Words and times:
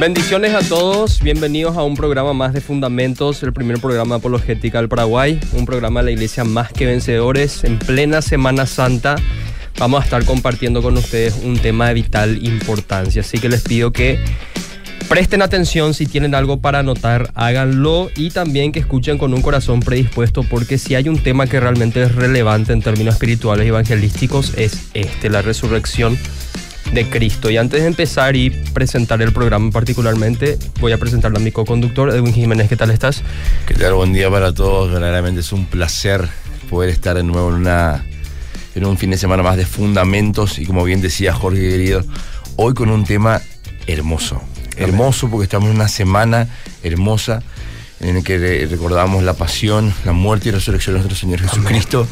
Bendiciones 0.00 0.54
a 0.54 0.66
todos, 0.66 1.20
bienvenidos 1.20 1.76
a 1.76 1.82
un 1.82 1.94
programa 1.94 2.32
más 2.32 2.54
de 2.54 2.62
Fundamentos, 2.62 3.42
el 3.42 3.52
primer 3.52 3.80
programa 3.80 4.14
apologética 4.14 4.78
del 4.78 4.88
Paraguay, 4.88 5.38
un 5.52 5.66
programa 5.66 6.00
de 6.00 6.06
la 6.06 6.10
Iglesia 6.12 6.42
Más 6.42 6.72
que 6.72 6.86
Vencedores 6.86 7.64
en 7.64 7.78
plena 7.78 8.22
Semana 8.22 8.64
Santa. 8.64 9.16
Vamos 9.78 10.00
a 10.00 10.04
estar 10.04 10.24
compartiendo 10.24 10.80
con 10.80 10.96
ustedes 10.96 11.38
un 11.44 11.58
tema 11.58 11.88
de 11.88 11.94
vital 11.94 12.42
importancia, 12.46 13.20
así 13.20 13.36
que 13.36 13.50
les 13.50 13.60
pido 13.60 13.92
que 13.92 14.18
presten 15.06 15.42
atención 15.42 15.92
si 15.92 16.06
tienen 16.06 16.34
algo 16.34 16.62
para 16.62 16.78
anotar, 16.78 17.30
háganlo 17.34 18.10
y 18.16 18.30
también 18.30 18.72
que 18.72 18.78
escuchen 18.78 19.18
con 19.18 19.34
un 19.34 19.42
corazón 19.42 19.80
predispuesto 19.80 20.44
porque 20.44 20.78
si 20.78 20.94
hay 20.94 21.10
un 21.10 21.22
tema 21.22 21.46
que 21.46 21.60
realmente 21.60 22.02
es 22.02 22.14
relevante 22.14 22.72
en 22.72 22.80
términos 22.80 23.16
espirituales 23.16 23.66
y 23.66 23.68
evangelísticos 23.68 24.54
es 24.56 24.88
este, 24.94 25.28
la 25.28 25.42
resurrección 25.42 26.16
de 26.92 27.08
Cristo. 27.08 27.50
Y 27.50 27.56
antes 27.56 27.82
de 27.82 27.86
empezar 27.86 28.36
y 28.36 28.50
presentar 28.50 29.22
el 29.22 29.32
programa 29.32 29.70
particularmente, 29.70 30.58
voy 30.80 30.92
a 30.92 30.98
presentarlo 30.98 31.38
a 31.38 31.40
mi 31.40 31.52
co-conductor, 31.52 32.10
Edwin 32.10 32.34
Jiménez. 32.34 32.68
¿Qué 32.68 32.76
tal 32.76 32.90
estás? 32.90 33.22
¿Qué 33.66 33.74
tal? 33.74 33.94
Buen 33.94 34.12
día 34.12 34.30
para 34.30 34.52
todos. 34.52 34.90
Verdaderamente 34.90 35.40
es 35.40 35.52
un 35.52 35.66
placer 35.66 36.28
poder 36.68 36.90
estar 36.90 37.16
de 37.16 37.22
nuevo 37.22 37.48
en, 37.50 37.56
una, 37.56 38.04
en 38.74 38.84
un 38.84 38.96
fin 38.96 39.10
de 39.10 39.18
semana 39.18 39.42
más 39.42 39.56
de 39.56 39.66
fundamentos 39.66 40.58
y 40.58 40.66
como 40.66 40.84
bien 40.84 41.00
decía 41.00 41.32
Jorge 41.32 41.60
querido, 41.60 42.04
hoy 42.56 42.74
con 42.74 42.90
un 42.90 43.04
tema 43.04 43.40
hermoso. 43.86 44.40
Hermoso 44.76 45.28
porque 45.28 45.44
estamos 45.44 45.68
en 45.68 45.76
una 45.76 45.88
semana 45.88 46.48
hermosa 46.82 47.42
en 48.00 48.16
el 48.16 48.24
que 48.24 48.66
recordamos 48.70 49.22
la 49.22 49.34
pasión, 49.34 49.94
la 50.04 50.12
muerte 50.12 50.48
y 50.48 50.52
resurrección 50.52 50.94
de 50.94 51.00
nuestro 51.00 51.16
Señor 51.16 51.40
Jesucristo. 51.40 52.06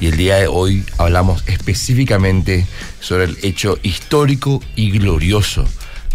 Y 0.00 0.06
el 0.06 0.16
día 0.16 0.36
de 0.36 0.46
hoy 0.46 0.84
hablamos 0.98 1.44
específicamente 1.46 2.66
sobre 3.00 3.24
el 3.24 3.38
hecho 3.42 3.78
histórico 3.82 4.62
y 4.74 4.90
glorioso 4.90 5.66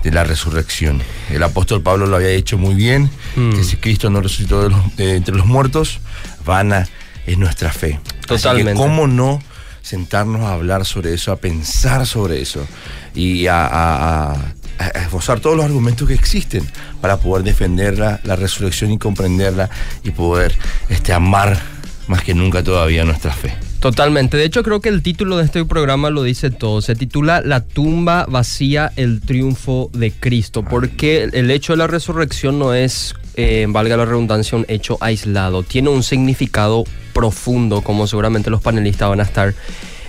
de 0.03 0.11
la 0.11 0.23
resurrección. 0.23 1.01
El 1.29 1.43
apóstol 1.43 1.81
Pablo 1.81 2.07
lo 2.07 2.15
había 2.15 2.29
hecho 2.29 2.57
muy 2.57 2.73
bien, 2.73 3.11
mm. 3.35 3.51
que 3.51 3.63
si 3.63 3.77
Cristo 3.77 4.09
no 4.09 4.21
resucitó 4.21 4.67
de 4.97 5.15
entre 5.15 5.35
los 5.35 5.45
muertos, 5.45 5.99
vana 6.43 6.87
es 7.27 7.37
nuestra 7.37 7.71
fe. 7.71 7.99
Totalmente. 8.25 8.73
¿Cómo 8.73 9.07
no 9.07 9.41
sentarnos 9.83 10.41
a 10.41 10.53
hablar 10.53 10.85
sobre 10.85 11.13
eso, 11.13 11.31
a 11.31 11.35
pensar 11.35 12.05
sobre 12.07 12.41
eso 12.41 12.65
y 13.13 13.45
a 13.47 14.53
esbozar 14.87 15.39
todos 15.39 15.55
los 15.55 15.65
argumentos 15.65 16.07
que 16.07 16.13
existen 16.13 16.65
para 17.01 17.17
poder 17.17 17.43
defenderla, 17.43 18.19
la 18.23 18.35
resurrección 18.35 18.91
y 18.91 18.97
comprenderla 18.97 19.69
y 20.03 20.11
poder 20.11 20.53
este, 20.89 21.13
amar 21.13 21.59
más 22.07 22.23
que 22.23 22.33
nunca 22.33 22.63
todavía 22.63 23.05
nuestra 23.05 23.31
fe. 23.31 23.53
Totalmente. 23.79 24.35
De 24.35 24.43
hecho, 24.43 24.61
creo 24.63 24.81
que 24.81 24.89
el 24.89 25.01
título 25.01 25.37
de 25.37 25.45
este 25.45 25.63
programa 25.63 26.09
lo 26.09 26.23
dice 26.23 26.49
todo. 26.49 26.81
Se 26.81 26.95
titula 26.95 27.41
La 27.41 27.61
tumba 27.61 28.25
vacía, 28.27 28.91
el 28.97 29.21
triunfo 29.21 29.89
de 29.93 30.11
Cristo. 30.11 30.63
Porque 30.63 31.29
el 31.31 31.49
hecho 31.49 31.73
de 31.73 31.77
la 31.77 31.87
resurrección 31.87 32.59
no 32.59 32.73
es, 32.73 33.15
eh, 33.35 33.67
valga 33.69 33.95
la 33.95 34.05
redundancia, 34.05 34.57
un 34.57 34.65
hecho 34.67 34.97
aislado. 34.99 35.63
Tiene 35.63 35.89
un 35.89 36.03
significado 36.03 36.83
profundo, 37.13 37.81
como 37.81 38.05
seguramente 38.05 38.49
los 38.49 38.61
panelistas 38.61 39.09
van 39.09 39.21
a 39.21 39.23
estar 39.23 39.53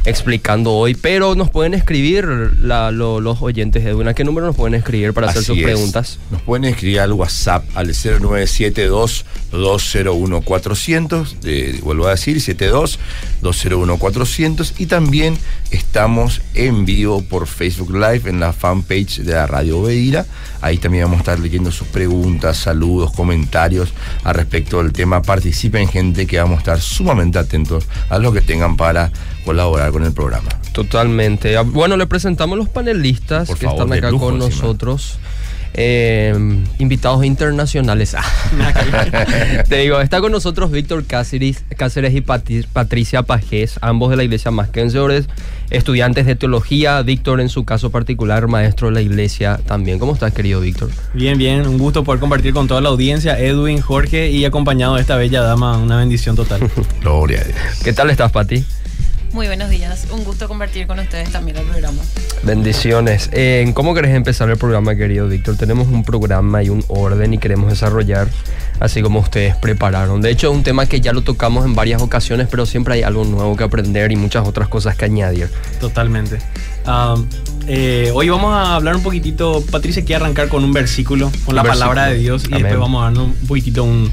explicando 0.04 0.72
hoy, 0.72 0.94
pero 0.94 1.34
nos 1.34 1.50
pueden 1.50 1.74
escribir 1.74 2.24
los 2.24 3.42
oyentes 3.42 3.84
de 3.84 4.00
¿A 4.08 4.14
qué 4.14 4.24
número 4.24 4.46
nos 4.46 4.56
pueden 4.56 4.74
escribir 4.74 5.12
para 5.12 5.28
hacer 5.28 5.42
sus 5.42 5.58
preguntas? 5.58 6.18
Nos 6.30 6.40
pueden 6.42 6.64
escribir 6.64 7.00
al 7.00 7.12
WhatsApp 7.12 7.64
al 7.74 7.88
0972 7.88 9.26
201 9.50 10.40
400, 10.42 11.36
vuelvo 11.82 12.06
a 12.06 12.10
decir, 12.10 12.40
72 12.40 12.98
201 13.42 13.98
400 13.98 14.74
y 14.78 14.86
también 14.86 15.36
estamos 15.70 16.40
en 16.54 16.84
vivo 16.84 17.22
por 17.22 17.46
Facebook 17.46 17.92
Live 17.92 18.22
en 18.30 18.40
la 18.40 18.52
fanpage 18.52 19.18
de 19.18 19.32
la 19.32 19.46
Radio 19.46 19.82
Beira. 19.82 20.26
Ahí 20.62 20.78
también 20.78 21.04
vamos 21.04 21.18
a 21.18 21.20
estar 21.20 21.38
leyendo 21.38 21.70
sus 21.70 21.88
preguntas, 21.88 22.56
saludos, 22.56 23.12
comentarios 23.12 23.92
al 24.24 24.34
respecto 24.34 24.82
del 24.82 24.92
tema. 24.92 25.22
Participen 25.22 25.88
gente 25.88 26.26
que 26.26 26.38
vamos 26.38 26.56
a 26.56 26.60
estar 26.60 26.80
sumamente 26.80 27.38
atentos 27.38 27.86
a 28.08 28.18
lo 28.18 28.32
que 28.32 28.40
tengan 28.40 28.76
para 28.76 29.10
colaborar 29.44 29.90
con 29.92 30.04
el 30.04 30.12
programa. 30.12 30.48
Totalmente. 30.72 31.56
Ah, 31.56 31.62
bueno, 31.62 31.96
le 31.96 32.06
presentamos 32.06 32.56
los 32.56 32.68
panelistas 32.68 33.48
que 33.48 33.66
están 33.66 33.92
acá 33.92 34.10
con 34.10 34.38
nosotros. 34.38 35.18
Eh, 35.72 36.34
invitados 36.78 37.24
internacionales. 37.24 38.16
Te 39.68 39.76
digo, 39.76 40.00
está 40.00 40.20
con 40.20 40.32
nosotros 40.32 40.72
Víctor 40.72 41.04
Cáceres, 41.04 41.64
Cáceres 41.76 42.12
y 42.14 42.22
Patricia 42.22 43.22
Pajés, 43.22 43.78
ambos 43.80 44.10
de 44.10 44.16
la 44.16 44.24
iglesia 44.24 44.50
Más 44.50 44.68
que 44.68 44.84
estudiantes 45.70 46.26
de 46.26 46.34
teología. 46.34 47.00
Víctor, 47.02 47.40
en 47.40 47.48
su 47.48 47.64
caso 47.64 47.90
particular, 47.90 48.48
maestro 48.48 48.88
de 48.88 48.94
la 48.94 49.00
iglesia 49.00 49.60
también. 49.64 50.00
¿Cómo 50.00 50.14
estás, 50.14 50.32
querido 50.32 50.60
Víctor? 50.60 50.90
Bien, 51.14 51.38
bien. 51.38 51.66
Un 51.66 51.78
gusto 51.78 52.02
poder 52.02 52.18
compartir 52.20 52.52
con 52.52 52.66
toda 52.66 52.80
la 52.80 52.88
audiencia, 52.88 53.38
Edwin, 53.38 53.80
Jorge 53.80 54.30
y 54.30 54.44
acompañado 54.44 54.96
de 54.96 55.02
esta 55.02 55.16
bella 55.16 55.42
dama. 55.42 55.78
Una 55.78 55.98
bendición 55.98 56.34
total. 56.34 56.68
Gloria 57.00 57.42
a 57.42 57.44
Dios. 57.44 57.58
¿Qué 57.84 57.92
tal 57.92 58.10
estás, 58.10 58.32
Pati? 58.32 58.64
Muy 59.32 59.46
buenos 59.46 59.70
días, 59.70 60.08
un 60.10 60.24
gusto 60.24 60.48
compartir 60.48 60.88
con 60.88 60.98
ustedes 60.98 61.30
también 61.30 61.56
el 61.56 61.64
programa. 61.64 62.02
Bendiciones. 62.42 63.30
Eh, 63.32 63.70
¿Cómo 63.74 63.94
querés 63.94 64.14
empezar 64.14 64.50
el 64.50 64.56
programa, 64.56 64.96
querido 64.96 65.28
Víctor? 65.28 65.56
Tenemos 65.56 65.86
un 65.86 66.02
programa 66.02 66.64
y 66.64 66.68
un 66.68 66.84
orden 66.88 67.34
y 67.34 67.38
queremos 67.38 67.70
desarrollar 67.70 68.28
así 68.80 69.02
como 69.02 69.20
ustedes 69.20 69.54
prepararon. 69.54 70.20
De 70.20 70.30
hecho, 70.30 70.50
es 70.50 70.56
un 70.56 70.64
tema 70.64 70.86
que 70.86 71.00
ya 71.00 71.12
lo 71.12 71.22
tocamos 71.22 71.64
en 71.64 71.74
varias 71.76 72.02
ocasiones, 72.02 72.48
pero 72.50 72.66
siempre 72.66 72.94
hay 72.94 73.02
algo 73.02 73.24
nuevo 73.24 73.56
que 73.56 73.62
aprender 73.62 74.10
y 74.10 74.16
muchas 74.16 74.48
otras 74.48 74.68
cosas 74.68 74.96
que 74.96 75.04
añadir. 75.04 75.48
Totalmente. 75.78 76.38
Eh, 77.68 78.10
hoy 78.12 78.28
vamos 78.28 78.52
a 78.52 78.74
hablar 78.74 78.96
un 78.96 79.02
poquitito, 79.02 79.62
Patricia 79.70 80.04
quiere 80.04 80.24
arrancar 80.24 80.48
con 80.48 80.64
un 80.64 80.72
versículo, 80.72 81.30
con 81.44 81.54
la 81.54 81.62
palabra 81.62 82.06
de 82.06 82.16
Dios 82.16 82.44
y 82.48 82.54
después 82.54 82.78
vamos 82.78 83.02
a 83.02 83.12
dar 83.12 83.22
un 83.22 83.34
poquitito 83.46 83.84
un, 83.84 84.10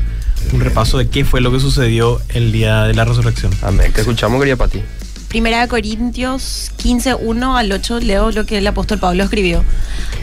un 0.53 0.59
repaso 0.59 0.99
de 0.99 1.07
qué 1.07 1.25
fue 1.25 1.41
lo 1.41 1.51
que 1.51 1.59
sucedió 1.59 2.21
el 2.35 2.51
día 2.51 2.83
de 2.83 2.93
la 2.93 3.05
resurrección. 3.05 3.51
Amén. 3.63 3.91
¿Qué 3.95 4.01
escuchamos, 4.01 4.39
querida 4.39 4.57
Pati? 4.57 4.83
Primera 5.29 5.59
de 5.59 5.67
Corintios 5.67 6.71
15, 6.77 7.15
1 7.15 7.57
al 7.57 7.71
8 7.71 7.99
leo 7.99 8.31
lo 8.31 8.45
que 8.45 8.59
el 8.59 8.67
apóstol 8.67 8.97
Pablo 8.97 9.25
escribió. 9.25 9.63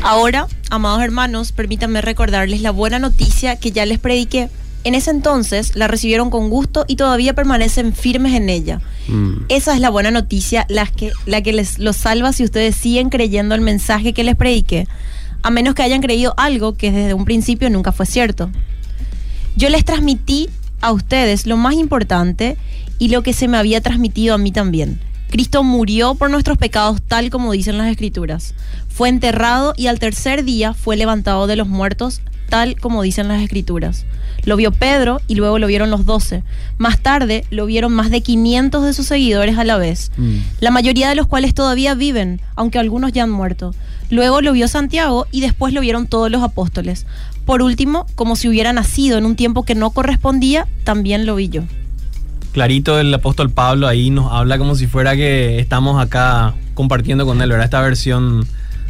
Ahora, 0.02 0.46
amados 0.70 1.02
hermanos, 1.02 1.52
permítanme 1.52 2.00
recordarles 2.00 2.62
la 2.62 2.70
buena 2.70 2.98
noticia 2.98 3.56
que 3.56 3.70
ya 3.70 3.84
les 3.84 3.98
prediqué. 3.98 4.48
En 4.82 4.94
ese 4.94 5.10
entonces 5.10 5.76
la 5.76 5.88
recibieron 5.88 6.30
con 6.30 6.48
gusto 6.48 6.86
y 6.88 6.96
todavía 6.96 7.34
permanecen 7.34 7.92
firmes 7.92 8.32
en 8.32 8.48
ella. 8.48 8.80
Mm. 9.08 9.44
Esa 9.50 9.74
es 9.74 9.80
la 9.80 9.90
buena 9.90 10.10
noticia, 10.10 10.64
la 10.70 10.86
que, 10.86 11.12
la 11.26 11.42
que 11.42 11.52
les 11.52 11.78
los 11.78 11.96
salva 11.96 12.32
si 12.32 12.42
ustedes 12.42 12.74
siguen 12.74 13.10
creyendo 13.10 13.54
el 13.54 13.60
mensaje 13.60 14.14
que 14.14 14.24
les 14.24 14.36
prediqué, 14.36 14.86
a 15.42 15.50
menos 15.50 15.74
que 15.74 15.82
hayan 15.82 16.00
creído 16.00 16.32
algo 16.38 16.76
que 16.78 16.90
desde 16.90 17.12
un 17.12 17.26
principio 17.26 17.68
nunca 17.68 17.92
fue 17.92 18.06
cierto. 18.06 18.50
Yo 19.54 19.68
les 19.68 19.84
transmití 19.84 20.48
a 20.80 20.92
ustedes 20.92 21.46
lo 21.46 21.56
más 21.58 21.74
importante 21.74 22.56
y 22.98 23.08
lo 23.08 23.22
que 23.22 23.32
se 23.32 23.48
me 23.48 23.56
había 23.56 23.80
transmitido 23.80 24.34
a 24.34 24.38
mí 24.38 24.52
también. 24.52 25.00
Cristo 25.34 25.64
murió 25.64 26.14
por 26.14 26.30
nuestros 26.30 26.58
pecados 26.58 27.02
tal 27.02 27.30
como 27.30 27.52
dicen 27.52 27.76
las 27.76 27.90
escrituras. 27.90 28.54
Fue 28.88 29.08
enterrado 29.08 29.74
y 29.76 29.88
al 29.88 29.98
tercer 29.98 30.44
día 30.44 30.74
fue 30.74 30.96
levantado 30.96 31.46
de 31.48 31.56
los 31.56 31.66
muertos 31.66 32.22
tal 32.48 32.76
como 32.78 33.02
dicen 33.02 33.26
las 33.26 33.42
escrituras. 33.42 34.04
Lo 34.44 34.56
vio 34.56 34.70
Pedro 34.70 35.20
y 35.26 35.34
luego 35.34 35.58
lo 35.58 35.66
vieron 35.66 35.90
los 35.90 36.06
doce. 36.06 36.44
Más 36.78 37.00
tarde 37.00 37.44
lo 37.50 37.66
vieron 37.66 37.92
más 37.92 38.10
de 38.10 38.20
500 38.20 38.84
de 38.84 38.92
sus 38.92 39.06
seguidores 39.06 39.58
a 39.58 39.64
la 39.64 39.76
vez, 39.76 40.12
mm. 40.16 40.36
la 40.60 40.70
mayoría 40.70 41.08
de 41.08 41.16
los 41.16 41.26
cuales 41.26 41.54
todavía 41.54 41.94
viven, 41.94 42.40
aunque 42.54 42.78
algunos 42.78 43.12
ya 43.12 43.24
han 43.24 43.30
muerto. 43.30 43.74
Luego 44.10 44.40
lo 44.40 44.52
vio 44.52 44.68
Santiago 44.68 45.26
y 45.32 45.40
después 45.40 45.72
lo 45.72 45.80
vieron 45.80 46.06
todos 46.06 46.30
los 46.30 46.42
apóstoles. 46.42 47.06
Por 47.44 47.62
último, 47.62 48.06
como 48.14 48.36
si 48.36 48.48
hubiera 48.48 48.72
nacido 48.72 49.18
en 49.18 49.26
un 49.26 49.34
tiempo 49.34 49.64
que 49.64 49.74
no 49.74 49.90
correspondía, 49.90 50.68
también 50.84 51.26
lo 51.26 51.34
vi 51.34 51.48
yo 51.48 51.64
clarito 52.54 53.00
el 53.00 53.12
apóstol 53.12 53.50
Pablo 53.50 53.88
ahí 53.88 54.10
nos 54.10 54.32
habla 54.32 54.58
como 54.58 54.76
si 54.76 54.86
fuera 54.86 55.16
que 55.16 55.58
estamos 55.58 56.00
acá 56.00 56.54
compartiendo 56.74 57.26
con 57.26 57.42
él, 57.42 57.50
¿verdad? 57.50 57.64
Esta 57.64 57.82
versión 57.82 58.46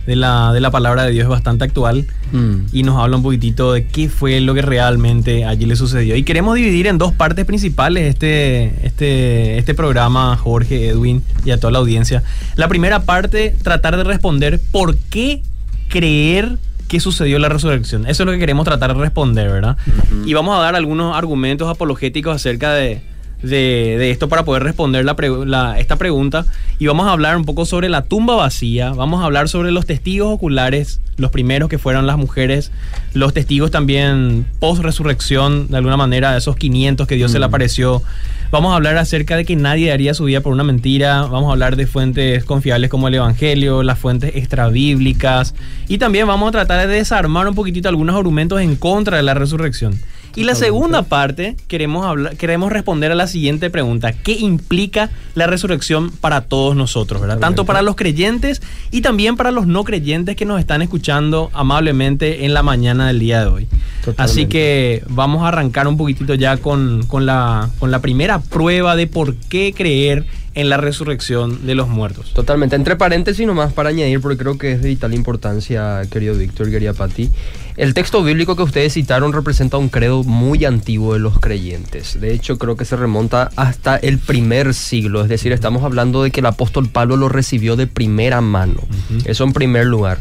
de 0.06 0.16
la, 0.16 0.52
de 0.52 0.60
la 0.60 0.70
palabra 0.70 1.04
de 1.04 1.12
Dios 1.12 1.25
es 1.25 1.30
bastante 1.30 1.64
actual 1.64 2.06
mm. 2.30 2.56
y 2.75 2.82
nos 2.82 3.02
habla 3.02 3.16
un 3.16 3.22
poquitito 3.22 3.72
de 3.72 3.87
qué 3.87 4.11
fue 4.11 4.38
lo 4.43 4.52
que 4.52 4.61
realmente 4.61 5.46
allí 5.46 5.64
le 5.64 5.76
sucedió. 5.76 6.14
Y 6.14 6.25
queremos 6.25 6.56
dividir 6.56 6.87
en 6.87 6.99
dos 6.99 7.14
partes 7.14 7.46
principales 7.46 8.05
este, 8.11 8.87
este, 8.87 9.56
este 9.56 9.72
programa, 9.72 10.37
Jorge, 10.37 10.88
Edwin 10.88 11.22
y 11.46 11.50
a 11.50 11.58
toda 11.58 11.70
la 11.70 11.78
audiencia. 11.78 12.22
La 12.56 12.69
primera 12.69 13.05
parte, 13.05 13.56
tratar 13.62 13.96
de 13.96 14.05
responder 14.05 14.61
por 14.72 14.94
qué 14.94 15.43
creer 15.88 16.58
que 16.87 17.00
sucedió 17.00 17.38
la 17.38 17.49
resurrección. 17.49 18.06
Eso 18.06 18.25
es 18.25 18.26
lo 18.26 18.32
que 18.32 18.38
queremos 18.38 18.66
tratar 18.66 18.94
de 18.94 19.00
responder, 19.00 19.49
¿verdad? 19.49 19.78
Y 20.26 20.34
vamos 20.34 20.55
a 20.55 20.61
dar 20.61 20.76
algunos 20.76 21.16
argumentos 21.16 21.66
apologéticos 21.70 22.37
acerca 22.37 22.75
de 22.75 23.13
de, 23.44 23.96
de 23.99 24.11
esto 24.11 24.29
para 24.29 24.44
poder 24.44 24.62
responder 24.62 25.05
la, 25.05 25.79
esta 25.79 25.96
pregunta. 25.96 26.46
Y 26.79 26.87
vamos 26.87 27.06
a 27.06 27.12
hablar 27.12 27.37
un 27.37 27.44
poco 27.44 27.67
sobre 27.67 27.88
la 27.88 28.02
tumba 28.02 28.35
vacía, 28.35 28.93
vamos 28.93 29.23
a 29.23 29.26
hablar 29.26 29.49
sobre 29.49 29.70
los 29.70 29.87
testigos 29.87 30.32
oculares, 30.32 31.00
los 31.17 31.31
primeros 31.31 31.69
que 31.69 31.79
fueron 31.79 32.06
las 32.06 32.17
mujeres, 32.17 32.73
los 33.12 33.32
testigos 33.32 33.70
también 33.70 34.46
post-resurrección, 34.58 35.69
de 35.69 35.76
alguna 35.76 35.96
manera, 35.96 36.32
de 36.32 36.38
esos 36.38 36.56
500 36.56 37.06
que 37.06 37.14
Dios 37.14 37.31
se 37.31 37.38
le 37.38 37.44
apareció. 37.44 38.02
Vamos 38.50 38.73
a 38.73 38.76
hablar 38.76 38.96
acerca 38.99 39.37
de 39.37 39.44
que 39.44 39.56
nadie 39.56 39.88
daría 39.88 40.14
su 40.14 40.25
vida 40.25 40.40
por 40.40 40.52
una 40.52 40.62
mentira. 40.62 41.23
Vamos 41.23 41.49
a 41.49 41.52
hablar 41.52 41.75
de 41.75 41.88
fuentes 41.88 42.44
confiables 42.44 42.88
como 42.88 43.08
el 43.08 43.14
Evangelio, 43.14 43.82
las 43.82 43.99
fuentes 43.99 44.37
extrabíblicas. 44.37 45.56
Y 45.88 45.99
también 45.99 46.29
vamos 46.29 46.50
a 46.50 46.52
tratar 46.52 46.87
de 46.87 46.94
desarmar 46.94 47.49
un 47.49 47.56
poquitito 47.56 47.88
algunos 47.88 48.14
argumentos 48.14 48.61
en 48.61 48.76
contra 48.76 49.17
de 49.17 49.25
la 49.25 49.35
resurrección. 49.35 49.99
Y 50.36 50.44
la 50.44 50.54
segunda 50.54 51.02
parte, 51.02 51.56
queremos, 51.69 52.04
hablar, 52.04 52.36
queremos 52.36 52.72
responder 52.72 53.12
a 53.12 53.14
la 53.14 53.26
siguiente 53.26 53.70
pregunta. 53.70 54.12
¿Qué 54.12 54.32
implica 54.32 55.10
la 55.34 55.46
resurrección 55.46 56.10
para 56.10 56.42
todos 56.42 56.75
nosotros? 56.75 57.20
¿verdad? 57.20 57.38
Tanto 57.38 57.64
para 57.64 57.82
los 57.82 57.94
creyentes 57.94 58.60
y 58.90 59.00
también 59.00 59.36
para 59.36 59.50
los 59.50 59.66
no 59.66 59.84
creyentes 59.84 60.36
que 60.36 60.44
nos 60.44 60.58
están 60.58 60.82
escuchando 60.82 61.50
amablemente 61.52 62.44
en 62.44 62.54
la 62.54 62.62
mañana 62.62 63.06
del 63.06 63.20
día 63.20 63.40
de 63.40 63.46
hoy. 63.46 63.69
Totalmente. 64.04 64.22
Así 64.22 64.46
que 64.46 65.02
vamos 65.08 65.42
a 65.42 65.48
arrancar 65.48 65.86
un 65.86 65.96
poquitito 65.96 66.34
ya 66.34 66.56
con, 66.56 67.04
con 67.06 67.26
la, 67.26 67.70
con 67.78 67.90
la 67.90 68.00
primera 68.00 68.40
prueba 68.40 68.96
de 68.96 69.06
por 69.06 69.34
qué 69.37 69.72
creer 69.75 70.26
en 70.54 70.68
la 70.68 70.76
resurrección 70.76 71.66
de 71.66 71.74
los 71.74 71.88
muertos. 71.88 72.32
Totalmente. 72.32 72.76
Entre 72.76 72.96
paréntesis 72.96 73.46
nomás 73.46 73.72
para 73.72 73.88
añadir, 73.88 74.20
porque 74.20 74.38
creo 74.38 74.56
que 74.56 74.72
es 74.72 74.82
de 74.82 74.88
vital 74.88 75.14
importancia, 75.14 76.02
querido 76.10 76.34
Víctor, 76.34 76.70
querida 76.70 76.92
Pati. 76.92 77.30
El 77.76 77.92
texto 77.92 78.22
bíblico 78.22 78.54
que 78.54 78.62
ustedes 78.62 78.92
citaron 78.92 79.32
representa 79.32 79.78
un 79.78 79.88
credo 79.88 80.22
muy 80.22 80.64
antiguo 80.64 81.14
de 81.14 81.18
los 81.18 81.40
creyentes. 81.40 82.20
De 82.20 82.32
hecho, 82.32 82.56
creo 82.56 82.76
que 82.76 82.84
se 82.84 82.96
remonta 82.96 83.50
hasta 83.56 83.96
el 83.96 84.18
primer 84.18 84.74
siglo. 84.74 85.22
Es 85.22 85.28
decir, 85.28 85.52
estamos 85.52 85.82
hablando 85.82 86.22
de 86.22 86.30
que 86.30 86.40
el 86.40 86.46
apóstol 86.46 86.88
Pablo 86.88 87.16
lo 87.16 87.28
recibió 87.28 87.74
de 87.74 87.88
primera 87.88 88.40
mano. 88.40 88.80
Eso 89.24 89.44
en 89.44 89.52
primer 89.52 89.86
lugar. 89.86 90.20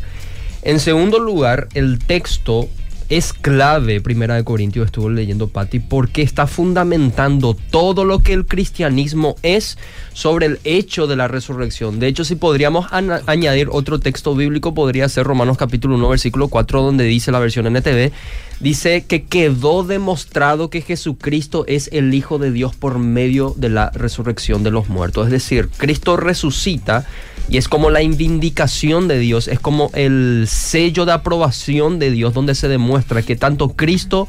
En 0.64 0.80
segundo 0.80 1.20
lugar, 1.20 1.68
el 1.74 2.00
texto 2.00 2.70
es 3.10 3.34
clave, 3.34 4.02
Primera 4.02 4.36
de 4.36 4.44
Corintios 4.44 4.86
estuvo 4.86 5.10
leyendo 5.10 5.48
Patti, 5.48 5.80
porque 5.80 6.22
está 6.22 6.48
fundamentando 6.48 7.56
todo 7.72 8.06
lo 8.06 8.20
que 8.20 8.34
el 8.34 8.46
cristianismo 8.46 9.36
es 9.44 9.78
sobre 10.14 10.46
el 10.46 10.60
hecho 10.64 11.08
de 11.08 11.16
la 11.16 11.28
resurrección. 11.28 12.00
De 12.00 12.08
hecho, 12.08 12.24
si 12.26 12.36
podríamos 12.36 12.88
añadir 12.92 13.70
otro 13.72 14.00
texto 14.00 14.36
bíblico, 14.36 14.74
podría 14.74 15.10
ser 15.10 15.26
Romanos 15.26 15.58
capítulo 15.58 15.96
1, 15.96 16.10
versículo 16.10 16.48
4, 16.48 16.82
donde 16.82 17.04
dice 17.06 17.32
la 17.32 17.40
versión 17.40 17.68
NTV, 17.68 18.12
dice 18.60 19.06
que 19.06 19.24
quedó 19.24 19.84
demostrado 19.84 20.70
que 20.70 20.82
Jesucristo 20.82 21.66
es 21.68 21.90
el 21.92 22.14
Hijo 22.14 22.38
de 22.40 22.52
Dios 22.52 22.76
por 22.76 23.00
medio 23.00 23.54
de 23.58 23.70
la 23.70 23.90
resurrección 23.92 24.64
de 24.64 24.72
los 24.72 24.90
muertos. 24.90 25.28
Es 25.28 25.32
decir, 25.32 25.70
Cristo 25.78 26.18
resucita 26.18 27.06
y 27.50 27.58
es 27.58 27.68
como 27.68 27.90
la 27.90 28.00
vindicación 28.00 29.08
de 29.08 29.20
Dios, 29.20 29.48
es 29.48 29.60
como 29.60 29.92
el 29.94 30.46
sello 30.48 31.06
de 31.06 31.12
aprobación 31.12 32.00
de 32.00 32.12
Dios 32.12 32.34
donde 32.34 32.56
se 32.56 32.68
demuestra 32.68 33.22
que 33.22 33.36
tanto 33.36 33.70
Cristo 33.70 34.28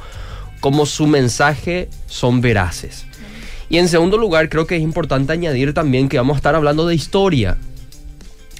como 0.60 0.86
su 0.86 1.06
mensaje 1.06 1.88
son 2.06 2.40
veraces. 2.40 3.06
Y 3.68 3.78
en 3.78 3.88
segundo 3.88 4.18
lugar, 4.18 4.48
creo 4.48 4.66
que 4.66 4.76
es 4.76 4.82
importante 4.82 5.32
añadir 5.32 5.74
también 5.74 6.08
que 6.08 6.18
vamos 6.18 6.34
a 6.34 6.38
estar 6.38 6.54
hablando 6.54 6.86
de 6.86 6.94
historia. 6.94 7.56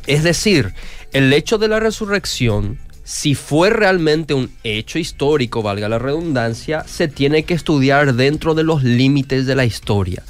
Es 0.07 0.23
decir, 0.23 0.75
el 1.13 1.33
hecho 1.33 1.59
de 1.59 1.69
la 1.69 1.81
resurrección, 1.81 2.79
si 3.05 3.35
fue 3.35 3.71
realmente 3.71 4.35
un 4.35 4.51
hecho 4.65 4.99
histórico, 4.99 5.63
valga 5.63 5.89
la 5.89 5.99
redundancia, 5.99 6.85
se 6.87 7.09
tiene 7.09 7.45
que 7.45 7.55
estudiar 7.55 8.15
dentro 8.15 8.55
de 8.55 8.65
los 8.65 8.83
límites 8.83 9.47
de 9.47 9.55
la 9.55 9.65
historia. 9.65 10.23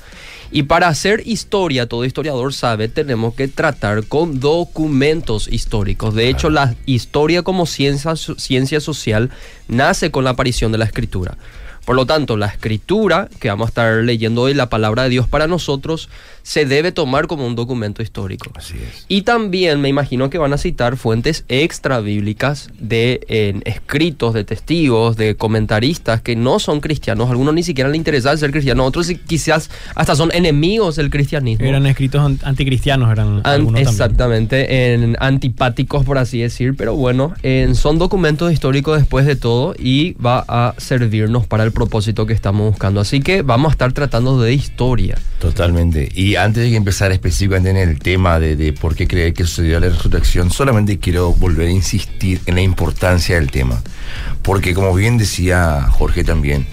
Y 0.55 0.63
para 0.63 0.87
hacer 0.87 1.25
historia, 1.27 1.89
todo 1.89 2.05
historiador 2.05 2.55
sabe, 2.55 2.87
tenemos 2.87 3.35
que 3.35 3.49
tratar 3.49 4.07
con 4.07 4.39
documentos 4.39 5.49
históricos. 5.49 6.15
De 6.15 6.29
hecho, 6.29 6.49
la 6.49 6.77
historia 6.87 7.43
como 7.43 7.67
ciencia, 7.67 8.15
ciencia 8.15 8.79
social 8.79 9.31
nace 9.67 10.13
con 10.13 10.23
la 10.23 10.31
aparición 10.31 10.71
de 10.71 10.79
la 10.79 10.85
escritura. 10.85 11.37
Por 11.85 11.97
lo 11.97 12.07
tanto, 12.07 12.37
la 12.37 12.47
escritura, 12.47 13.29
que 13.41 13.49
vamos 13.49 13.67
a 13.67 13.71
estar 13.71 14.05
leyendo 14.05 14.43
hoy, 14.43 14.55
la 14.55 14.69
palabra 14.69 15.03
de 15.03 15.09
Dios 15.09 15.27
para 15.27 15.49
nosotros, 15.49 16.09
se 16.45 16.67
debe 16.67 16.93
tomar 16.93 17.27
como 17.27 17.47
un 17.47 17.57
documento 17.57 18.03
histórico. 18.03 18.51
Así 18.55 18.75
es. 18.75 19.07
Y 19.09 19.23
también 19.23 19.81
me 19.81 19.89
imagino 19.89 20.29
que 20.31 20.39
van 20.39 20.53
a 20.53 20.59
citar 20.59 20.97
fuentes 20.97 21.45
extra 21.49 21.99
bíblicas 22.01 22.69
de 22.79 23.21
eh, 23.29 23.61
escritos 23.65 24.35
de 24.35 24.45
testigos, 24.45 25.17
de 25.17 25.35
comentaristas 25.37 26.21
que 26.21 26.37
no 26.37 26.59
son 26.59 26.81
cristianos. 26.81 27.31
Algunos 27.31 27.55
ni 27.55 27.63
siquiera 27.63 27.89
les 27.89 27.97
interesa 27.97 28.37
ser 28.37 28.51
cristianos, 28.53 28.87
otros 28.87 29.11
quizás 29.27 29.71
hasta 29.95 30.15
son 30.15 30.31
enemigos 30.33 30.97
del 30.97 31.09
cristianismo. 31.11 31.65
Eran 31.67 31.87
escritos 31.87 32.21
an- 32.25 32.39
anticristianos, 32.45 33.11
eran 33.11 33.27
An- 33.39 33.43
algunos 33.45 33.73
también. 33.83 33.89
exactamente, 33.89 34.93
en 34.95 35.17
antipáticos 35.21 36.05
por 36.05 36.19
así 36.19 36.41
decir, 36.41 36.75
pero 36.77 36.95
bueno, 36.95 37.33
en- 37.43 37.75
son 37.75 37.99
documentos 37.99 38.53
históricos 38.53 38.99
después 38.99 39.25
de 39.27 39.37
todo 39.37 39.75
y 39.79 40.13
va 40.15 40.45
a 40.47 40.75
servirnos 40.77 41.47
para 41.47 41.65
el 41.65 41.73
propósito 41.73 42.27
que 42.27 42.35
estamos 42.35 42.71
buscando. 42.71 43.01
Así 43.01 43.21
que 43.21 43.41
vamos 43.41 43.71
a 43.71 43.73
estar 43.73 43.93
tratando 43.95 44.41
de 44.41 44.53
historia. 44.53 45.17
Totalmente. 45.41 46.11
Y 46.15 46.34
antes 46.37 46.71
de 46.71 46.77
empezar 46.77 47.13
específicamente 47.13 47.71
en 47.71 47.77
el 47.77 47.99
tema 47.99 48.39
de, 48.41 48.57
de 48.57 48.73
por 48.73 48.95
qué 48.95 49.07
creer 49.07 49.35
que 49.35 49.45
sucedió 49.45 49.81
la 49.81 49.89
resurrección, 49.89 50.51
solamente 50.51 50.99
quiero 50.99 51.33
volver 51.33 51.69
a 51.69 51.71
insistir 51.71 52.41
en 52.47 52.55
la 52.57 52.61
importancia 52.61 53.37
del 53.37 53.51
tema. 53.51 53.83
Porque 54.43 54.75
como 54.75 54.95
bien 54.95 55.19
decía 55.19 55.83
Jorge 55.91 56.25
también, 56.25 56.67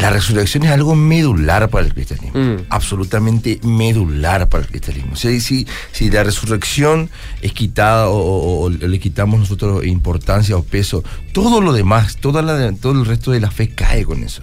la 0.00 0.10
resurrección 0.10 0.64
es 0.64 0.70
algo 0.70 0.94
medular 0.94 1.68
para 1.70 1.86
el 1.86 1.92
cristianismo. 1.94 2.38
Mm. 2.40 2.56
Absolutamente 2.70 3.60
medular 3.62 4.48
para 4.48 4.64
el 4.64 4.68
cristianismo. 4.70 5.12
O 5.12 5.16
sea, 5.16 5.38
si, 5.40 5.66
si 5.92 6.10
la 6.10 6.22
resurrección 6.24 7.10
es 7.42 7.52
quitada 7.52 8.08
o, 8.08 8.16
o- 8.16 8.60
o 8.64 8.70
le 8.70 8.98
quitamos 8.98 9.40
nosotros 9.40 9.84
importancia 9.86 10.56
o 10.56 10.62
peso, 10.62 11.02
todo 11.32 11.60
lo 11.60 11.72
demás, 11.72 12.16
toda 12.16 12.42
la, 12.42 12.72
todo 12.72 12.92
el 12.92 13.04
resto 13.06 13.30
de 13.32 13.40
la 13.40 13.50
fe 13.50 13.68
cae 13.70 14.04
con 14.04 14.22
eso. 14.22 14.42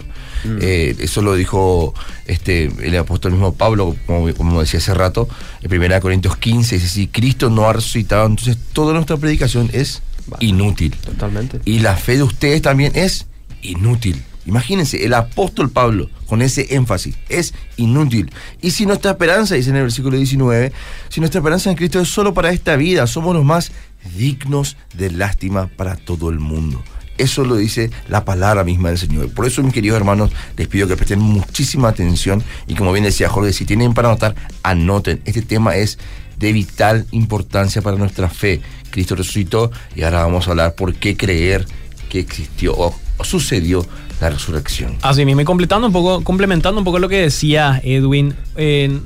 Eh, 0.60 0.94
eso 1.00 1.20
lo 1.20 1.34
dijo 1.34 1.94
este, 2.26 2.70
el 2.86 2.96
apóstol 2.96 3.32
mismo 3.32 3.54
Pablo, 3.54 3.96
como, 4.06 4.32
como 4.34 4.60
decía 4.60 4.78
hace 4.78 4.94
rato, 4.94 5.28
en 5.62 5.82
1 5.82 6.00
Corintios 6.00 6.36
15, 6.36 6.76
dice, 6.76 6.88
si 6.88 7.08
Cristo 7.08 7.50
no 7.50 7.68
ha 7.68 7.72
resucitado, 7.72 8.24
entonces 8.26 8.56
toda 8.72 8.92
nuestra 8.94 9.16
predicación 9.16 9.68
es 9.72 10.00
inútil. 10.38 10.94
Totalmente. 10.94 11.60
Y 11.64 11.80
la 11.80 11.96
fe 11.96 12.16
de 12.18 12.22
ustedes 12.22 12.62
también 12.62 12.92
es 12.94 13.26
inútil. 13.62 14.22
Imagínense, 14.48 15.04
el 15.04 15.12
apóstol 15.12 15.68
Pablo, 15.68 16.08
con 16.26 16.40
ese 16.40 16.74
énfasis, 16.74 17.16
es 17.28 17.52
inútil. 17.76 18.32
Y 18.62 18.70
si 18.70 18.86
nuestra 18.86 19.10
esperanza, 19.10 19.54
dice 19.54 19.68
en 19.68 19.76
el 19.76 19.82
versículo 19.82 20.16
19, 20.16 20.72
si 21.10 21.20
nuestra 21.20 21.40
esperanza 21.40 21.68
en 21.68 21.76
Cristo 21.76 22.00
es 22.00 22.08
solo 22.08 22.32
para 22.32 22.50
esta 22.50 22.74
vida, 22.76 23.06
somos 23.06 23.36
los 23.36 23.44
más 23.44 23.72
dignos 24.16 24.78
de 24.94 25.10
lástima 25.10 25.66
para 25.66 25.96
todo 25.96 26.30
el 26.30 26.38
mundo. 26.38 26.82
Eso 27.18 27.44
lo 27.44 27.56
dice 27.56 27.90
la 28.08 28.24
palabra 28.24 28.64
misma 28.64 28.88
del 28.88 28.96
Señor. 28.96 29.30
Por 29.34 29.44
eso, 29.44 29.62
mis 29.62 29.74
queridos 29.74 29.98
hermanos, 29.98 30.30
les 30.56 30.66
pido 30.66 30.88
que 30.88 30.96
presten 30.96 31.18
muchísima 31.18 31.88
atención 31.88 32.42
y 32.66 32.74
como 32.74 32.92
bien 32.92 33.04
decía 33.04 33.28
Jorge, 33.28 33.52
si 33.52 33.66
tienen 33.66 33.92
para 33.92 34.08
anotar, 34.08 34.34
anoten. 34.62 35.20
Este 35.26 35.42
tema 35.42 35.76
es 35.76 35.98
de 36.38 36.52
vital 36.52 37.06
importancia 37.10 37.82
para 37.82 37.98
nuestra 37.98 38.30
fe. 38.30 38.62
Cristo 38.90 39.14
resucitó 39.14 39.70
y 39.94 40.04
ahora 40.04 40.22
vamos 40.22 40.46
a 40.48 40.52
hablar 40.52 40.74
por 40.74 40.94
qué 40.94 41.18
creer 41.18 41.66
que 42.08 42.20
existió 42.20 42.74
o, 42.74 42.98
sucedió 43.22 43.86
la 44.20 44.30
resurrección. 44.30 44.96
Así 45.02 45.24
mismo, 45.24 45.40
y 45.40 45.44
completando 45.44 45.86
un 45.86 45.92
poco, 45.92 46.22
complementando 46.24 46.80
un 46.80 46.84
poco 46.84 46.98
lo 46.98 47.08
que 47.08 47.20
decía 47.20 47.80
Edwin, 47.84 48.34
eh, 48.56 48.98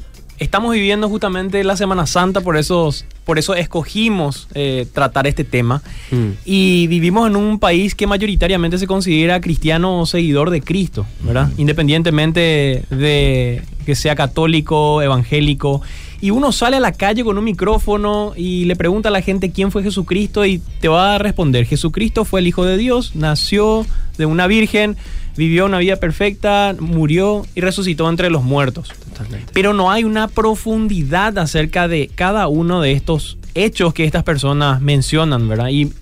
estamos 0.42 0.73
viviendo 0.73 1.09
justamente 1.09 1.62
la 1.64 1.76
Semana 1.76 2.07
Santa, 2.07 2.40
por 2.40 2.57
eso, 2.57 2.90
por 3.25 3.38
eso 3.38 3.54
escogimos 3.54 4.49
eh, 4.54 4.87
tratar 4.92 5.26
este 5.26 5.45
tema. 5.45 5.83
Mm. 6.11 6.31
Y 6.45 6.87
vivimos 6.88 7.28
en 7.28 7.37
un 7.37 7.59
país 7.59 7.95
que 7.95 8.07
mayoritariamente 8.07 8.78
se 8.78 8.87
considera 8.87 9.40
cristiano 9.40 10.00
o 10.00 10.07
seguidor 10.07 10.50
de 10.50 10.61
Cristo, 10.61 11.07
¿verdad? 11.21 11.50
Independientemente 11.59 12.85
de 12.90 13.62
que 13.87 13.95
sea 13.95 14.14
católico, 14.14 15.02
evangélico. 15.02 15.83
Y 16.21 16.31
uno 16.31 16.52
sale 16.52 16.76
a 16.76 16.81
la 16.81 16.92
calle 16.92 17.25
con 17.25 17.37
un 17.37 17.45
micrófono 17.45 18.33
y 18.37 18.64
le 18.64 18.76
pregunta 18.76 19.09
a 19.09 19.12
la 19.12 19.23
gente 19.23 19.50
quién 19.50 19.73
fue 19.73 19.83
Jesucristo 19.83 20.45
y 20.47 20.61
te 20.81 20.88
va 20.88 21.16
a 21.16 21.19
responder, 21.19 21.66
Jesucristo 21.66 22.25
fue 22.25 22.40
el 22.40 22.47
Hijo 22.47 22.64
de 22.64 22.76
Dios, 22.76 23.16
nació 23.16 23.85
de 24.16 24.26
una 24.26 24.47
virgen, 24.47 24.97
vivió 25.37 25.66
una 25.66 25.78
vida 25.78 25.97
perfecta, 25.97 26.75
murió 26.78 27.47
y 27.54 27.61
resucitó 27.61 28.09
entre 28.09 28.31
los 28.31 28.42
muertos. 28.42 28.88
Totalmente. 28.88 29.52
Pero 29.52 29.73
no 29.73 29.90
hay 29.90 30.04
una 30.04 30.28
profundidad 30.28 31.38
acerca 31.38 31.88
de 31.88 32.11
cada 32.14 32.49
uno 32.49 32.81
de 32.81 32.92
estos 32.92 33.38
hechos 33.54 33.95
que 33.95 34.04
estas 34.04 34.25
personas 34.25 34.81
mencionan, 34.81 35.49
¿verdad? 35.49 35.69
Y 35.71 35.92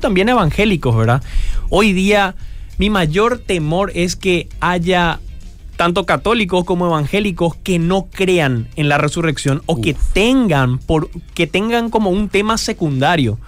también 0.00 0.28
evangélicos, 0.28 0.96
¿verdad? 0.96 1.22
Hoy 1.68 1.92
día 1.92 2.34
mi 2.78 2.88
mayor 2.88 3.38
temor 3.38 3.92
es 3.94 4.16
que 4.16 4.48
haya 4.60 5.20
tanto 5.76 6.06
católicos 6.06 6.64
como 6.64 6.86
evangélicos 6.86 7.54
que 7.56 7.78
no 7.78 8.08
crean 8.10 8.68
en 8.76 8.88
la 8.88 8.98
resurrección 8.98 9.62
o 9.66 9.80
que 9.80 9.94
tengan 10.12 10.78
por 10.78 11.10
que 11.34 11.46
tengan 11.46 11.90
como 11.90 12.10
un 12.10 12.28
tema 12.28 12.58
secundario. 12.58 13.38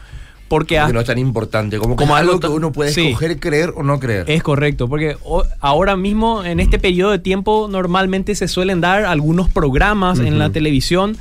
Porque, 0.52 0.78
no 0.92 1.00
es 1.00 1.06
tan 1.06 1.16
importante, 1.16 1.78
como, 1.78 1.97
Como 1.97 2.14
algo 2.14 2.38
que 2.38 2.47
uno 2.49 2.73
puede 2.73 2.92
sí. 2.92 3.06
escoger 3.09 3.40
creer 3.40 3.73
o 3.75 3.82
no 3.82 3.99
creer. 3.99 4.30
Es 4.30 4.42
correcto, 4.42 4.87
porque 4.87 5.16
ahora 5.61 5.97
mismo 5.97 6.44
en 6.44 6.61
este 6.61 6.78
periodo 6.78 7.11
de 7.11 7.18
tiempo 7.18 7.68
normalmente 7.71 8.35
se 8.35 8.49
suelen 8.49 8.82
dar 8.82 9.06
algunos 9.06 9.49
programas 9.49 10.18
en 10.18 10.38
la 10.38 10.50
televisión 10.50 11.16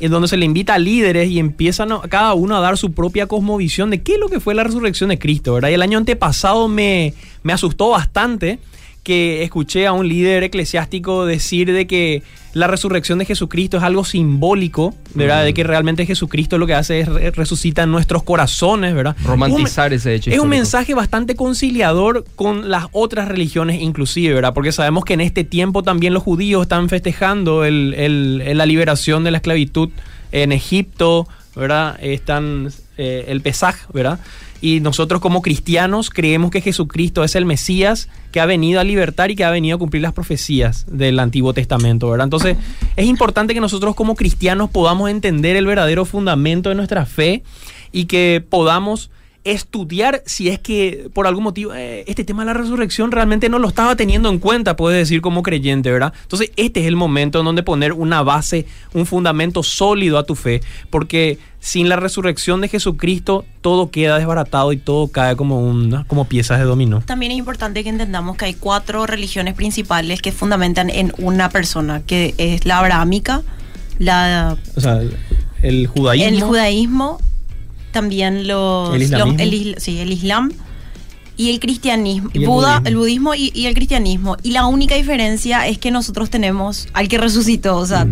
en 0.00 0.10
donde 0.10 0.28
se 0.28 0.36
le 0.36 0.44
invita 0.44 0.74
a 0.74 0.78
líderes 0.78 1.30
y 1.30 1.38
empiezan 1.38 1.92
a- 1.92 2.00
cada 2.10 2.34
uno 2.34 2.56
a 2.56 2.60
dar 2.60 2.76
su 2.76 2.92
propia 2.92 3.26
cosmovisión 3.26 3.88
de 3.88 4.02
qué 4.02 4.14
es 4.14 4.18
lo 4.18 4.28
que 4.28 4.38
fue 4.38 4.54
la 4.54 4.64
resurrección 4.64 5.08
de 5.08 5.18
Cristo, 5.18 5.54
¿verdad? 5.54 5.70
Y 5.70 5.74
el 5.74 5.82
año 5.82 5.96
antepasado 5.96 6.68
me, 6.68 7.14
me 7.42 7.52
asustó 7.54 7.88
bastante 7.90 8.58
que 9.02 9.42
escuché 9.44 9.86
a 9.86 9.92
un 9.92 10.08
líder 10.08 10.42
eclesiástico 10.42 11.24
decir 11.26 11.72
de 11.72 11.86
que 11.86 12.22
la 12.54 12.66
resurrección 12.66 13.18
de 13.18 13.24
Jesucristo 13.24 13.76
es 13.76 13.82
algo 13.82 14.04
simbólico, 14.04 14.94
¿verdad? 15.14 15.44
De 15.44 15.52
que 15.54 15.64
realmente 15.64 16.06
Jesucristo 16.06 16.56
lo 16.56 16.66
que 16.66 16.74
hace 16.74 17.00
es 17.00 17.08
re- 17.08 17.30
resucita 17.32 17.82
en 17.82 17.90
nuestros 17.92 18.22
corazones, 18.22 18.94
¿verdad? 18.94 19.16
Romantizar 19.24 19.90
Un- 19.90 19.96
ese 19.96 20.14
hecho 20.14 20.30
Es 20.30 20.38
un 20.38 20.48
mensaje 20.48 20.94
bastante 20.94 21.34
conciliador 21.36 22.24
con 22.36 22.70
las 22.70 22.86
otras 22.92 23.28
religiones 23.28 23.80
inclusive, 23.80 24.34
¿verdad? 24.34 24.54
Porque 24.54 24.72
sabemos 24.72 25.04
que 25.04 25.14
en 25.14 25.20
este 25.20 25.44
tiempo 25.44 25.82
también 25.82 26.14
los 26.14 26.22
judíos 26.22 26.62
están 26.62 26.88
festejando 26.88 27.64
el- 27.64 28.56
la 28.56 28.66
liberación 28.66 29.24
de 29.24 29.30
la 29.32 29.38
esclavitud 29.38 29.88
en 30.32 30.52
Egipto, 30.52 31.28
¿verdad? 31.56 31.96
Están 32.02 32.68
eh, 32.96 33.26
el 33.28 33.40
Pesaj, 33.40 33.76
¿verdad? 33.92 34.20
Y 34.60 34.80
nosotros 34.80 35.20
como 35.20 35.42
cristianos 35.42 36.10
creemos 36.10 36.50
que 36.50 36.60
Jesucristo 36.60 37.22
es 37.22 37.34
el 37.34 37.44
Mesías 37.44 38.08
que 38.32 38.40
ha 38.40 38.46
venido 38.46 38.80
a 38.80 38.84
libertar 38.84 39.30
y 39.30 39.36
que 39.36 39.44
ha 39.44 39.50
venido 39.50 39.76
a 39.76 39.78
cumplir 39.78 40.02
las 40.02 40.12
profecías 40.12 40.86
del 40.88 41.18
Antiguo 41.18 41.52
Testamento, 41.52 42.08
¿verdad? 42.08 42.24
Entonces 42.24 42.56
es 42.96 43.06
importante 43.06 43.52
que 43.52 43.60
nosotros 43.60 43.94
como 43.94 44.14
cristianos 44.14 44.70
podamos 44.70 45.10
entender 45.10 45.56
el 45.56 45.66
verdadero 45.66 46.04
fundamento 46.04 46.70
de 46.70 46.76
nuestra 46.76 47.04
fe 47.04 47.42
y 47.92 48.06
que 48.06 48.44
podamos 48.48 49.10
estudiar 49.44 50.22
si 50.26 50.48
es 50.48 50.58
que 50.58 51.08
por 51.12 51.26
algún 51.26 51.44
motivo 51.44 51.74
eh, 51.74 52.04
este 52.06 52.24
tema 52.24 52.42
de 52.42 52.46
la 52.46 52.54
resurrección 52.54 53.12
realmente 53.12 53.48
no 53.48 53.58
lo 53.58 53.68
estaba 53.68 53.94
teniendo 53.94 54.28
en 54.30 54.38
cuenta, 54.38 54.76
puedes 54.76 54.98
decir 54.98 55.20
como 55.20 55.42
creyente, 55.42 55.90
¿verdad? 55.90 56.12
Entonces 56.22 56.50
este 56.56 56.80
es 56.80 56.86
el 56.86 56.96
momento 56.96 57.38
en 57.38 57.44
donde 57.44 57.62
poner 57.62 57.92
una 57.92 58.22
base, 58.22 58.66
un 58.92 59.06
fundamento 59.06 59.62
sólido 59.62 60.18
a 60.18 60.24
tu 60.24 60.34
fe, 60.34 60.62
porque 60.90 61.38
sin 61.60 61.88
la 61.88 61.96
resurrección 61.96 62.60
de 62.60 62.68
Jesucristo 62.68 63.44
todo 63.62 63.90
queda 63.90 64.18
desbaratado 64.18 64.72
y 64.72 64.76
todo 64.76 65.08
cae 65.08 65.34
como, 65.34 65.60
un, 65.60 66.04
como 66.08 66.26
piezas 66.26 66.58
de 66.58 66.64
dominó. 66.64 67.00
También 67.00 67.32
es 67.32 67.38
importante 67.38 67.82
que 67.82 67.88
entendamos 67.88 68.36
que 68.36 68.44
hay 68.44 68.54
cuatro 68.54 69.06
religiones 69.06 69.54
principales 69.54 70.20
que 70.20 70.30
fundamentan 70.32 70.90
en 70.90 71.12
una 71.18 71.48
persona, 71.48 72.02
que 72.02 72.34
es 72.38 72.66
la 72.66 72.78
abrahámica, 72.80 73.42
la, 73.98 74.56
O 74.76 74.80
sea, 74.80 75.00
el 75.62 75.86
judaísmo. 75.86 76.28
el 76.28 76.42
judaísmo, 76.42 77.18
también 77.94 78.46
los, 78.46 78.94
El 78.94 79.10
los- 79.10 79.34
el 79.38 79.74
sí, 79.78 79.98
el 80.00 80.12
islam 80.12 80.52
y 81.38 81.50
el 81.50 81.58
cristianismo, 81.60 82.28
Y 82.34 82.40
el 82.42 82.46
Buda, 82.46 82.80
budismo. 82.80 82.88
el 82.88 82.96
budismo 82.96 83.34
y, 83.34 83.50
y 83.54 83.64
el 83.66 83.74
cristianismo. 83.74 84.36
Y 84.42 84.50
la 84.50 84.66
única 84.66 84.94
diferencia 84.94 85.66
es 85.66 85.78
que 85.78 85.90
nosotros 85.90 86.28
tenemos 86.28 86.86
al 86.92 87.08
que 87.08 87.16
resucitó, 87.18 87.76
o 87.78 87.86
sea, 87.86 88.06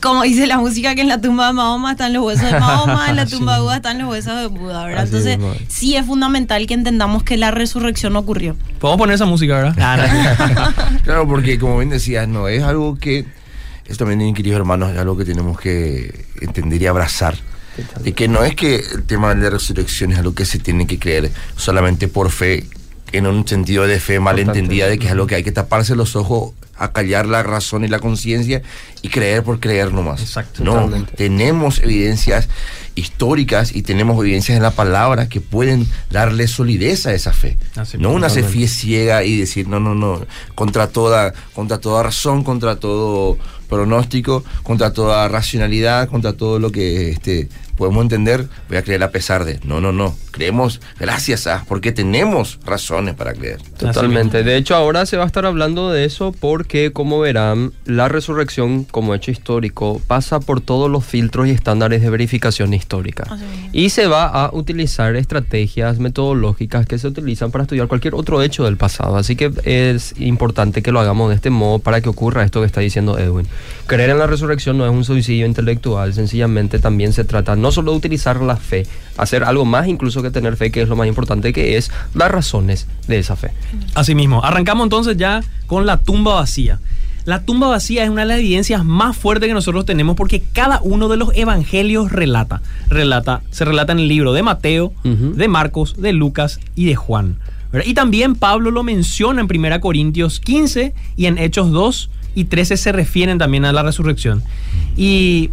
como 0.00 0.22
dice 0.22 0.46
la 0.46 0.56
música 0.56 0.94
que 0.94 1.02
en 1.02 1.08
la 1.08 1.20
tumba 1.20 1.48
de 1.48 1.52
Mahoma 1.52 1.90
están 1.92 2.14
los 2.14 2.24
huesos 2.24 2.50
de 2.50 2.58
Mahoma, 2.58 3.10
en 3.10 3.16
la 3.16 3.26
tumba 3.34 3.56
de 3.56 3.60
Buda 3.60 3.76
están 3.76 3.98
los 3.98 4.08
huesos 4.08 4.34
de 4.40 4.46
Buda, 4.46 4.86
¿verdad? 4.86 5.02
Así 5.02 5.08
Entonces, 5.16 5.38
mismo. 5.38 5.54
sí 5.68 5.96
es 5.96 6.06
fundamental 6.06 6.66
que 6.66 6.72
entendamos 6.72 7.22
que 7.24 7.36
la 7.36 7.50
resurrección 7.50 8.16
ocurrió. 8.16 8.56
Podemos 8.78 8.98
poner 8.98 9.16
esa 9.16 9.26
música, 9.26 9.56
¿verdad? 9.56 9.74
Ah, 9.78 10.72
no. 10.96 11.00
Claro, 11.04 11.28
porque 11.28 11.58
como 11.58 11.76
bien 11.76 11.90
decías, 11.90 12.26
no, 12.28 12.48
es 12.48 12.62
algo 12.62 12.96
que, 12.96 13.26
esto 13.86 14.06
también, 14.06 14.32
queridos 14.34 14.56
hermanos, 14.58 14.90
es 14.92 14.98
algo 14.98 15.18
que 15.18 15.26
tenemos 15.26 15.60
que 15.60 16.24
entender 16.40 16.80
y 16.80 16.86
abrazar. 16.86 17.34
De 18.02 18.12
que 18.12 18.28
no 18.28 18.44
es 18.44 18.54
que 18.54 18.76
el 18.76 19.04
tema 19.04 19.34
de 19.34 19.42
la 19.42 19.50
resurrección 19.50 20.12
es 20.12 20.18
algo 20.18 20.34
que 20.34 20.44
se 20.44 20.58
tiene 20.58 20.86
que 20.86 20.98
creer 20.98 21.30
solamente 21.56 22.08
por 22.08 22.30
fe, 22.30 22.66
en 23.12 23.26
un 23.26 23.46
sentido 23.46 23.86
de 23.86 23.98
fe 23.98 24.20
malentendida, 24.20 24.86
de 24.86 24.98
que 24.98 25.06
es 25.06 25.12
algo 25.12 25.26
que 25.26 25.34
hay 25.34 25.42
que 25.42 25.52
taparse 25.52 25.96
los 25.96 26.14
ojos, 26.14 26.52
acallar 26.76 27.26
la 27.26 27.42
razón 27.42 27.84
y 27.84 27.88
la 27.88 27.98
conciencia 27.98 28.62
y 29.02 29.08
creer 29.08 29.42
por 29.42 29.60
creer 29.60 29.92
nomás. 29.92 30.20
Exacto, 30.20 30.64
No, 30.64 30.74
totalmente. 30.74 31.12
tenemos 31.16 31.80
evidencias 31.80 32.48
históricas 32.94 33.74
y 33.74 33.82
tenemos 33.82 34.18
evidencias 34.20 34.56
en 34.56 34.62
la 34.62 34.70
palabra 34.72 35.28
que 35.28 35.40
pueden 35.40 35.86
darle 36.10 36.48
solidez 36.48 37.06
a 37.06 37.14
esa 37.14 37.32
fe. 37.32 37.56
Así 37.76 37.98
no 37.98 38.10
una 38.12 38.28
fe 38.28 38.42
ciega 38.68 39.24
y 39.24 39.38
decir 39.38 39.68
no 39.68 39.80
no 39.80 39.94
no 39.94 40.26
contra 40.54 40.88
toda 40.88 41.32
contra 41.54 41.78
toda 41.78 42.02
razón 42.02 42.44
contra 42.44 42.76
todo 42.76 43.38
pronóstico 43.70 44.44
contra 44.62 44.92
toda 44.92 45.26
racionalidad 45.28 46.08
contra 46.08 46.34
todo 46.34 46.58
lo 46.58 46.70
que 46.70 47.10
este 47.10 47.48
podemos 47.80 48.02
entender 48.02 48.46
voy 48.68 48.76
a 48.76 48.82
creer 48.82 49.02
a 49.02 49.10
pesar 49.10 49.44
de 49.44 49.58
no 49.64 49.80
no 49.80 49.90
no 49.90 50.14
creemos 50.30 50.80
gracias 50.98 51.46
a 51.46 51.64
porque 51.66 51.90
tenemos 51.90 52.60
razones 52.64 53.14
para 53.14 53.32
creer 53.32 53.58
Totalmente. 53.80 54.42
De 54.42 54.56
hecho, 54.56 54.74
ahora 54.74 55.06
se 55.06 55.16
va 55.16 55.24
a 55.24 55.26
estar 55.26 55.46
hablando 55.46 55.90
de 55.90 56.04
eso 56.04 56.34
porque, 56.38 56.92
como 56.92 57.18
verán, 57.18 57.72
la 57.86 58.08
resurrección 58.08 58.84
como 58.84 59.14
hecho 59.14 59.30
histórico 59.30 60.00
pasa 60.06 60.40
por 60.40 60.60
todos 60.60 60.90
los 60.90 61.04
filtros 61.04 61.48
y 61.48 61.50
estándares 61.50 62.02
de 62.02 62.10
verificación 62.10 62.74
histórica. 62.74 63.24
Así. 63.30 63.44
Y 63.72 63.90
se 63.90 64.06
va 64.06 64.26
a 64.26 64.50
utilizar 64.52 65.16
estrategias 65.16 65.98
metodológicas 65.98 66.84
que 66.86 66.98
se 66.98 67.08
utilizan 67.08 67.50
para 67.50 67.62
estudiar 67.62 67.88
cualquier 67.88 68.14
otro 68.14 68.42
hecho 68.42 68.64
del 68.64 68.76
pasado. 68.76 69.16
Así 69.16 69.34
que 69.34 69.50
es 69.64 70.14
importante 70.18 70.82
que 70.82 70.92
lo 70.92 71.00
hagamos 71.00 71.30
de 71.30 71.36
este 71.36 71.50
modo 71.50 71.78
para 71.78 72.02
que 72.02 72.10
ocurra 72.10 72.44
esto 72.44 72.60
que 72.60 72.66
está 72.66 72.80
diciendo 72.80 73.18
Edwin. 73.18 73.46
Creer 73.86 74.10
en 74.10 74.18
la 74.18 74.26
resurrección 74.26 74.76
no 74.76 74.84
es 74.84 74.92
un 74.92 75.04
suicidio 75.04 75.46
intelectual, 75.46 76.12
sencillamente 76.12 76.78
también 76.78 77.12
se 77.12 77.24
trata 77.24 77.56
no 77.56 77.69
solo 77.72 77.92
de 77.92 77.98
utilizar 77.98 78.40
la 78.40 78.56
fe, 78.56 78.86
hacer 79.16 79.44
algo 79.44 79.64
más 79.64 79.88
incluso 79.88 80.22
que 80.22 80.30
tener 80.30 80.56
fe, 80.56 80.70
que 80.70 80.82
es 80.82 80.88
lo 80.88 80.96
más 80.96 81.06
importante, 81.06 81.52
que 81.52 81.76
es 81.76 81.90
dar 82.14 82.32
razones 82.32 82.86
de 83.06 83.18
esa 83.18 83.36
fe. 83.36 83.52
Así 83.94 84.14
mismo, 84.14 84.44
arrancamos 84.44 84.84
entonces 84.84 85.16
ya 85.16 85.42
con 85.66 85.86
la 85.86 85.98
tumba 85.98 86.34
vacía. 86.34 86.78
La 87.24 87.42
tumba 87.42 87.68
vacía 87.68 88.02
es 88.04 88.10
una 88.10 88.22
de 88.22 88.28
las 88.28 88.38
evidencias 88.38 88.84
más 88.84 89.16
fuertes 89.16 89.46
que 89.46 89.54
nosotros 89.54 89.84
tenemos 89.84 90.16
porque 90.16 90.42
cada 90.52 90.80
uno 90.82 91.08
de 91.08 91.16
los 91.16 91.30
evangelios 91.34 92.10
relata. 92.10 92.62
relata 92.88 93.42
se 93.50 93.64
relata 93.64 93.92
en 93.92 94.00
el 94.00 94.08
libro 94.08 94.32
de 94.32 94.42
Mateo, 94.42 94.92
de 95.04 95.48
Marcos, 95.48 95.96
de 95.98 96.12
Lucas 96.12 96.60
y 96.74 96.86
de 96.86 96.96
Juan. 96.96 97.36
¿verdad? 97.72 97.86
Y 97.86 97.94
también 97.94 98.34
Pablo 98.34 98.70
lo 98.70 98.82
menciona 98.82 99.42
en 99.42 99.48
1 99.48 99.80
Corintios 99.80 100.40
15 100.40 100.94
y 101.16 101.26
en 101.26 101.38
Hechos 101.38 101.70
2 101.70 102.10
y 102.34 102.44
13 102.44 102.76
se 102.76 102.92
refieren 102.92 103.38
también 103.38 103.64
a 103.64 103.72
la 103.72 103.82
resurrección. 103.82 104.42
Y 104.96 105.50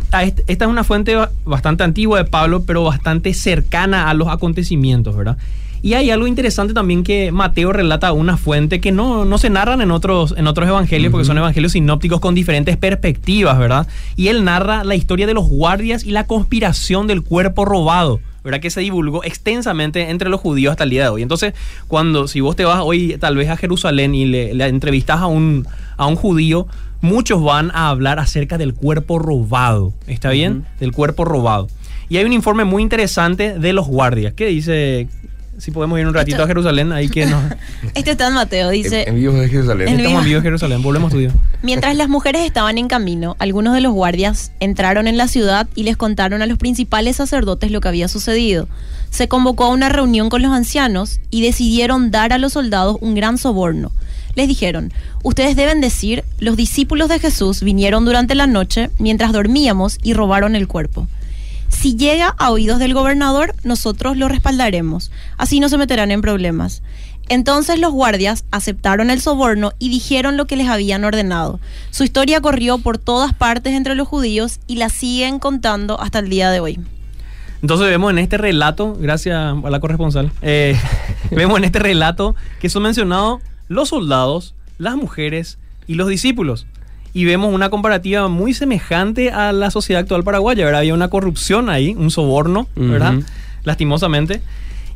esta 0.48 0.66
es 0.66 0.70
una 0.72 0.84
fuente 0.84 1.16
ba- 1.16 1.32
bastante 1.46 1.84
antigua 1.84 2.18
de 2.18 2.26
Pablo, 2.30 2.64
pero 2.66 2.84
bastante 2.84 3.34
cercana 3.34 4.10
a 4.10 4.14
los 4.14 4.28
acontecimientos, 4.28 5.16
¿verdad? 5.16 5.38
Y 5.82 5.94
hay 5.94 6.10
algo 6.10 6.28
interesante 6.28 6.74
también 6.74 7.04
que 7.04 7.32
Mateo 7.32 7.72
relata 7.72 8.12
una 8.14 8.38
fuente 8.38 8.82
que 8.82 8.92
no, 8.92 9.26
no 9.26 9.38
se 9.38 9.50
narran 9.50 9.82
en 9.82 9.92
otros, 9.92 10.34
en 10.38 10.48
otros 10.48 10.68
evangelios, 10.68 11.12
porque 11.12 11.26
son 11.26 11.38
evangelios 11.38 11.74
sinópticos 11.74 12.20
con 12.20 12.36
diferentes 12.36 12.78
perspectivas, 12.78 13.58
¿verdad? 13.58 13.88
Y 14.16 14.30
él 14.30 14.44
narra 14.44 14.84
la 14.84 14.96
historia 14.96 15.28
de 15.28 15.34
los 15.34 15.48
guardias 15.48 16.04
y 16.04 16.12
la 16.12 16.26
conspiración 16.26 17.08
del 17.08 17.24
cuerpo 17.24 17.66
robado. 17.66 18.20
¿verdad? 18.44 18.62
Que 18.62 18.70
se 18.70 18.80
divulgó 18.80 19.26
extensamente 19.26 20.10
entre 20.10 20.30
los 20.30 20.40
judíos 20.40 20.72
hasta 20.72 20.86
el 20.86 20.90
día 20.90 21.04
de 21.04 21.10
hoy. 21.10 21.22
Entonces, 21.22 21.54
cuando, 21.90 22.30
si 22.30 22.40
vos 22.40 22.56
te 22.56 22.64
vas 22.64 22.80
hoy 22.82 23.18
tal 23.20 23.36
vez 23.36 23.50
a 23.50 23.58
Jerusalén 23.58 24.16
y 24.16 24.26
le, 24.26 24.54
le 24.54 24.68
entrevistas 24.68 25.20
a 25.20 25.26
un, 25.26 25.68
a 25.98 26.08
un 26.08 26.16
judío, 26.16 26.66
muchos 27.02 27.44
van 27.44 27.72
a 27.72 27.90
hablar 27.90 28.20
acerca 28.20 28.58
del 28.58 28.74
cuerpo 28.74 29.20
robado. 29.20 29.94
¿Está 30.08 30.30
bien? 30.30 30.66
Del 30.80 30.94
cuerpo 30.94 31.26
robado. 31.26 31.68
Y 32.10 32.18
hay 32.18 32.26
un 32.26 32.34
informe 32.34 32.64
muy 32.64 32.84
interesante 32.84 33.60
de 33.60 33.74
los 33.74 33.88
guardias. 33.88 34.34
¿Qué 34.34 34.46
dice? 34.48 35.10
Si 35.58 35.72
podemos 35.72 36.00
ir 36.00 36.06
un 36.06 36.14
ratito 36.14 36.36
Esto- 36.36 36.44
a 36.44 36.48
Jerusalén, 36.48 36.92
ahí 36.92 37.10
que 37.10 37.26
nos... 37.26 37.44
Este 37.96 38.12
está 38.12 38.28
en 38.28 38.34
Mateo, 38.34 38.70
dice... 38.70 39.04
en, 39.04 39.10
en 39.10 39.16
vivos 39.16 39.40
de 39.40 39.50
Jerusalén 39.50 39.88
En 39.88 40.00
Estamos 40.00 40.20
en 40.20 40.26
vivo 40.26 40.38
en 40.38 40.44
Jerusalén, 40.44 40.82
volvemos 40.84 41.12
a 41.12 41.18
estudio. 41.18 41.32
Mientras 41.64 41.96
las 41.96 42.10
mujeres 42.10 42.46
estaban 42.46 42.78
en 42.78 42.88
camino, 42.88 43.36
algunos 43.40 43.74
de 43.74 43.82
los 43.82 43.92
guardias 43.94 44.52
entraron 44.60 45.08
en 45.08 45.18
la 45.18 45.28
ciudad 45.28 45.68
y 45.74 45.84
les 45.84 45.98
contaron 45.98 46.42
a 46.42 46.46
los 46.46 46.60
principales 46.60 47.16
sacerdotes 47.16 47.72
lo 47.72 47.82
que 47.82 47.88
había 47.88 48.08
sucedido. 48.08 48.68
Se 49.10 49.28
convocó 49.28 49.66
a 49.66 49.70
una 49.70 49.90
reunión 49.90 50.30
con 50.30 50.42
los 50.42 50.52
ancianos 50.52 51.20
y 51.32 51.42
decidieron 51.42 52.12
dar 52.12 52.34
a 52.34 52.38
los 52.38 52.54
soldados 52.54 52.98
un 53.02 53.16
gran 53.16 53.38
soborno. 53.38 53.92
Les 54.36 54.48
dijeron, 54.48 54.94
ustedes 55.24 55.56
deben 55.56 55.82
decir, 55.82 56.24
los 56.40 56.56
discípulos 56.56 57.10
de 57.10 57.18
Jesús 57.18 57.64
vinieron 57.64 58.06
durante 58.06 58.36
la 58.36 58.46
noche 58.46 58.92
mientras 59.00 59.32
dormíamos 59.34 59.98
y 60.04 60.14
robaron 60.14 60.56
el 60.56 60.68
cuerpo. 60.68 61.08
Si 61.70 61.96
llega 61.96 62.36
a 62.38 62.52
oídos 62.52 62.80
del 62.80 62.94
gobernador, 62.94 63.56
nosotros 63.64 64.18
lo 64.18 64.28
respaldaremos. 64.28 65.12
Así 65.38 65.60
no 65.60 65.70
se 65.70 65.78
meterán 65.78 66.12
en 66.12 66.22
problemas. 66.22 66.82
Entonces 67.30 67.78
los 67.80 67.92
guardias 67.92 68.46
aceptaron 68.52 69.10
el 69.10 69.20
soborno 69.20 69.74
y 69.80 69.90
dijeron 69.90 70.38
lo 70.38 70.46
que 70.46 70.56
les 70.56 70.70
habían 70.70 71.04
ordenado. 71.04 71.60
Su 71.92 72.04
historia 72.04 72.40
corrió 72.40 72.78
por 72.78 72.98
todas 72.98 73.34
partes 73.34 73.74
entre 73.74 73.96
los 73.96 74.08
judíos 74.08 74.60
y 74.66 74.78
la 74.78 74.90
siguen 74.90 75.40
contando 75.40 76.00
hasta 76.00 76.20
el 76.20 76.30
día 76.30 76.50
de 76.52 76.62
hoy. 76.62 76.80
Entonces 77.62 77.88
vemos 77.88 78.12
en 78.12 78.20
este 78.20 78.38
relato, 78.38 78.96
gracias 79.00 79.36
a 79.36 79.70
la 79.70 79.80
corresponsal, 79.80 80.32
eh, 80.42 80.80
vemos 81.32 81.58
en 81.58 81.66
este 81.66 81.80
relato 81.80 82.36
que 82.62 82.70
son 82.70 82.84
mencionados 82.84 83.42
los 83.68 83.90
soldados, 83.90 84.56
las 84.78 84.96
mujeres 84.96 85.58
y 85.86 85.96
los 85.96 86.08
discípulos. 86.08 86.66
Y 87.18 87.26
vemos 87.26 87.52
una 87.52 87.72
comparativa 87.72 88.28
muy 88.28 88.54
semejante 88.54 89.32
a 89.32 89.52
la 89.52 89.72
sociedad 89.72 90.02
actual 90.02 90.24
paraguaya, 90.24 90.66
¿verdad? 90.66 90.82
Había 90.82 90.94
una 90.94 91.08
corrupción 91.08 91.68
ahí, 91.68 91.96
un 91.98 92.12
soborno, 92.12 92.68
¿verdad? 92.76 93.16
Lastimosamente. 93.64 94.40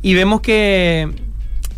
Y 0.02 0.14
vemos 0.14 0.40
que 0.40 1.10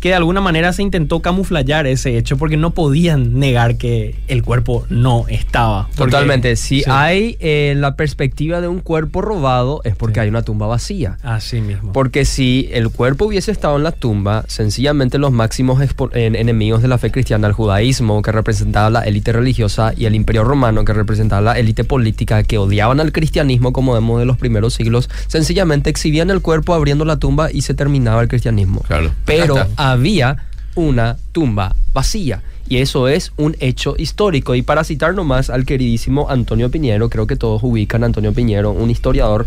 que 0.05 0.09
de 0.09 0.17
alguna 0.17 0.39
manera 0.39 0.71
se 0.71 0.83
intentó 0.83 1.23
camuflar 1.23 1.87
ese 1.87 2.15
hecho 2.15 2.37
porque 2.37 2.57
no 2.57 2.75
podían 2.75 3.39
negar 3.39 3.75
que 3.75 4.13
el 4.27 4.43
cuerpo 4.43 4.85
no 4.87 5.25
estaba. 5.29 5.89
Totalmente. 5.95 6.55
Si 6.57 6.83
hay 6.85 7.37
eh, 7.39 7.73
la 7.75 7.95
perspectiva 7.95 8.61
de 8.61 8.67
un 8.67 8.81
cuerpo 8.81 9.23
robado 9.23 9.81
es 9.83 9.95
porque 9.95 10.19
hay 10.19 10.29
una 10.29 10.43
tumba 10.43 10.67
vacía. 10.67 11.17
Así 11.23 11.59
mismo. 11.59 11.91
Porque 11.91 12.23
si 12.25 12.69
el 12.71 12.89
cuerpo 12.89 13.25
hubiese 13.25 13.51
estado 13.51 13.77
en 13.77 13.83
la 13.83 13.93
tumba, 13.93 14.45
sencillamente 14.47 15.17
los 15.17 15.31
máximos 15.31 15.81
enemigos 16.13 16.83
de 16.83 16.87
la 16.87 16.99
fe 16.99 17.09
cristiana, 17.09 17.47
el 17.47 17.53
judaísmo 17.53 18.21
que 18.21 18.31
representaba 18.31 18.91
la 18.91 19.01
élite 19.07 19.31
religiosa 19.31 19.91
y 19.97 20.05
el 20.05 20.13
imperio 20.13 20.43
romano 20.43 20.85
que 20.85 20.93
representaba 20.93 21.41
la 21.41 21.59
élite 21.59 21.83
política 21.83 22.43
que 22.43 22.59
odiaban 22.59 22.99
al 22.99 23.11
cristianismo 23.11 23.73
como 23.73 23.95
vemos 23.95 24.19
de 24.19 24.27
los 24.27 24.37
primeros 24.37 24.75
siglos, 24.75 25.09
sencillamente 25.25 25.89
exhibían 25.89 26.29
el 26.29 26.41
cuerpo 26.41 26.75
abriendo 26.75 27.05
la 27.05 27.17
tumba 27.17 27.51
y 27.51 27.61
se 27.61 27.73
terminaba 27.73 28.21
el 28.21 28.27
cristianismo. 28.27 28.81
Claro. 28.81 29.09
Pero 29.25 29.65
había 29.95 30.45
una 30.75 31.17
tumba 31.31 31.75
vacía. 31.93 32.43
Y 32.67 32.77
eso 32.77 33.07
es 33.07 33.31
un 33.37 33.55
hecho 33.59 33.95
histórico. 33.97 34.55
Y 34.55 34.61
para 34.61 34.83
citar 34.83 35.13
nomás 35.13 35.49
al 35.49 35.65
queridísimo 35.65 36.29
Antonio 36.29 36.71
Piñero, 36.71 37.09
creo 37.09 37.27
que 37.27 37.35
todos 37.35 37.61
ubican 37.63 38.03
a 38.03 38.07
Antonio 38.07 38.33
Piñero, 38.33 38.71
un 38.71 38.89
historiador, 38.89 39.45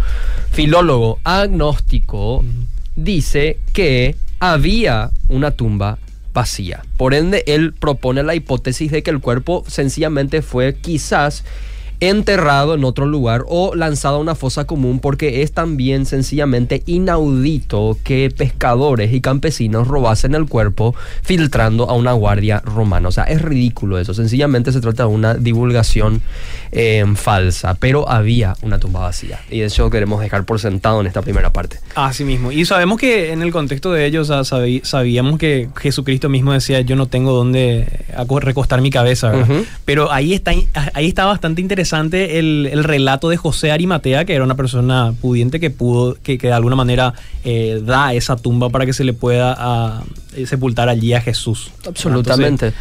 filólogo, 0.51 1.19
agnóstico, 1.25 2.45
dice 2.95 3.59
que 3.73 4.17
había 4.39 5.11
una 5.29 5.51
tumba 5.51 5.99
vacía. 6.33 6.85
Por 6.97 7.15
ende, 7.15 7.43
él 7.47 7.73
propone 7.73 8.23
la 8.23 8.37
hipótesis 8.37 8.93
de 8.93 9.03
que 9.03 9.11
el 9.11 9.21
cuerpo 9.21 9.65
sencillamente 9.67 10.41
fue 10.41 10.77
quizás 10.77 11.45
enterrado 12.01 12.75
en 12.75 12.85
otro 12.85 13.07
lugar 13.07 13.45
o 13.49 13.75
lanzado 13.75 14.17
a 14.17 14.21
una 14.21 14.35
fosa 14.35 14.67
común 14.67 15.01
porque 15.01 15.43
es 15.43 15.53
también 15.53 16.07
sencillamente 16.07 16.83
inaudito 16.87 17.99
que 18.05 18.33
pescadores 18.37 19.13
y 19.13 19.21
campesinos 19.21 19.89
robasen 19.89 20.35
el 20.35 20.47
cuerpo 20.47 20.95
filtrando 21.23 21.91
a 21.91 21.95
una 21.95 22.13
guardia 22.13 22.61
romana. 22.61 23.09
O 23.09 23.13
sea, 23.13 23.25
es 23.25 23.43
ridículo 23.43 23.99
eso. 23.99 24.15
Sencillamente 24.15 24.73
se 24.73 24.81
trata 24.81 25.05
de 25.05 25.09
una 25.09 25.35
divulgación 25.35 26.23
eh, 26.71 27.05
falsa, 27.17 27.75
pero 27.75 28.09
había 28.09 28.55
una 28.63 28.79
tumba 28.79 29.01
vacía. 29.01 29.41
Y 29.51 29.63
eso 29.63 29.91
queremos 29.91 30.21
dejar 30.21 30.45
por 30.45 30.61
sentado 30.61 31.01
en 31.01 31.09
esta 31.09 31.23
primera 31.23 31.53
parte. 31.53 31.81
Así 31.95 32.25
mismo. 32.25 32.53
Y 32.53 32.65
sabemos 32.65 32.99
que 32.99 33.33
en 33.33 33.43
el 33.43 33.51
contexto 33.51 33.93
de 33.93 34.07
ellos, 34.07 34.31
sabíamos 34.83 35.39
que 35.39 35.69
Jesucristo 35.77 36.29
mismo 36.29 36.53
decía, 36.53 36.81
yo 36.81 36.95
no 36.95 37.07
tengo 37.07 37.33
dónde 37.33 37.87
recostar 38.41 38.81
mi 38.81 38.91
cabeza, 38.91 39.33
Pero 39.85 40.13
ahí 40.13 40.35
está, 40.35 40.53
ahí 40.95 41.09
está 41.09 41.25
bastante 41.25 41.61
interesante 41.61 41.88
el, 41.93 42.85
relato 42.85 43.29
de 43.29 43.37
José 43.37 43.71
Arimatea, 43.71 44.25
que 44.25 44.35
era 44.35 44.45
una 44.45 44.57
persona 44.57 45.15
pudiente 45.21 45.61
que 45.61 45.71
pudo, 45.71 46.17
que, 46.23 46.39
de 46.39 46.53
alguna 46.53 46.77
manera 46.77 47.15
eh, 47.45 47.81
da 47.85 48.15
esa 48.15 48.37
tumba 48.37 48.71
para 48.71 48.87
que 48.87 48.93
se 48.93 49.05
le 49.05 49.13
pueda 49.13 49.55
ah, 49.59 50.03
eh, 50.35 50.47
sepultar 50.47 50.89
allí 50.89 51.15
a 51.15 51.21
Jesús. 51.21 51.71
Absolutamente. 51.87 52.73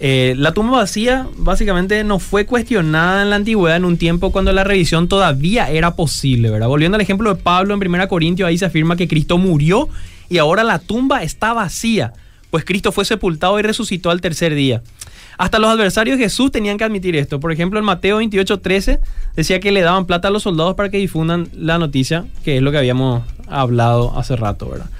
Eh, 0.00 0.34
la 0.36 0.52
tumba 0.52 0.78
vacía 0.78 1.26
básicamente 1.36 2.04
no 2.04 2.20
fue 2.20 2.46
cuestionada 2.46 3.22
en 3.22 3.30
la 3.30 3.36
antigüedad 3.36 3.76
en 3.76 3.84
un 3.84 3.96
tiempo 3.96 4.30
cuando 4.30 4.52
la 4.52 4.62
revisión 4.62 5.08
todavía 5.08 5.70
era 5.70 5.96
posible, 5.96 6.50
¿verdad? 6.50 6.68
Volviendo 6.68 6.94
al 6.94 7.00
ejemplo 7.00 7.34
de 7.34 7.42
Pablo 7.42 7.74
en 7.74 7.84
1 7.84 8.08
Corintios, 8.08 8.48
ahí 8.48 8.58
se 8.58 8.66
afirma 8.66 8.96
que 8.96 9.08
Cristo 9.08 9.38
murió 9.38 9.88
y 10.28 10.38
ahora 10.38 10.62
la 10.62 10.78
tumba 10.78 11.22
está 11.22 11.52
vacía, 11.52 12.12
pues 12.50 12.64
Cristo 12.64 12.92
fue 12.92 13.04
sepultado 13.04 13.58
y 13.58 13.62
resucitó 13.62 14.10
al 14.10 14.20
tercer 14.20 14.54
día. 14.54 14.82
Hasta 15.38 15.60
los 15.60 15.70
adversarios 15.70 16.18
de 16.18 16.24
Jesús 16.24 16.50
tenían 16.50 16.76
que 16.78 16.84
admitir 16.84 17.14
esto. 17.14 17.38
Por 17.38 17.52
ejemplo, 17.52 17.78
en 17.78 17.84
Mateo 17.84 18.16
28, 18.18 18.58
13 18.58 19.00
decía 19.36 19.60
que 19.60 19.70
le 19.70 19.82
daban 19.82 20.04
plata 20.04 20.28
a 20.28 20.30
los 20.32 20.42
soldados 20.42 20.74
para 20.74 20.90
que 20.90 20.98
difundan 20.98 21.48
la 21.54 21.78
noticia, 21.78 22.26
que 22.44 22.56
es 22.56 22.62
lo 22.62 22.72
que 22.72 22.78
habíamos 22.78 23.22
hablado 23.46 24.18
hace 24.18 24.34
rato, 24.34 24.68
¿verdad? 24.68 24.90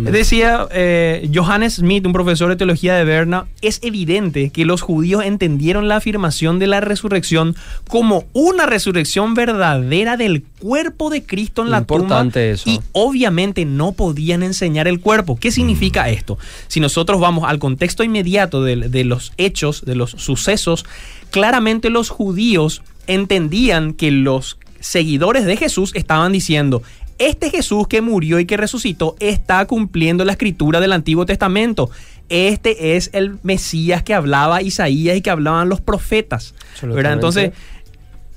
Decía 0.00 0.66
eh, 0.70 1.28
Johannes 1.34 1.74
Smith, 1.76 2.06
un 2.06 2.12
profesor 2.12 2.48
de 2.48 2.56
teología 2.56 2.94
de 2.94 3.04
Berna, 3.04 3.46
es 3.60 3.80
evidente 3.82 4.50
que 4.50 4.64
los 4.64 4.82
judíos 4.82 5.24
entendieron 5.24 5.88
la 5.88 5.96
afirmación 5.96 6.58
de 6.58 6.66
la 6.66 6.80
resurrección 6.80 7.56
como 7.88 8.24
una 8.32 8.66
resurrección 8.66 9.34
verdadera 9.34 10.16
del 10.16 10.42
cuerpo 10.42 11.10
de 11.10 11.24
Cristo 11.24 11.62
en 11.62 11.70
la 11.70 11.78
Importante 11.78 12.56
tumba 12.56 12.78
y 12.78 12.80
obviamente 12.92 13.64
no 13.64 13.92
podían 13.92 14.42
enseñar 14.42 14.88
el 14.88 15.00
cuerpo. 15.00 15.36
¿Qué 15.36 15.50
significa 15.50 16.04
mm. 16.04 16.08
esto? 16.08 16.38
Si 16.68 16.80
nosotros 16.80 17.20
vamos 17.20 17.44
al 17.48 17.58
contexto 17.58 18.04
inmediato 18.04 18.62
de 18.62 19.04
los 19.04 19.32
hechos, 19.36 19.84
de 19.84 19.94
los 19.94 20.10
sucesos, 20.10 20.84
claramente 21.30 21.90
los 21.90 22.10
judíos 22.10 22.82
entendían 23.06 23.94
que 23.94 24.10
los 24.10 24.58
seguidores 24.80 25.44
de 25.44 25.56
Jesús 25.56 25.92
estaban 25.94 26.32
diciendo, 26.32 26.82
este 27.18 27.50
Jesús 27.50 27.86
que 27.88 28.00
murió 28.00 28.38
y 28.38 28.46
que 28.46 28.56
resucitó 28.56 29.16
está 29.20 29.64
cumpliendo 29.66 30.24
la 30.24 30.32
escritura 30.32 30.80
del 30.80 30.92
Antiguo 30.92 31.26
Testamento. 31.26 31.90
Este 32.28 32.96
es 32.96 33.10
el 33.12 33.38
Mesías 33.42 34.02
que 34.02 34.14
hablaba 34.14 34.62
Isaías 34.62 35.16
y 35.16 35.22
que 35.22 35.30
hablaban 35.30 35.68
los 35.68 35.80
profetas. 35.80 36.54
Entonces, 36.82 37.52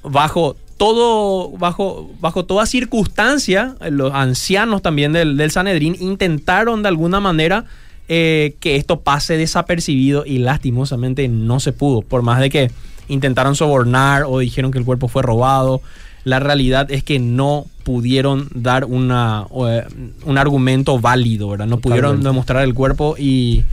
bajo 0.03 0.55
todo, 0.77 1.51
bajo, 1.51 2.09
bajo 2.19 2.45
toda 2.45 2.65
circunstancia, 2.65 3.75
los 3.91 4.13
ancianos 4.13 4.81
también 4.81 5.13
del, 5.13 5.51
Sanedrín 5.51 5.95
intentaron 5.99 6.81
de 6.81 6.89
alguna 6.89 7.19
manera 7.19 7.65
eh, 8.07 8.55
que 8.59 8.77
esto 8.77 9.01
pase 9.01 9.37
desapercibido 9.37 10.25
y 10.25 10.39
lastimosamente 10.39 11.27
no 11.27 11.59
se 11.59 11.71
pudo, 11.71 12.01
por 12.01 12.23
más 12.23 12.39
de 12.39 12.49
que 12.49 12.71
intentaron 13.09 13.55
sobornar 13.55 14.23
o 14.25 14.39
dijeron 14.39 14.71
que 14.71 14.79
el 14.79 14.85
cuerpo 14.85 15.07
fue 15.07 15.21
robado 15.21 15.81
la 16.23 16.39
realidad 16.39 16.91
es 16.91 17.03
que 17.03 17.19
no 17.19 17.65
pudieron 17.83 18.47
dar 18.53 18.85
una, 18.85 19.47
eh, 19.67 19.85
un 20.25 20.37
argumento 20.37 20.99
válido, 20.99 21.49
¿verdad? 21.49 21.67
No 21.67 21.79
pudieron 21.79 22.21
demostrar 22.23 22.63
el 22.63 22.73
cuerpo 22.73 23.15
y, 23.17 23.63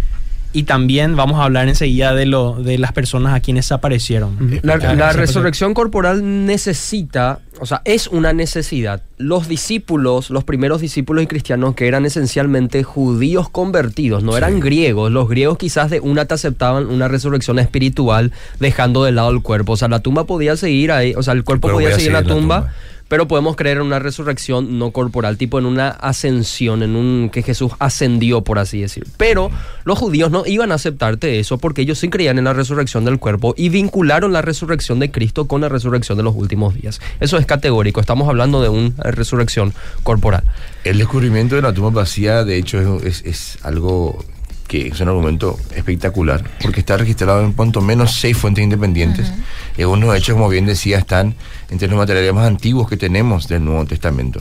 y 0.53 0.63
también 0.63 1.15
vamos 1.15 1.41
a 1.41 1.45
hablar 1.45 1.69
enseguida 1.69 2.15
de, 2.15 2.25
lo, 2.25 2.55
de 2.55 2.79
las 2.79 2.93
personas 2.93 3.35
a 3.35 3.41
quienes 3.41 3.71
aparecieron. 3.71 4.61
La, 4.63 5.13
resurrección 5.13 5.75
corporal 5.75 6.47
necesita, 6.47 7.41
o 7.61 7.67
sea, 7.67 7.83
es 7.85 8.07
una 8.07 8.33
necesidad. 8.33 9.03
Los 9.19 9.47
discípulos, 9.47 10.31
los 10.31 10.45
primeros 10.45 10.81
discípulos 10.81 11.23
y 11.25 11.27
cristianos 11.27 11.75
que 11.75 11.87
eran 11.87 12.07
esencialmente 12.07 12.83
judíos 12.83 13.51
convertidos, 13.51 14.23
no 14.23 14.37
eran 14.37 14.61
griegos. 14.61 15.13
Los 15.13 15.29
griegos 15.29 15.59
quizás 15.59 15.91
de 15.91 16.01
una 16.01 16.25
te 16.25 16.35
aceptaban 16.35 16.87
una 16.87 17.09
resurrección 17.09 17.59
espiritual 17.59 18.33
dejando 18.59 19.05
de 19.05 19.13
lado 19.13 19.31
el 19.31 19.43
cuerpo. 19.43 19.73
O 19.73 19.77
sea, 19.77 19.89
la 19.89 20.01
tumba 20.01 20.25
podía 20.25 20.57
seguir 20.57 20.93
ahí, 20.93 21.13
o 21.15 21.23
sea, 21.23 21.35
el 21.35 21.45
cuerpo 21.45 21.69
podía 21.69 21.95
seguir 21.95 22.09
en 22.09 22.13
la 22.15 22.23
tumba 22.23 22.73
pero 23.09 23.27
podemos 23.27 23.57
creer 23.57 23.79
en 23.79 23.85
una 23.85 23.99
resurrección 23.99 24.79
no 24.79 24.91
corporal, 24.91 25.37
tipo 25.37 25.59
en 25.59 25.67
una 25.67 25.89
ascensión, 25.89 26.83
en 26.83 26.95
un 26.95 27.31
que 27.33 27.43
Jesús 27.43 27.73
ascendió, 27.79 28.43
por 28.43 28.59
así 28.59 28.81
decir. 28.81 29.07
Pero 29.17 29.51
los 29.85 29.99
judíos 29.99 30.31
no 30.31 30.45
iban 30.47 30.73
a 30.73 30.77
aceptarte 30.77 31.39
eso 31.39 31.59
porque 31.59 31.83
ellos 31.83 31.99
sí 31.99 32.09
creían 32.09 32.39
en 32.39 32.45
la 32.45 32.53
resurrección 32.53 33.05
del 33.05 33.19
cuerpo 33.19 33.55
y 33.57 33.71
vincularon 33.71 34.33
la 34.33 34.43
resurrección 34.43 34.99
de 34.99 35.11
Cristo 35.11 35.49
con 35.49 35.61
la 35.61 35.69
resurrección 35.69 36.19
de 36.19 36.25
los 36.25 36.35
últimos 36.37 36.75
días. 36.75 37.01
Eso 37.21 37.39
es 37.39 37.47
categórico, 37.47 38.01
estamos 38.01 38.29
hablando 38.29 38.63
de 38.63 38.69
una 38.69 38.93
resurrección 39.05 39.73
corporal. 40.03 40.45
El 40.85 40.99
descubrimiento 40.99 41.57
de 41.57 41.63
la 41.63 41.73
tumba 41.73 41.91
vacía, 41.91 42.45
de 42.45 42.57
hecho, 42.57 43.01
es, 43.03 43.59
algo 43.63 44.25
que 44.67 44.89
es 44.89 45.01
un 45.01 45.09
argumento 45.09 45.59
espectacular, 45.75 46.45
porque 46.61 46.81
está 46.81 46.97
registrado 46.97 47.43
en 47.43 47.53
cuanto 47.53 47.81
menos 47.81 48.17
seis 48.21 48.37
fuentes 48.37 48.63
independientes. 48.63 49.33
Y 49.79 49.83
algunos 49.83 50.15
hechos, 50.15 50.35
como 50.35 50.49
bien 50.49 50.67
decía, 50.67 50.99
están 50.99 51.35
entre 51.71 51.89
los 51.89 51.99
materiales 51.99 52.33
más 52.35 52.47
antiguos 52.47 52.89
que 52.89 52.97
tenemos 52.97 53.49
del 53.49 53.65
Nuevo 53.65 53.85
Testamento. 53.87 54.41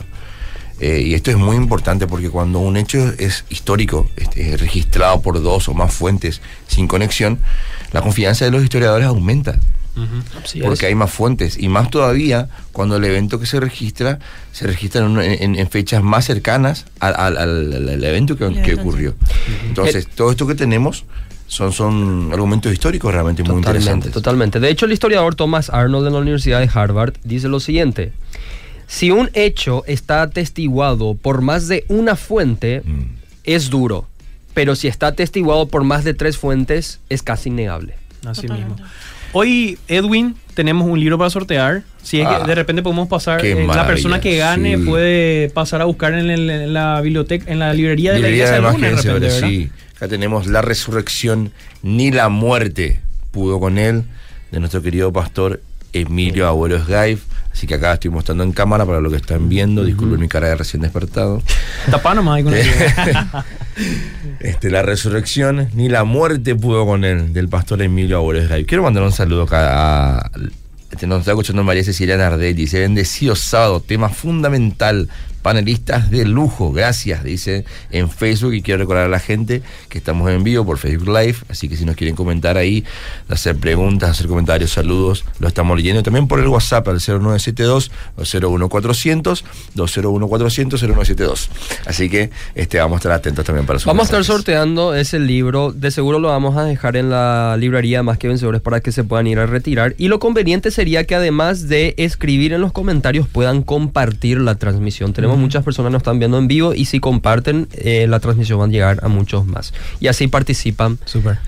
Eh, 0.80 1.02
y 1.06 1.14
esto 1.14 1.30
es 1.30 1.36
muy 1.36 1.56
importante 1.56 2.06
porque 2.06 2.30
cuando 2.30 2.60
un 2.60 2.76
hecho 2.76 3.12
es 3.18 3.44
histórico, 3.48 4.08
es, 4.16 4.60
registrado 4.60 5.20
por 5.20 5.42
dos 5.42 5.68
o 5.68 5.74
más 5.74 5.92
fuentes 5.92 6.40
sin 6.68 6.86
conexión, 6.86 7.38
la 7.92 8.00
confianza 8.00 8.44
de 8.44 8.52
los 8.52 8.62
historiadores 8.62 9.06
aumenta. 9.06 9.58
porque 10.62 10.86
hay 10.86 10.94
más 10.94 11.10
fuentes. 11.10 11.58
Y 11.58 11.68
más 11.68 11.90
todavía 11.90 12.48
cuando 12.70 12.96
el 12.96 13.04
evento 13.04 13.40
que 13.40 13.46
se 13.46 13.58
registra 13.58 14.20
se 14.52 14.68
registra 14.68 15.04
en, 15.04 15.68
fechas 15.68 16.02
más 16.04 16.24
cercanas 16.24 16.84
al, 17.00 18.04
evento 18.04 18.36
que, 18.36 18.74
ocurrió. 18.74 19.16
Entonces, 19.66 20.06
todo 20.06 20.30
esto 20.30 20.46
que 20.46 20.54
tenemos 20.54 21.04
son, 21.48 21.72
son 21.72 22.30
argumentos 22.32 22.72
históricos 22.72 23.12
realmente 23.12 23.42
muy 23.42 23.56
interesantes. 23.56 24.12
Totalmente. 24.12 24.60
De 24.60 24.70
hecho, 24.70 24.86
el 24.86 24.92
historiador 24.92 25.34
Thomas 25.34 25.70
Arnold 25.70 26.04
de 26.04 26.10
la 26.12 26.18
Universidad 26.18 26.60
de 26.60 26.70
Harvard 26.72 27.14
dice 27.24 27.48
lo 27.48 27.58
siguiente. 27.58 28.12
Si 28.86 29.10
un 29.10 29.30
hecho 29.34 29.82
está 29.86 30.22
atestiguado 30.22 31.14
por 31.14 31.42
más 31.42 31.66
de 31.66 31.84
una 31.88 32.16
fuente, 32.16 32.82
mm. 32.84 33.02
es 33.44 33.70
duro. 33.70 34.06
Pero 34.54 34.76
si 34.76 34.88
está 34.88 35.08
atestiguado 35.08 35.68
por 35.68 35.84
más 35.84 36.04
de 36.04 36.14
tres 36.14 36.36
fuentes, 36.36 37.00
es 37.08 37.22
casi 37.22 37.48
innegable. 37.48 37.94
Así 38.26 38.48
mismo. 38.48 38.76
Hoy, 39.32 39.78
Edwin, 39.88 40.36
tenemos 40.54 40.88
un 40.88 40.98
libro 40.98 41.18
para 41.18 41.30
sortear. 41.30 41.82
Si 42.02 42.20
es 42.20 42.26
que 42.26 42.34
ah, 42.34 42.44
de 42.44 42.54
repente 42.54 42.82
podemos 42.82 43.08
pasar, 43.08 43.44
eh, 43.44 43.66
la 43.66 43.86
persona 43.86 44.20
que 44.20 44.36
gane 44.36 44.78
puede 44.78 45.50
pasar 45.50 45.82
a 45.82 45.84
buscar 45.84 46.14
en, 46.14 46.72
la 46.72 47.00
biblioteca, 47.02 47.50
en 47.50 47.58
la 47.58 47.74
librería 47.74 48.12
de 48.12 48.20
la 48.20 48.28
iglesia 48.30 49.18
de 49.18 49.30
sí. 49.30 49.70
Acá 49.98 50.06
tenemos 50.06 50.46
la 50.46 50.62
resurrección, 50.62 51.50
ni 51.82 52.12
la 52.12 52.28
muerte 52.28 53.00
pudo 53.32 53.58
con 53.58 53.78
él, 53.78 54.04
de 54.52 54.60
nuestro 54.60 54.80
querido 54.80 55.12
pastor 55.12 55.60
Emilio 55.92 56.46
Abuelo 56.46 56.80
Gaif. 56.86 57.24
Así 57.52 57.66
que 57.66 57.74
acá 57.74 57.94
estoy 57.94 58.12
mostrando 58.12 58.44
en 58.44 58.52
cámara 58.52 58.86
para 58.86 59.00
lo 59.00 59.10
que 59.10 59.16
están 59.16 59.48
viendo. 59.48 59.84
Disculpen 59.84 60.20
mi 60.20 60.28
cara 60.28 60.46
de 60.50 60.54
recién 60.54 60.82
despertado. 60.82 61.42
Tapá 61.90 62.14
nomás 62.14 62.44
con 62.44 62.54
este, 64.40 64.70
la 64.70 64.82
resurrección 64.82 65.68
ni 65.74 65.88
la 65.88 66.04
muerte 66.04 66.54
pudo 66.54 66.86
con 66.86 67.04
él, 67.04 67.32
del 67.32 67.48
pastor 67.48 67.82
Emilio 67.82 68.18
Aures 68.18 68.48
Quiero 68.66 68.84
mandar 68.84 69.02
un 69.02 69.10
saludo 69.10 69.42
acá 69.42 70.20
a. 70.20 70.30
Este, 70.92 71.08
nos 71.08 71.18
está 71.18 71.32
escuchando 71.32 71.64
María 71.64 71.82
Cecilia 71.82 72.16
Nardelli. 72.16 72.54
Dice: 72.54 72.78
Bendecido 72.78 73.34
sábado, 73.34 73.80
tema 73.80 74.10
fundamental 74.10 75.08
panelistas 75.48 76.10
de 76.10 76.26
lujo. 76.26 76.72
Gracias, 76.72 77.24
dice 77.24 77.64
en 77.90 78.10
Facebook. 78.10 78.52
Y 78.52 78.60
quiero 78.60 78.80
recordar 78.80 79.06
a 79.06 79.08
la 79.08 79.18
gente 79.18 79.62
que 79.88 79.96
estamos 79.96 80.30
en 80.30 80.44
vivo 80.44 80.66
por 80.66 80.76
Facebook 80.76 81.08
Live. 81.08 81.36
Así 81.48 81.70
que 81.70 81.76
si 81.78 81.86
nos 81.86 81.96
quieren 81.96 82.14
comentar 82.14 82.58
ahí, 82.58 82.84
hacer 83.30 83.56
preguntas, 83.56 84.10
hacer 84.10 84.26
comentarios, 84.26 84.72
saludos, 84.72 85.24
lo 85.38 85.48
estamos 85.48 85.74
leyendo. 85.74 86.02
También 86.02 86.28
por 86.28 86.40
el 86.40 86.48
WhatsApp 86.48 86.86
al 86.88 87.00
0972 87.00 87.90
01400 88.18 89.44
201 89.74 90.28
0972. 90.28 91.50
Así 91.86 92.10
que 92.10 92.28
este, 92.54 92.78
vamos 92.78 92.96
a 92.96 92.98
estar 92.98 93.12
atentos 93.12 93.46
también 93.46 93.64
para 93.64 93.78
su 93.78 93.88
Vamos 93.88 94.02
a 94.02 94.04
estar 94.04 94.24
sorteando 94.24 94.94
ese 94.94 95.18
libro. 95.18 95.72
De 95.72 95.90
seguro 95.90 96.18
lo 96.18 96.28
vamos 96.28 96.58
a 96.58 96.64
dejar 96.64 96.96
en 96.96 97.08
la 97.08 97.56
librería 97.58 98.02
Más 98.02 98.18
que 98.18 98.28
Vencedores 98.28 98.60
para 98.60 98.80
que 98.80 98.92
se 98.92 99.02
puedan 99.02 99.26
ir 99.26 99.38
a 99.38 99.46
retirar. 99.46 99.94
Y 99.96 100.08
lo 100.08 100.18
conveniente 100.18 100.70
sería 100.70 101.04
que 101.04 101.14
además 101.14 101.68
de 101.68 101.94
escribir 101.96 102.52
en 102.52 102.60
los 102.60 102.72
comentarios 102.72 103.26
puedan 103.26 103.62
compartir 103.62 104.42
la 104.42 104.56
transmisión. 104.56 105.14
Tenemos 105.14 105.37
muchas 105.38 105.64
personas 105.64 105.92
nos 105.92 106.00
están 106.00 106.18
viendo 106.18 106.38
en 106.38 106.48
vivo 106.48 106.74
y 106.74 106.84
si 106.84 107.00
comparten 107.00 107.68
eh, 107.72 108.06
la 108.08 108.20
transmisión 108.20 108.58
van 108.58 108.70
a 108.70 108.72
llegar 108.72 109.00
a 109.02 109.08
muchos 109.08 109.46
más. 109.46 109.72
Y 110.00 110.08
así 110.08 110.28
participan 110.28 110.98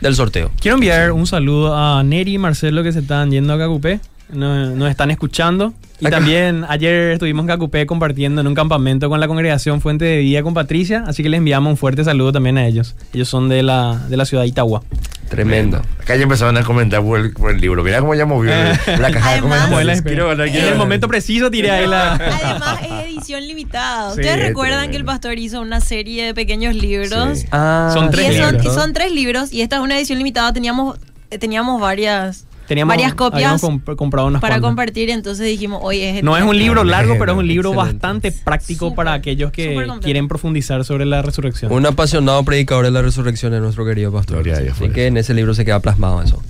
del 0.01 0.15
sorteo. 0.15 0.51
Quiero 0.61 0.77
enviar 0.77 1.13
un 1.13 1.27
saludo 1.27 1.77
a 1.77 2.03
Neri 2.03 2.35
y 2.35 2.39
Marcelo 2.39 2.83
que 2.83 2.93
se 2.93 3.01
están 3.01 3.31
yendo 3.31 3.53
a 3.53 3.59
Cacupé. 3.59 4.01
Nos, 4.33 4.91
están 4.91 5.11
escuchando. 5.11 5.75
Y 6.01 6.07
también 6.07 6.65
ayer 6.69 7.13
estuvimos 7.13 7.43
en 7.43 7.49
Cacupé 7.49 7.85
compartiendo 7.85 8.41
en 8.41 8.47
un 8.47 8.55
campamento 8.55 9.09
con 9.11 9.21
la 9.21 9.29
congregación 9.29 9.81
Fuente 9.81 10.07
de 10.07 10.19
Vida 10.19 10.43
con 10.43 10.55
Patricia. 10.55 11.05
Así 11.07 11.23
que 11.23 11.29
les 11.29 11.39
enviamos 11.39 11.71
un 11.71 11.77
fuerte 11.77 12.05
saludo 12.05 12.33
también 12.33 12.57
a 12.57 12.67
ellos. 12.67 12.97
Ellos 13.13 13.29
son 13.29 13.49
de 13.49 13.63
la, 13.63 14.01
de 14.09 14.17
la 14.17 14.25
ciudad 14.25 14.45
de 14.45 14.49
Itagua. 14.49 14.83
Tremendo. 15.31 15.81
Acá 16.01 16.17
ya 16.17 16.25
empezaron 16.25 16.57
a 16.57 16.65
comentar 16.65 17.05
por 17.05 17.51
el, 17.51 17.61
libro. 17.61 17.85
Mira 17.85 18.01
cómo 18.01 18.17
ya 18.17 18.27
movió 18.27 18.51
la 18.51 19.13
caja 19.13 19.35
de 19.35 19.41
comentarios. 19.41 20.05
En 20.05 20.65
el 20.65 20.75
momento 20.75 21.07
preciso 21.07 21.53
tiré 21.53 21.71
ahí 21.71 21.87
la. 21.87 22.15
Además, 22.15 22.81
es 22.83 23.07
edición 23.07 23.47
limitada. 23.47 24.11
Ustedes 24.11 24.41
recuerdan 24.41 24.91
que 24.91 24.97
el 24.97 25.05
pastor 25.05 25.39
hizo 25.39 25.61
una 25.61 25.81
serie 25.81 26.25
de 26.25 26.35
pequeños 26.35 26.75
libros. 26.75 27.45
Ah, 27.53 27.91
son 27.95 28.11
tres 28.11 28.35
libros. 28.35 28.75
Son, 28.75 28.93
tres 28.93 29.13
libros 29.13 29.53
y 29.53 29.63
esta 29.63 29.77
es 29.77 29.83
una 29.83 29.97
edición 29.97 30.19
limitada. 30.19 30.53
Teníamos, 30.53 30.99
teníamos 31.39 31.81
varias 31.81 32.47
Teníamos, 32.71 32.93
varias 32.93 33.15
copias 33.15 33.61
comprado 33.97 34.39
para 34.39 34.61
compartir, 34.61 35.11
entonces 35.11 35.45
dijimos, 35.45 35.81
oye, 35.83 36.19
es 36.19 36.23
No 36.23 36.37
es 36.37 36.45
un 36.45 36.57
libro 36.57 36.85
largo, 36.85 37.17
pero 37.19 37.33
es 37.33 37.39
un 37.39 37.49
libro 37.49 37.73
bastante 37.73 38.31
práctico 38.31 38.95
para 38.95 39.13
aquellos 39.13 39.51
que 39.51 39.85
quieren 40.01 40.29
profundizar 40.29 40.85
sobre 40.85 41.05
la 41.05 41.21
resurrección. 41.21 41.73
Un 41.73 41.85
apasionado 41.85 42.45
predicador 42.45 42.85
de 42.85 42.93
la 42.93 43.03
resurrección 43.03 43.55
es 43.55 43.61
nuestro 43.61 43.85
querido 43.85 44.13
pastor. 44.13 44.49
Así 44.49 44.89
que 44.91 45.09
en 45.09 45.17
ese 45.17 45.35
libro 45.35 45.53
se 45.53 45.65
queda 45.65 45.81
plasmado 45.81 46.23
eso. 46.23 46.41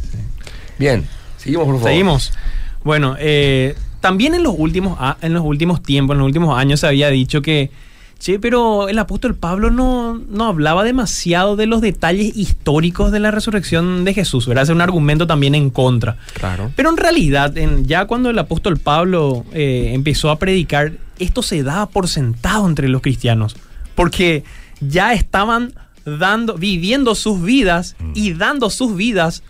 Bien, 0.79 1.07
seguimos 1.39 1.65
por 1.65 1.77
favor. 1.77 1.89
Seguimos. 1.89 2.33
Bueno, 2.85 3.17
eh, 3.19 3.75
también 4.03 4.35
en 4.35 4.43
los 4.43 4.55
últimos 4.59 4.99
en 5.23 5.33
los 5.33 5.43
últimos 5.43 5.83
tiempos, 5.83 6.17
en 6.17 6.19
los 6.19 6.27
últimos 6.27 6.59
años 6.59 6.81
se 6.81 6.87
había 6.87 7.09
dicho 7.09 7.41
que 7.41 7.71
Sí, 8.21 8.37
pero 8.37 8.91
el 8.91 8.99
apóstol 8.99 9.35
Pablo 9.35 9.71
no, 9.71 10.21
no, 10.29 10.45
hablaba 10.45 10.85
demasiado 10.85 11.57
de 11.57 11.65
los 11.65 11.81
detalles 11.81 12.37
históricos 12.37 13.13
de 13.13 13.19
la 13.19 13.31
resurrección 13.31 14.05
de 14.05 14.13
Jesús, 14.13 14.47
¿verdad? 14.47 14.65
Es 14.65 14.69
un 14.69 14.83
argumento 14.83 15.27
también 15.27 15.55
en 15.55 15.71
contra. 15.71 16.19
Claro. 16.35 16.71
Pero 16.77 16.91
en 16.91 16.99
realidad, 16.99 17.55
ya 17.85 18.05
cuando 18.05 18.29
el 18.29 18.39
apóstol 18.39 18.77
Pablo 18.77 19.47
eh, 19.55 19.93
empezó 19.95 20.31
a 20.31 20.39
predicar, 20.39 20.93
esto 21.19 21.43
se 21.43 21.63
daba 21.63 21.87
por 21.87 22.09
sentado 22.09 22.69
entre 22.69 22.89
los 22.89 23.01
cristianos, 23.01 23.57
porque 23.95 24.45
ya 24.81 25.15
estaban 25.15 25.73
dando, 26.05 26.59
viviendo 26.59 27.15
sus 27.15 27.43
vidas 27.43 27.97
mm. 27.99 28.13
y 28.15 28.35
dando 28.35 28.69
sus 28.69 28.97
vidas 28.97 29.43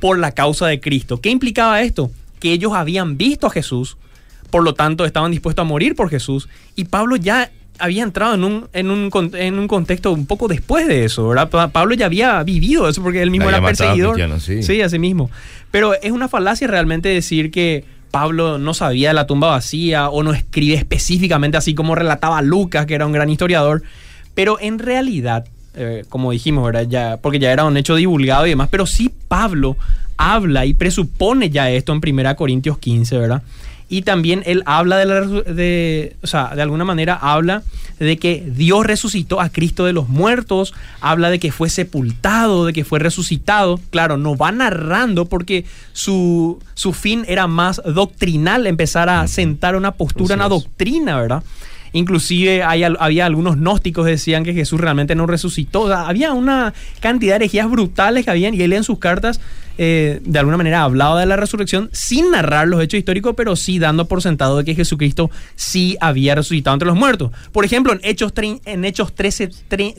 por 0.00 0.18
la 0.18 0.32
causa 0.32 0.66
de 0.68 0.80
Cristo. 0.80 1.20
¿Qué 1.20 1.28
implicaba 1.28 1.82
esto? 1.82 2.10
Que 2.38 2.52
ellos 2.52 2.72
habían 2.72 3.18
visto 3.18 3.46
a 3.46 3.50
Jesús, 3.50 3.98
por 4.48 4.62
lo 4.62 4.72
tanto 4.72 5.04
estaban 5.04 5.30
dispuestos 5.32 5.62
a 5.62 5.68
morir 5.68 5.94
por 5.94 6.08
Jesús, 6.08 6.48
y 6.76 6.84
Pablo 6.84 7.16
ya 7.16 7.50
había 7.80 8.02
entrado 8.02 8.34
en 8.34 8.44
un, 8.44 8.68
en, 8.72 8.90
un, 8.90 9.10
en 9.34 9.58
un 9.58 9.68
contexto 9.68 10.12
un 10.12 10.26
poco 10.26 10.48
después 10.48 10.86
de 10.86 11.04
eso, 11.04 11.28
¿verdad? 11.28 11.70
Pablo 11.72 11.94
ya 11.94 12.06
había 12.06 12.42
vivido 12.42 12.88
eso 12.88 13.02
porque 13.02 13.22
él 13.22 13.30
mismo 13.30 13.48
era 13.48 13.60
perseguidor. 13.60 14.40
Sí. 14.40 14.62
sí, 14.62 14.82
así 14.82 14.98
mismo. 14.98 15.30
Pero 15.70 15.94
es 15.94 16.12
una 16.12 16.28
falacia 16.28 16.66
realmente 16.66 17.08
decir 17.08 17.50
que 17.50 17.84
Pablo 18.10 18.58
no 18.58 18.74
sabía 18.74 19.08
de 19.08 19.14
la 19.14 19.26
tumba 19.26 19.48
vacía 19.48 20.08
o 20.08 20.22
no 20.22 20.32
escribe 20.32 20.74
específicamente 20.74 21.56
así 21.56 21.74
como 21.74 21.94
relataba 21.94 22.42
Lucas, 22.42 22.86
que 22.86 22.94
era 22.94 23.06
un 23.06 23.12
gran 23.12 23.30
historiador. 23.30 23.82
Pero 24.34 24.58
en 24.60 24.78
realidad, 24.78 25.46
eh, 25.74 26.04
como 26.08 26.32
dijimos, 26.32 26.64
¿verdad? 26.64 26.86
Ya, 26.88 27.18
porque 27.20 27.38
ya 27.38 27.52
era 27.52 27.64
un 27.64 27.76
hecho 27.76 27.96
divulgado 27.96 28.46
y 28.46 28.50
demás, 28.50 28.68
pero 28.70 28.86
sí 28.86 29.10
Pablo 29.28 29.76
habla 30.16 30.66
y 30.66 30.74
presupone 30.74 31.50
ya 31.50 31.70
esto 31.70 31.92
en 31.92 32.00
1 32.06 32.36
Corintios 32.36 32.78
15, 32.78 33.18
¿verdad? 33.18 33.42
Y 33.90 34.02
también 34.02 34.44
él 34.46 34.62
habla 34.66 34.96
de, 34.98 35.04
la, 35.04 35.20
de, 35.20 36.16
o 36.22 36.28
sea, 36.28 36.54
de 36.54 36.62
alguna 36.62 36.84
manera 36.84 37.18
habla 37.20 37.64
de 37.98 38.18
que 38.18 38.46
Dios 38.46 38.86
resucitó 38.86 39.40
a 39.40 39.50
Cristo 39.50 39.84
de 39.84 39.92
los 39.92 40.08
muertos, 40.08 40.72
habla 41.00 41.28
de 41.28 41.40
que 41.40 41.50
fue 41.50 41.68
sepultado, 41.68 42.66
de 42.66 42.72
que 42.72 42.84
fue 42.84 43.00
resucitado. 43.00 43.80
Claro, 43.90 44.16
no 44.16 44.36
va 44.36 44.52
narrando 44.52 45.24
porque 45.26 45.64
su, 45.92 46.60
su 46.74 46.92
fin 46.92 47.24
era 47.26 47.48
más 47.48 47.82
doctrinal, 47.84 48.68
empezar 48.68 49.08
a 49.08 49.26
sentar 49.26 49.74
una 49.74 49.90
postura, 49.90 50.36
una 50.36 50.48
doctrina, 50.48 51.20
¿verdad? 51.20 51.42
Inclusive 51.92 52.62
hay, 52.62 52.84
había 52.84 53.26
algunos 53.26 53.56
gnósticos 53.56 54.04
que 54.04 54.12
decían 54.12 54.44
que 54.44 54.54
Jesús 54.54 54.80
realmente 54.80 55.14
no 55.14 55.26
resucitó. 55.26 55.92
había 55.94 56.32
una 56.32 56.72
cantidad 57.00 57.32
de 57.32 57.44
herejías 57.44 57.70
brutales 57.70 58.24
que 58.24 58.30
habían 58.30 58.54
y 58.54 58.62
él 58.62 58.72
en 58.72 58.84
sus 58.84 58.98
cartas 58.98 59.40
eh, 59.82 60.20
de 60.24 60.38
alguna 60.38 60.58
manera 60.58 60.82
hablaba 60.82 61.18
de 61.18 61.24
la 61.24 61.36
resurrección 61.36 61.88
sin 61.90 62.32
narrar 62.32 62.68
los 62.68 62.82
hechos 62.82 62.98
históricos, 62.98 63.34
pero 63.34 63.56
sí 63.56 63.78
dando 63.78 64.06
por 64.08 64.20
sentado 64.20 64.58
de 64.58 64.64
que 64.64 64.74
Jesucristo 64.74 65.30
sí 65.56 65.96
había 66.02 66.34
resucitado 66.34 66.74
entre 66.74 66.86
los 66.86 66.98
muertos. 66.98 67.30
Por 67.50 67.64
ejemplo, 67.64 67.94
en 67.94 68.00
Hechos, 68.02 68.34
en 68.36 68.84
Hechos 68.84 69.14
13, 69.14 69.48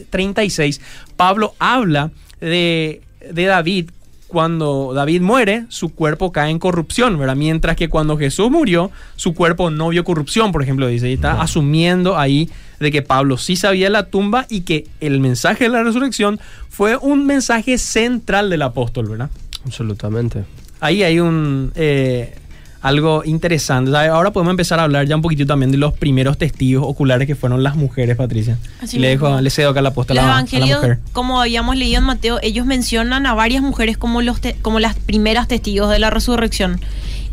36, 0.09 0.81
Pablo 1.15 1.55
habla 1.57 2.11
de, 2.39 3.01
de 3.31 3.45
David 3.45 3.89
cuando 4.31 4.93
David 4.95 5.19
muere, 5.19 5.65
su 5.67 5.89
cuerpo 5.89 6.31
cae 6.31 6.51
en 6.51 6.57
corrupción, 6.57 7.19
¿verdad? 7.19 7.35
Mientras 7.35 7.75
que 7.75 7.89
cuando 7.89 8.17
Jesús 8.17 8.49
murió, 8.49 8.89
su 9.17 9.33
cuerpo 9.33 9.69
no 9.69 9.89
vio 9.89 10.05
corrupción, 10.05 10.53
por 10.53 10.63
ejemplo, 10.63 10.87
dice. 10.87 11.09
Y 11.09 11.13
está 11.15 11.41
asumiendo 11.41 12.17
ahí 12.17 12.49
de 12.79 12.93
que 12.93 13.01
Pablo 13.01 13.37
sí 13.37 13.57
sabía 13.57 13.89
la 13.89 14.07
tumba 14.07 14.45
y 14.49 14.61
que 14.61 14.87
el 15.01 15.19
mensaje 15.19 15.65
de 15.65 15.71
la 15.71 15.83
resurrección 15.83 16.39
fue 16.69 16.95
un 16.95 17.25
mensaje 17.25 17.77
central 17.77 18.49
del 18.49 18.61
apóstol, 18.61 19.09
¿verdad? 19.09 19.29
Absolutamente. 19.65 20.45
Ahí 20.79 21.03
hay 21.03 21.19
un... 21.19 21.73
Eh, 21.75 22.33
algo 22.81 23.23
interesante. 23.23 23.95
Ahora 23.95 24.31
podemos 24.31 24.51
empezar 24.51 24.79
a 24.79 24.83
hablar 24.83 25.05
ya 25.05 25.15
un 25.15 25.21
poquito 25.21 25.45
también 25.45 25.71
de 25.71 25.77
los 25.77 25.93
primeros 25.93 26.37
testigos 26.37 26.83
oculares 26.85 27.27
que 27.27 27.35
fueron 27.35 27.63
las 27.63 27.75
mujeres, 27.75 28.17
Patricia. 28.17 28.57
Así 28.81 28.97
le, 28.97 29.09
dejo, 29.09 29.39
le 29.39 29.49
cedo 29.49 29.69
acá 29.69 29.81
la 29.81 29.91
Los 29.91 30.09
evangelios, 30.09 30.97
como 31.13 31.39
habíamos 31.39 31.75
leído 31.75 31.99
en 31.99 32.05
Mateo, 32.05 32.39
ellos 32.41 32.65
mencionan 32.65 33.25
a 33.27 33.33
varias 33.33 33.61
mujeres 33.61 33.97
como, 33.97 34.21
los 34.21 34.39
como 34.61 34.79
las 34.79 34.95
primeras 34.95 35.47
testigos 35.47 35.91
de 35.91 35.99
la 35.99 36.09
resurrección. 36.09 36.81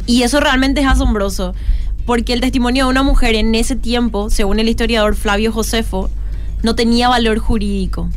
Y 0.06 0.22
eso 0.22 0.40
realmente 0.40 0.82
es 0.82 0.86
asombroso, 0.86 1.54
porque 2.04 2.34
el 2.34 2.40
testimonio 2.40 2.84
de 2.84 2.90
una 2.90 3.02
mujer 3.02 3.34
en 3.34 3.54
ese 3.54 3.76
tiempo, 3.76 4.30
según 4.30 4.58
el 4.58 4.68
historiador 4.68 5.16
Flavio 5.16 5.50
Josefo, 5.52 6.10
no 6.62 6.74
tenía 6.74 7.08
valor 7.08 7.38
jurídico. 7.38 8.10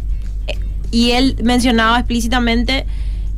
Y 0.92 1.12
él 1.12 1.38
mencionaba 1.42 1.98
explícitamente 2.00 2.86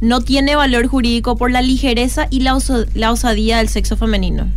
no 0.04 0.20
tiene 0.20 0.58
valor 0.58 0.88
jurídico 0.88 1.38
por 1.38 1.50
la 1.50 1.62
ligereza 1.62 2.28
y 2.30 2.42
la, 2.42 2.56
osadía 2.56 3.58
del 3.60 3.70
sexo 3.70 3.96
femenino. 3.96 4.48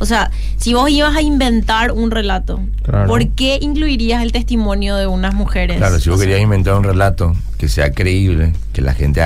O 0.00 0.06
sea, 0.06 0.30
si 0.56 0.72
vos 0.72 0.88
ibas 0.88 1.14
a 1.14 1.20
inventar 1.20 1.92
un 1.92 2.10
relato, 2.10 2.60
¿por 3.06 3.28
qué 3.28 3.58
incluirías 3.60 4.22
el 4.22 4.32
testimonio 4.32 4.96
de 4.96 5.06
unas 5.06 5.34
mujeres? 5.34 5.76
Claro, 5.76 6.00
si 6.00 6.08
vos 6.08 6.18
querías 6.18 6.40
inventar 6.40 6.74
un 6.74 6.84
relato 6.84 7.36
que 7.58 7.68
sea 7.68 7.92
creíble, 7.92 8.54
que 8.72 8.80
la 8.80 8.94
gente 8.94 9.20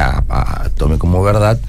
tome 0.76 0.98
como 0.98 1.22
verdad, 1.22 1.60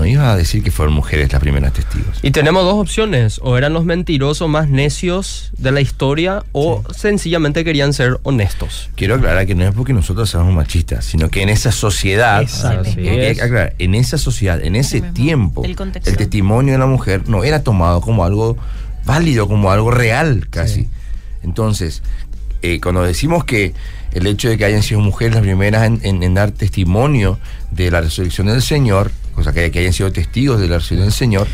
no 0.00 0.06
iba 0.06 0.32
a 0.32 0.36
decir 0.36 0.62
que 0.62 0.70
fueron 0.70 0.94
mujeres 0.94 1.30
las 1.30 1.42
primeras 1.42 1.74
testigos. 1.74 2.20
Y 2.22 2.30
tenemos 2.30 2.64
dos 2.64 2.74
opciones, 2.74 3.38
o 3.42 3.58
eran 3.58 3.74
los 3.74 3.84
mentirosos 3.84 4.48
más 4.48 4.70
necios 4.70 5.50
de 5.58 5.72
la 5.72 5.82
historia 5.82 6.42
o 6.52 6.82
sencillamente 6.96 7.64
querían 7.64 7.92
ser 7.92 8.18
honestos. 8.22 8.88
Quiero 8.94 9.16
aclarar 9.16 9.46
que 9.46 9.54
no 9.54 9.68
es 9.68 9.74
porque 9.74 9.92
nosotros 9.92 10.30
seamos 10.30 10.54
machistas, 10.54 11.04
sino 11.04 11.28
que 11.28 11.42
en 11.42 11.50
esa 11.50 11.70
sociedad, 11.70 12.40
en 12.96 13.94
esa 13.94 14.16
sociedad, 14.16 14.64
en 14.64 14.74
ese 14.74 15.02
tiempo, 15.02 15.64
el, 15.64 15.76
testimonio 15.76 16.72
de 16.72 16.78
la 16.78 16.86
mujer 16.86 17.28
no 17.28 17.44
era 17.44 17.62
tomado 17.62 18.00
como 18.00 18.24
algo 18.24 18.56
válido, 19.04 19.48
como 19.48 19.70
algo 19.70 19.90
real 19.90 20.46
casi. 20.48 20.88
Entonces, 21.42 22.02
eh, 22.62 22.80
cuando 22.80 23.02
decimos 23.02 23.44
que 23.44 23.74
el 24.12 24.26
hecho 24.26 24.48
de 24.48 24.56
que 24.56 24.64
hayan 24.64 24.82
sido 24.82 25.00
mujeres 25.00 25.34
las 25.34 25.42
primeras 25.42 25.90
en 26.02 26.34
dar 26.34 26.52
testimonio 26.52 27.38
de 27.70 27.90
la 27.90 28.00
resurrección 28.00 28.46
del 28.46 28.62
Señor, 28.62 29.12
o 29.40 29.44
sea, 29.44 29.52
que, 29.52 29.78
hayan 29.78 29.92
sido 29.92 30.12
testigos 30.12 30.60
de 30.60 30.68
la 30.68 30.76
resurrección 30.78 31.00
del 31.08 31.12
Señor, 31.12 31.46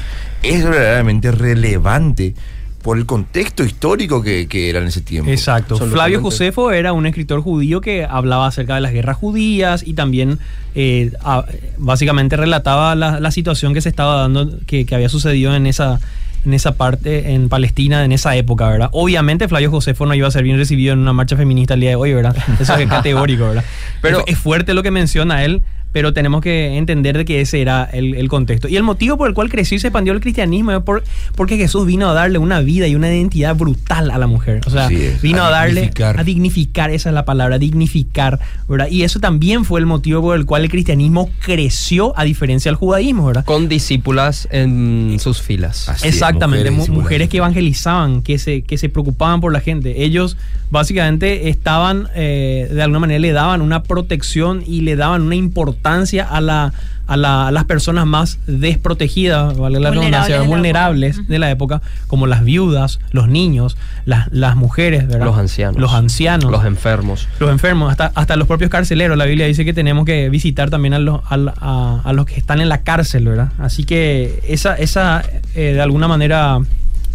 es 0.43 0.65
verdaderamente 0.65 1.31
relevante 1.31 2.35
por 2.83 2.99
el 2.99 3.05
contexto 3.07 3.65
histórico 3.65 4.23
que, 4.23 4.47
que 4.47 4.71
era 4.71 4.79
en 4.79 4.87
ese 4.87 5.01
tiempo. 5.01 5.29
Exacto. 5.31 5.77
Flavio 5.77 6.21
Josefo 6.23 6.71
era 6.71 6.93
un 6.93 7.05
escritor 7.07 7.41
judío 7.41 7.81
que 7.81 8.05
hablaba 8.05 8.47
acerca 8.47 8.77
de 8.77 8.81
las 8.81 8.93
guerras 8.93 9.17
judías 9.17 9.83
y 9.85 9.95
también 9.95 10.39
eh, 10.77 11.11
a- 11.25 11.45
básicamente 11.79 12.37
relataba 12.37 12.95
la, 12.95 13.19
la 13.19 13.31
situación 13.33 13.75
que 13.75 13.81
se 13.81 13.89
estaba 13.89 14.15
dando, 14.21 14.61
que, 14.67 14.87
que 14.87 14.95
había 14.95 15.09
sucedido 15.09 15.53
en 15.57 15.67
esa, 15.67 15.99
en 16.45 16.55
esa 16.55 16.77
parte, 16.77 17.33
en 17.33 17.49
Palestina, 17.49 18.05
en 18.05 18.13
esa 18.13 18.37
época, 18.37 18.69
¿verdad? 18.69 18.89
Obviamente 18.93 19.49
Flavio 19.49 19.73
Josefo 19.73 20.07
no 20.07 20.15
iba 20.15 20.29
a 20.29 20.31
ser 20.31 20.45
bien 20.45 20.57
recibido 20.57 20.93
en 20.93 21.01
una 21.01 21.13
marcha 21.13 21.37
feminista 21.37 21.75
el 21.75 21.81
día 21.81 21.91
de 21.91 21.97
hoy, 21.97 22.15
¿verdad? 22.15 22.37
Eso 22.61 22.77
es 22.77 22.87
categórico, 22.89 23.49
¿verdad? 23.49 23.65
Pero- 24.01 24.19
Pero 24.19 24.29
es 24.29 24.39
fuerte 24.39 24.75
lo 24.75 24.85
que 24.85 24.93
menciona 24.93 25.45
él. 25.45 25.63
Pero 25.97 26.13
tenemos 26.13 26.43
que 26.43 26.77
entender 26.77 27.17
de 27.17 27.25
que 27.25 27.41
ese 27.41 27.63
era 27.63 27.85
el, 27.91 28.17
el 28.17 28.29
contexto. 28.29 28.69
Y 28.69 28.77
el 28.77 28.83
motivo 28.83 29.17
por 29.17 29.29
el 29.29 29.35
cual 29.35 29.49
creció 29.49 29.77
y 29.77 29.81
se 29.81 29.87
expandió 29.87 30.13
el 30.13 30.21
cristianismo 30.21 30.73
es 30.73 30.83
por- 30.83 31.03
porque 31.37 31.57
Jesús 31.57 31.87
vino 31.87 32.07
a 32.11 32.13
darle 32.13 32.37
una 32.37 32.61
vida 32.61 32.87
y 32.87 32.95
una 32.95 33.09
identidad 33.09 33.57
brutal 33.57 34.11
a 34.11 34.19
la 34.19 34.27
mujer. 34.27 34.61
O 34.67 34.71
sea, 34.71 34.89
es, 34.89 35.23
vino 35.23 35.43
a 35.43 35.49
a, 35.49 35.51
darle 35.51 35.81
dignificar. 35.81 36.21
a 36.21 36.23
dignificar, 36.23 36.91
esa 36.91 37.09
es 37.09 37.15
la 37.15 37.25
palabra, 37.25 37.59
dignificar, 37.59 38.39
¿verdad? 38.69 38.89
Y 38.91 39.05
eso 39.05 39.21
también 39.21 39.65
fue 39.65 39.81
el 39.81 39.87
motivo 39.87 40.21
por 40.21 40.37
el 40.37 40.45
cual 40.45 40.65
el 40.65 40.71
cristianismo 40.71 41.31
creció 41.41 42.13
a 42.19 42.25
diferencia 42.25 42.71
del 42.71 42.77
judaísmo, 42.77 43.25
¿verdad? 43.29 43.47
Con 43.47 43.67
discípulas 43.71 44.49
en 44.51 45.17
sus 45.19 45.41
filas. 45.41 45.89
Así 45.89 46.07
Exactamente, 46.09 46.71
mu- 46.73 46.77
discípulas. 46.81 47.03
mujeres, 47.05 47.29
que 47.31 47.39
evangelizaban, 47.39 48.21
que 48.21 48.39
se, 48.39 48.61
que 48.61 48.77
se 48.77 48.91
preocupaban 48.91 49.41
por 49.41 49.51
la 49.51 49.61
gente. 49.61 50.05
Ellos 50.05 50.37
básicamente 50.71 51.49
estaban, 51.49 52.09
eh, 52.15 52.69
de 52.71 52.83
alguna 52.83 52.99
manera 52.99 53.19
le 53.19 53.33
daban 53.33 53.63
una 53.63 53.83
protección 53.83 54.63
y 54.67 54.83
le 54.83 54.95
daban 54.97 55.23
una 55.23 55.37
importancia 55.37 55.86
a, 55.87 56.41
la, 56.41 56.73
a, 57.07 57.17
la- 57.17 57.47
a 57.49 57.51
las 57.53 57.65
personas 57.65 58.07
más 58.07 58.39
desprotegidas, 58.47 59.57
vale 59.57 59.81
la 59.81 59.89
Vulnerables 59.91 59.95
redundancia, 60.01 60.35
de 60.37 60.41
la 60.43 60.49
vulnerables 60.49 61.15
época. 61.17 61.33
de 61.33 61.39
la 61.39 61.51
época, 61.51 61.83
como 62.07 62.27
las 62.27 62.45
viudas, 62.45 62.99
los 63.11 63.29
niños, 63.29 63.77
las, 64.05 64.29
las 64.33 64.57
mujeres, 64.57 65.07
¿verdad? 65.09 65.27
Los 65.27 65.37
ancianos. 65.39 65.81
Los 65.81 65.93
ancianos. 65.93 66.51
Los 66.51 66.65
enfermos. 66.65 67.29
los 67.41 67.51
enfermos, 67.51 67.91
hasta, 67.91 68.13
hasta 68.15 68.37
los 68.37 68.47
propios 68.49 68.71
carceleros. 68.71 69.17
La 69.17 69.25
Biblia 69.25 69.47
dice 69.47 69.65
que 69.65 69.73
tenemos 69.73 70.05
que 70.05 70.29
visitar 70.29 70.71
también 70.71 70.95
a 70.95 70.99
los, 70.99 71.21
a, 71.29 71.37
a- 71.61 72.01
a 72.05 72.13
los 72.13 72.27
que 72.27 72.37
están 72.37 72.61
en 72.61 72.69
la 72.69 72.83
cárcel, 72.83 73.27
¿verdad? 73.27 73.53
Así 73.59 73.85
que 73.85 74.41
esa, 74.49 74.75
esa 74.75 75.23
eh, 75.55 75.73
de 75.75 75.81
alguna 75.81 76.09
manera, 76.09 76.59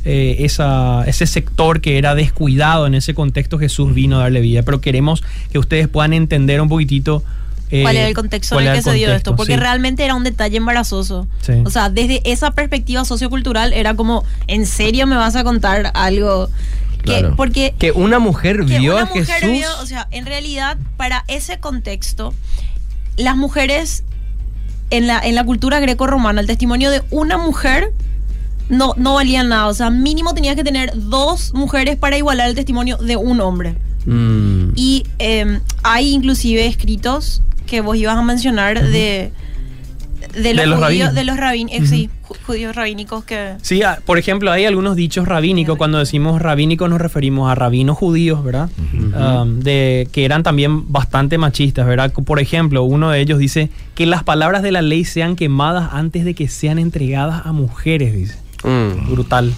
eh, 0.05 0.37
esa, 0.39 1.03
ese 1.05 1.27
sector 1.27 1.79
que 1.81 1.97
era 1.97 2.15
descuidado 2.15 2.87
en 2.87 2.95
ese 2.95 3.13
contexto, 3.13 3.59
Jesús 3.59 3.93
vino 3.93 4.17
a 4.17 4.21
darle 4.21 4.41
vida. 4.41 4.63
Pero 4.63 4.81
queremos 4.81 5.23
que 5.51 5.59
ustedes 5.59 5.87
puedan 5.87 6.13
entender 6.13 6.59
un 6.61 6.69
poquito. 6.69 7.23
Eh, 7.71 7.83
cuál 7.83 7.95
era 7.95 8.07
el 8.07 8.13
contexto 8.13 8.59
en 8.59 8.67
el 8.67 8.73
que 8.75 8.81
se 8.81 8.93
dio 8.93 9.13
esto, 9.13 9.35
porque 9.35 9.53
sí. 9.53 9.59
realmente 9.59 10.03
era 10.03 10.15
un 10.15 10.23
detalle 10.23 10.57
embarazoso. 10.57 11.27
Sí. 11.41 11.53
O 11.65 11.69
sea, 11.69 11.89
desde 11.89 12.21
esa 12.29 12.51
perspectiva 12.51 13.05
sociocultural 13.05 13.73
era 13.73 13.95
como, 13.95 14.25
¿en 14.47 14.65
serio 14.65 15.07
me 15.07 15.15
vas 15.15 15.35
a 15.35 15.43
contar 15.43 15.91
algo? 15.93 16.49
Que, 17.03 17.19
Claro. 17.19 17.35
Porque 17.35 17.73
Que 17.79 17.91
una 17.91 18.19
mujer 18.19 18.57
que 18.65 18.77
vio 18.77 18.93
una 18.93 19.03
a 19.03 19.05
mujer 19.05 19.25
Jesús. 19.25 19.49
vio, 19.49 19.67
o 19.81 19.85
sea, 19.87 20.07
en 20.11 20.25
realidad, 20.27 20.77
para 20.97 21.23
ese 21.27 21.59
contexto, 21.59 22.35
las 23.17 23.35
mujeres 23.35 24.03
en 24.91 25.07
la, 25.07 25.19
en 25.19 25.33
la 25.33 25.43
cultura 25.43 25.79
greco-romana, 25.79 26.41
el 26.41 26.47
testimonio 26.47 26.91
de 26.91 27.01
una 27.09 27.37
mujer 27.37 27.91
no, 28.69 28.93
no 28.97 29.15
valía 29.15 29.43
nada. 29.43 29.67
O 29.67 29.73
sea, 29.73 29.89
mínimo 29.89 30.33
tenías 30.33 30.55
que 30.55 30.63
tener 30.63 30.91
dos 30.95 31.53
mujeres 31.53 31.97
para 31.97 32.17
igualar 32.17 32.49
el 32.49 32.55
testimonio 32.55 32.97
de 32.97 33.15
un 33.15 33.41
hombre. 33.41 33.75
Mm. 34.05 34.71
Y 34.75 35.05
eh, 35.19 35.59
hay 35.83 36.11
inclusive 36.11 36.65
escritos 36.65 37.41
que 37.71 37.81
vos 37.81 37.95
ibas 37.95 38.17
a 38.17 38.21
mencionar 38.21 38.79
de, 38.85 39.31
de 40.35 40.53
los, 40.53 40.63
De 40.63 40.65
los 40.67 40.79
judíos, 40.79 41.13
rabínicos. 41.15 41.15
de 41.15 41.23
los 41.23 41.37
eh, 41.39 41.87
sí, 41.87 42.09
ju- 42.27 42.35
judíos 42.45 42.75
rabínicos 42.75 43.23
que... 43.23 43.53
Sí, 43.61 43.81
ah, 43.81 43.99
por 44.05 44.17
ejemplo, 44.17 44.51
hay 44.51 44.65
algunos 44.65 44.95
dichos 44.95 45.27
rabínicos. 45.27 45.77
Cuando 45.77 45.97
decimos 45.97 46.41
rabínicos 46.41 46.89
nos 46.89 47.01
referimos 47.01 47.49
a 47.51 47.55
rabinos 47.55 47.97
judíos, 47.97 48.43
¿verdad? 48.43 48.69
Um, 48.93 49.59
de, 49.61 50.07
que 50.11 50.25
eran 50.25 50.43
también 50.43 50.91
bastante 50.91 51.37
machistas, 51.37 51.87
¿verdad? 51.87 52.11
Por 52.13 52.39
ejemplo, 52.39 52.83
uno 52.83 53.09
de 53.09 53.21
ellos 53.21 53.39
dice 53.39 53.69
que 53.95 54.05
las 54.05 54.23
palabras 54.23 54.61
de 54.63 54.71
la 54.71 54.81
ley 54.81 55.05
sean 55.05 55.35
quemadas 55.35 55.89
antes 55.93 56.23
de 56.25 56.33
que 56.35 56.47
sean 56.47 56.77
entregadas 56.77 57.45
a 57.45 57.51
mujeres, 57.53 58.13
dice. 58.13 58.37
Mm. 58.63 59.11
Brutal. 59.11 59.53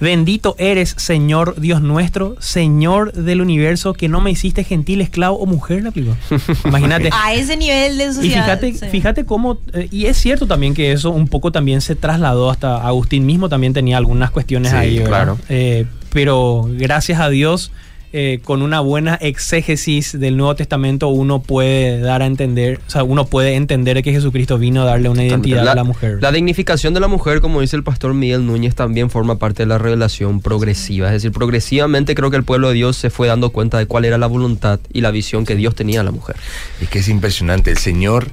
Bendito 0.00 0.54
eres, 0.58 0.94
Señor 0.98 1.60
Dios 1.60 1.80
nuestro, 1.80 2.36
Señor 2.38 3.12
del 3.12 3.40
universo, 3.40 3.94
que 3.94 4.08
no 4.08 4.20
me 4.20 4.30
hiciste 4.30 4.62
gentil, 4.64 5.00
esclavo 5.00 5.36
o 5.38 5.46
mujer, 5.46 5.86
aplicó. 5.86 6.16
Imagínate. 6.64 7.10
A 7.12 7.32
ese 7.34 7.56
nivel 7.56 7.96
de 7.98 8.04
Y 8.04 8.12
sociedad. 8.12 8.44
fíjate, 8.44 8.72
sí. 8.74 8.86
fíjate 8.90 9.24
cómo, 9.24 9.58
eh, 9.72 9.88
y 9.90 10.06
es 10.06 10.16
cierto 10.16 10.46
también 10.46 10.74
que 10.74 10.92
eso 10.92 11.10
un 11.10 11.28
poco 11.28 11.52
también 11.52 11.80
se 11.80 11.94
trasladó 11.96 12.50
hasta 12.50 12.86
Agustín 12.86 13.24
mismo 13.26 13.48
también 13.48 13.72
tenía 13.72 13.96
algunas 13.96 14.30
cuestiones 14.30 14.70
Sí, 14.72 14.76
ahí, 14.76 14.94
¿verdad? 14.98 15.08
claro. 15.08 15.38
Eh, 15.48 15.86
pero 16.12 16.66
gracias 16.70 17.20
a 17.20 17.28
Dios, 17.28 17.72
eh, 18.18 18.40
con 18.42 18.62
una 18.62 18.80
buena 18.80 19.16
exégesis 19.16 20.18
del 20.18 20.38
Nuevo 20.38 20.54
Testamento, 20.56 21.08
uno 21.08 21.42
puede 21.42 22.00
dar 22.00 22.22
a 22.22 22.26
entender, 22.26 22.80
o 22.86 22.90
sea, 22.90 23.02
uno 23.04 23.26
puede 23.26 23.56
entender 23.56 24.02
que 24.02 24.10
Jesucristo 24.10 24.56
vino 24.56 24.80
a 24.80 24.84
darle 24.86 25.10
una 25.10 25.22
identidad 25.24 25.68
a 25.68 25.74
la 25.74 25.84
mujer. 25.84 26.18
La 26.22 26.32
dignificación 26.32 26.94
de 26.94 27.00
la 27.00 27.08
mujer, 27.08 27.40
como 27.42 27.60
dice 27.60 27.76
el 27.76 27.82
pastor 27.82 28.14
Miguel 28.14 28.46
Núñez, 28.46 28.74
también 28.74 29.10
forma 29.10 29.38
parte 29.38 29.64
de 29.64 29.66
la 29.66 29.76
revelación 29.76 30.40
progresiva. 30.40 31.08
Es 31.08 31.12
decir, 31.14 31.30
progresivamente 31.32 32.14
creo 32.14 32.30
que 32.30 32.36
el 32.38 32.44
pueblo 32.44 32.68
de 32.68 32.74
Dios 32.74 32.96
se 32.96 33.10
fue 33.10 33.28
dando 33.28 33.50
cuenta 33.50 33.76
de 33.76 33.84
cuál 33.86 34.06
era 34.06 34.16
la 34.16 34.26
voluntad 34.28 34.80
y 34.92 35.02
la 35.02 35.10
visión 35.10 35.44
que 35.44 35.54
Dios 35.54 35.74
tenía 35.74 36.00
a 36.00 36.04
la 36.04 36.10
mujer. 36.10 36.36
Es 36.80 36.88
que 36.88 37.00
es 37.00 37.08
impresionante. 37.08 37.70
El 37.70 37.76
Señor, 37.78 38.28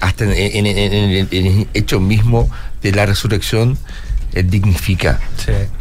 hasta 0.00 0.24
en, 0.24 0.32
en- 0.32 0.66
en- 0.66 0.76
en- 0.76 0.92
en- 1.10 1.28
en 1.30 1.46
el 1.46 1.66
hecho 1.74 2.00
mismo 2.00 2.50
de 2.82 2.92
la 2.92 3.06
resurrección, 3.06 3.78
Él 4.32 4.50
dignifica 4.50 5.20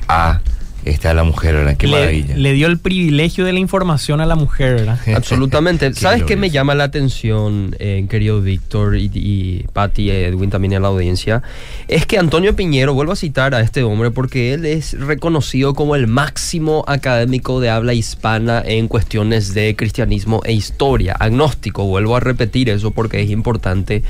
a, 0.08 0.40
esta, 0.86 1.12
a 1.12 1.14
la 1.14 1.24
mujer, 1.24 1.56
¿verdad? 1.56 1.78
Qué 1.78 1.88
le, 1.88 1.94
maravilla. 1.94 2.38
le 2.38 2.54
dio 2.54 2.68
el 2.68 2.78
privilegio 2.78 3.46
de 3.46 3.54
la 3.54 3.60
información 3.60 4.22
a 4.22 4.26
la 4.26 4.36
mujer, 4.36 4.76
¿verdad? 4.76 5.00
Absolutamente. 5.16 5.90
Qué 5.90 6.00
¿Sabes 6.00 6.24
qué 6.24 6.36
me 6.36 6.50
llama 6.50 6.76
la 6.76 6.86
atención, 6.86 7.76
eh, 7.80 8.06
querido 8.10 8.42
Víctor 8.42 8.98
y, 8.98 9.10
y 9.14 9.66
Patti, 9.74 10.10
Edwin 10.10 10.50
también 10.50 10.74
en 10.74 10.82
la 10.82 10.88
audiencia? 10.88 11.42
Es 11.88 12.06
que 12.06 12.18
Antonio 12.18 12.56
Piñero, 12.56 12.94
vuelvo 12.94 13.14
a 13.14 13.16
citar 13.16 13.54
a 13.56 13.62
este 13.62 13.84
hombre 13.84 14.12
porque 14.12 14.54
él 14.54 14.66
es 14.66 15.00
reconocido 15.00 15.74
como 15.74 15.96
el 15.96 16.08
máximo 16.08 16.84
académico 16.88 17.60
de 17.60 17.70
habla 17.70 17.94
hispana 17.94 18.62
en 18.66 18.88
cuestiones 18.88 19.54
de 19.54 19.76
cristianismo 19.76 20.42
e 20.46 20.54
historia. 20.54 21.16
Agnóstico, 21.20 21.86
vuelvo 21.86 22.16
a 22.16 22.20
repetir 22.20 22.70
eso 22.70 22.92
porque 22.92 23.22
es 23.22 23.30
importante. 23.30 24.04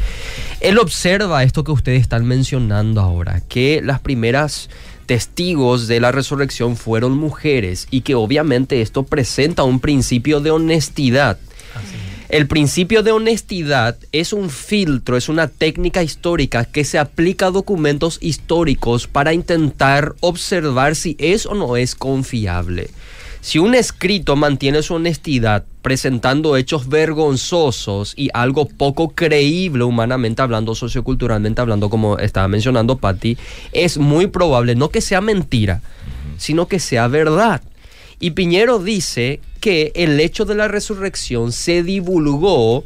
Él 0.61 0.77
observa 0.77 1.43
esto 1.43 1.63
que 1.63 1.71
ustedes 1.71 2.01
están 2.01 2.25
mencionando 2.25 3.01
ahora, 3.01 3.41
que 3.47 3.81
las 3.83 3.99
primeras 3.99 4.69
testigos 5.09 5.87
de 5.87 5.99
la 5.99 6.11
resurrección 6.11 6.77
fueron 6.77 7.17
mujeres 7.17 7.87
y 7.89 8.01
que 8.01 8.13
obviamente 8.13 8.83
esto 8.83 9.01
presenta 9.01 9.63
un 9.63 9.79
principio 9.79 10.39
de 10.39 10.51
honestidad. 10.51 11.39
El 12.29 12.45
principio 12.45 13.01
de 13.01 13.11
honestidad 13.11 13.97
es 14.11 14.33
un 14.33 14.51
filtro, 14.51 15.17
es 15.17 15.27
una 15.27 15.47
técnica 15.47 16.03
histórica 16.03 16.63
que 16.63 16.83
se 16.83 16.99
aplica 16.99 17.47
a 17.47 17.51
documentos 17.51 18.19
históricos 18.21 19.07
para 19.07 19.33
intentar 19.33 20.13
observar 20.19 20.95
si 20.95 21.15
es 21.17 21.47
o 21.47 21.55
no 21.55 21.75
es 21.75 21.95
confiable. 21.95 22.91
Si 23.41 23.57
un 23.57 23.73
escrito 23.73 24.35
mantiene 24.35 24.83
su 24.83 24.95
honestidad 24.95 25.63
presentando 25.81 26.57
hechos 26.57 26.89
vergonzosos 26.89 28.13
y 28.17 28.29
algo 28.33 28.65
poco 28.65 29.09
creíble 29.09 29.85
humanamente 29.85 30.41
hablando, 30.41 30.75
socioculturalmente 30.75 31.61
hablando, 31.61 31.89
como 31.89 32.17
estaba 32.17 32.49
mencionando 32.49 32.97
Patti, 32.97 33.37
es 33.71 33.97
muy 33.97 34.27
probable 34.27 34.75
no 34.75 34.89
que 34.89 34.99
sea 34.99 35.21
mentira, 35.21 35.81
sino 36.37 36.67
que 36.67 36.79
sea 36.79 37.07
verdad. 37.07 37.61
Y 38.19 38.31
Piñero 38.31 38.79
dice 38.79 39.39
que 39.61 39.93
el 39.95 40.19
hecho 40.19 40.43
de 40.43 40.55
la 40.55 40.67
resurrección 40.67 41.53
se 41.53 41.83
divulgó 41.83 42.83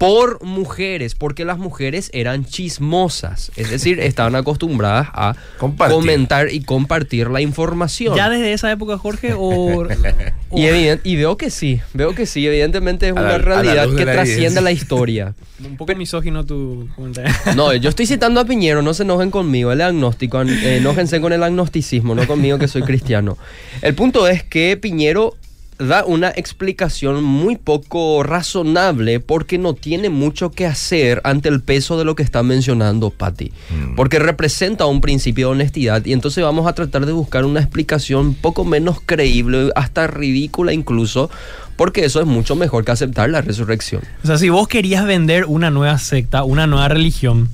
por 0.00 0.42
mujeres, 0.42 1.14
porque 1.14 1.44
las 1.44 1.58
mujeres 1.58 2.08
eran 2.14 2.46
chismosas, 2.46 3.52
es 3.56 3.68
decir, 3.68 4.00
estaban 4.00 4.34
acostumbradas 4.34 5.08
a 5.12 5.36
Compartir. 5.58 5.94
comentar 5.94 6.50
y 6.50 6.62
compartir 6.62 7.28
la 7.28 7.42
información. 7.42 8.16
¿Ya 8.16 8.30
desde 8.30 8.54
esa 8.54 8.72
época, 8.72 8.96
Jorge? 8.96 9.34
O, 9.36 9.86
Y, 10.52 10.62
evident- 10.62 11.00
y 11.04 11.16
veo 11.16 11.36
que 11.36 11.50
sí, 11.50 11.80
veo 11.92 12.14
que 12.14 12.24
sí, 12.24 12.46
evidentemente 12.46 13.08
es 13.08 13.16
A 13.16 13.20
una 13.20 13.32
la 13.32 13.38
realidad 13.38 13.88
que 13.94 14.04
la 14.06 14.12
trasciende 14.14 14.62
la 14.62 14.72
historia. 14.72 15.34
un 15.64 15.76
poco 15.76 15.94
misógino 15.94 16.46
tu 16.46 16.88
comentario. 16.96 17.30
No, 17.54 17.74
yo 17.74 17.90
estoy 17.90 18.06
citando 18.06 18.40
a 18.40 18.46
Piñero, 18.46 18.80
no 18.80 18.94
se 18.94 19.02
enojen 19.02 19.30
conmigo, 19.30 19.70
él 19.70 19.82
es 19.82 19.86
agnóstico, 19.88 20.40
eh, 20.40 20.78
enójense 20.78 21.20
con 21.20 21.34
el 21.34 21.42
agnosticismo, 21.42 22.14
no 22.14 22.26
conmigo 22.26 22.58
que 22.58 22.68
soy 22.68 22.82
cristiano. 22.82 23.36
El 23.82 23.94
punto 23.94 24.26
es 24.26 24.42
que 24.44 24.78
Piñero 24.78 25.36
da 25.80 26.04
una 26.04 26.28
explicación 26.28 27.24
muy 27.24 27.56
poco 27.56 28.22
razonable 28.22 29.18
porque 29.18 29.58
no 29.58 29.74
tiene 29.74 30.10
mucho 30.10 30.50
que 30.50 30.66
hacer 30.66 31.20
ante 31.24 31.48
el 31.48 31.62
peso 31.62 31.98
de 31.98 32.04
lo 32.04 32.14
que 32.14 32.22
está 32.22 32.42
mencionando 32.42 33.10
Patti. 33.10 33.50
Mm. 33.70 33.94
Porque 33.96 34.18
representa 34.18 34.84
un 34.86 35.00
principio 35.00 35.48
de 35.48 35.52
honestidad 35.52 36.04
y 36.04 36.12
entonces 36.12 36.44
vamos 36.44 36.66
a 36.66 36.74
tratar 36.74 37.06
de 37.06 37.12
buscar 37.12 37.44
una 37.44 37.60
explicación 37.60 38.34
poco 38.34 38.64
menos 38.64 38.98
creíble, 39.04 39.70
hasta 39.74 40.06
ridícula 40.06 40.74
incluso, 40.74 41.30
porque 41.76 42.04
eso 42.04 42.20
es 42.20 42.26
mucho 42.26 42.56
mejor 42.56 42.84
que 42.84 42.92
aceptar 42.92 43.30
la 43.30 43.40
resurrección. 43.40 44.02
O 44.22 44.26
sea, 44.26 44.36
si 44.36 44.50
vos 44.50 44.68
querías 44.68 45.06
vender 45.06 45.46
una 45.46 45.70
nueva 45.70 45.96
secta, 45.96 46.44
una 46.44 46.66
nueva 46.66 46.88
religión, 46.88 47.48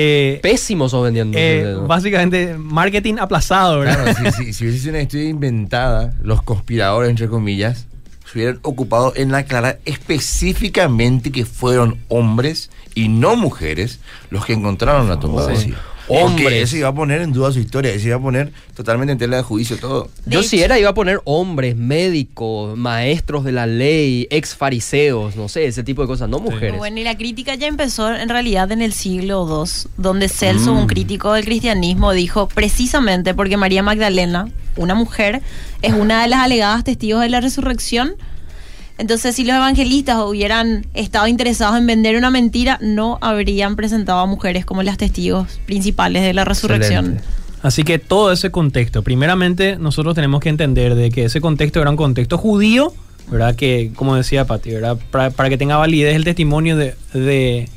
eh, 0.00 0.38
Pésimos 0.42 0.94
o 0.94 1.02
vendiendo. 1.02 1.36
eh, 1.36 1.74
básicamente 1.86 2.54
marketing 2.56 3.14
aplazado, 3.18 3.80
¿verdad? 3.80 4.14
Claro, 4.16 4.32
si, 4.32 4.44
si, 4.44 4.52
si 4.52 4.64
hubiese 4.64 4.78
sido 4.80 4.90
una 4.92 5.02
historia 5.02 5.28
inventada, 5.28 6.14
los 6.22 6.40
conspiradores, 6.42 7.10
entre 7.10 7.26
comillas, 7.28 7.86
se 8.30 8.38
hubieran 8.38 8.60
ocupado 8.62 9.12
en 9.16 9.34
aclarar 9.34 9.80
específicamente 9.86 11.32
que 11.32 11.44
fueron 11.44 11.98
hombres 12.08 12.70
y 12.94 13.08
no 13.08 13.34
mujeres 13.36 13.98
los 14.30 14.44
que 14.44 14.52
encontraron 14.52 15.08
la 15.08 15.18
tumba 15.18 15.44
Sí. 15.46 15.52
vacía. 15.52 15.74
Hombres. 16.08 16.42
Porque 16.44 16.62
eso 16.62 16.76
iba 16.76 16.88
a 16.88 16.94
poner 16.94 17.20
en 17.20 17.32
duda 17.32 17.52
su 17.52 17.58
historia, 17.60 17.92
eso 17.92 18.06
iba 18.08 18.16
a 18.16 18.20
poner 18.20 18.52
totalmente 18.74 19.12
en 19.12 19.18
tela 19.18 19.36
de 19.38 19.42
juicio 19.42 19.76
todo. 19.78 20.08
Yo 20.26 20.40
De 20.42 20.48
si 20.48 20.56
hecho- 20.56 20.64
era 20.66 20.78
iba 20.78 20.90
a 20.90 20.94
poner 20.94 21.20
hombres, 21.24 21.76
médicos, 21.76 22.76
maestros 22.78 23.44
de 23.44 23.52
la 23.52 23.66
ley, 23.66 24.26
ex 24.30 24.54
fariseos, 24.54 25.36
no 25.36 25.48
sé, 25.48 25.66
ese 25.66 25.82
tipo 25.84 26.02
de 26.02 26.08
cosas, 26.08 26.28
no 26.28 26.38
mujeres. 26.38 26.78
Bueno, 26.78 26.98
y 26.98 27.04
la 27.04 27.16
crítica 27.16 27.54
ya 27.54 27.66
empezó 27.66 28.14
en 28.14 28.28
realidad 28.28 28.72
en 28.72 28.80
el 28.82 28.92
siglo 28.92 29.46
II, 29.48 29.90
donde 29.96 30.28
Celso, 30.28 30.74
Mm. 30.74 30.78
un 30.78 30.86
crítico 30.86 31.32
del 31.32 31.44
cristianismo, 31.44 32.12
dijo 32.12 32.48
precisamente 32.48 33.34
porque 33.34 33.56
María 33.56 33.82
Magdalena, 33.82 34.48
una 34.76 34.94
mujer, 34.94 35.42
es 35.82 35.92
una 35.92 36.22
de 36.22 36.28
las 36.28 36.40
alegadas 36.40 36.84
testigos 36.84 37.20
de 37.22 37.28
la 37.28 37.40
resurrección. 37.40 38.14
Entonces, 38.98 39.36
si 39.36 39.44
los 39.44 39.56
evangelistas 39.56 40.18
hubieran 40.24 40.84
estado 40.92 41.28
interesados 41.28 41.78
en 41.78 41.86
vender 41.86 42.16
una 42.16 42.30
mentira, 42.30 42.78
no 42.82 43.18
habrían 43.20 43.76
presentado 43.76 44.18
a 44.18 44.26
mujeres 44.26 44.64
como 44.64 44.82
las 44.82 44.98
testigos 44.98 45.60
principales 45.66 46.22
de 46.22 46.34
la 46.34 46.44
resurrección. 46.44 47.20
Así 47.62 47.84
que 47.84 47.98
todo 47.98 48.32
ese 48.32 48.50
contexto, 48.50 49.02
primeramente 49.02 49.76
nosotros 49.76 50.14
tenemos 50.14 50.40
que 50.40 50.48
entender 50.48 50.94
de 50.94 51.10
que 51.10 51.24
ese 51.24 51.40
contexto 51.40 51.80
era 51.80 51.90
un 51.90 51.96
contexto 51.96 52.38
judío, 52.38 52.92
¿verdad? 53.30 53.54
Que, 53.54 53.92
como 53.94 54.16
decía 54.16 54.46
Pati, 54.46 54.70
¿verdad? 54.70 54.96
Para, 55.10 55.30
para 55.30 55.48
que 55.48 55.58
tenga 55.58 55.76
validez 55.76 56.16
el 56.16 56.24
testimonio 56.24 56.76
de, 56.76 56.94
de, 57.12 57.68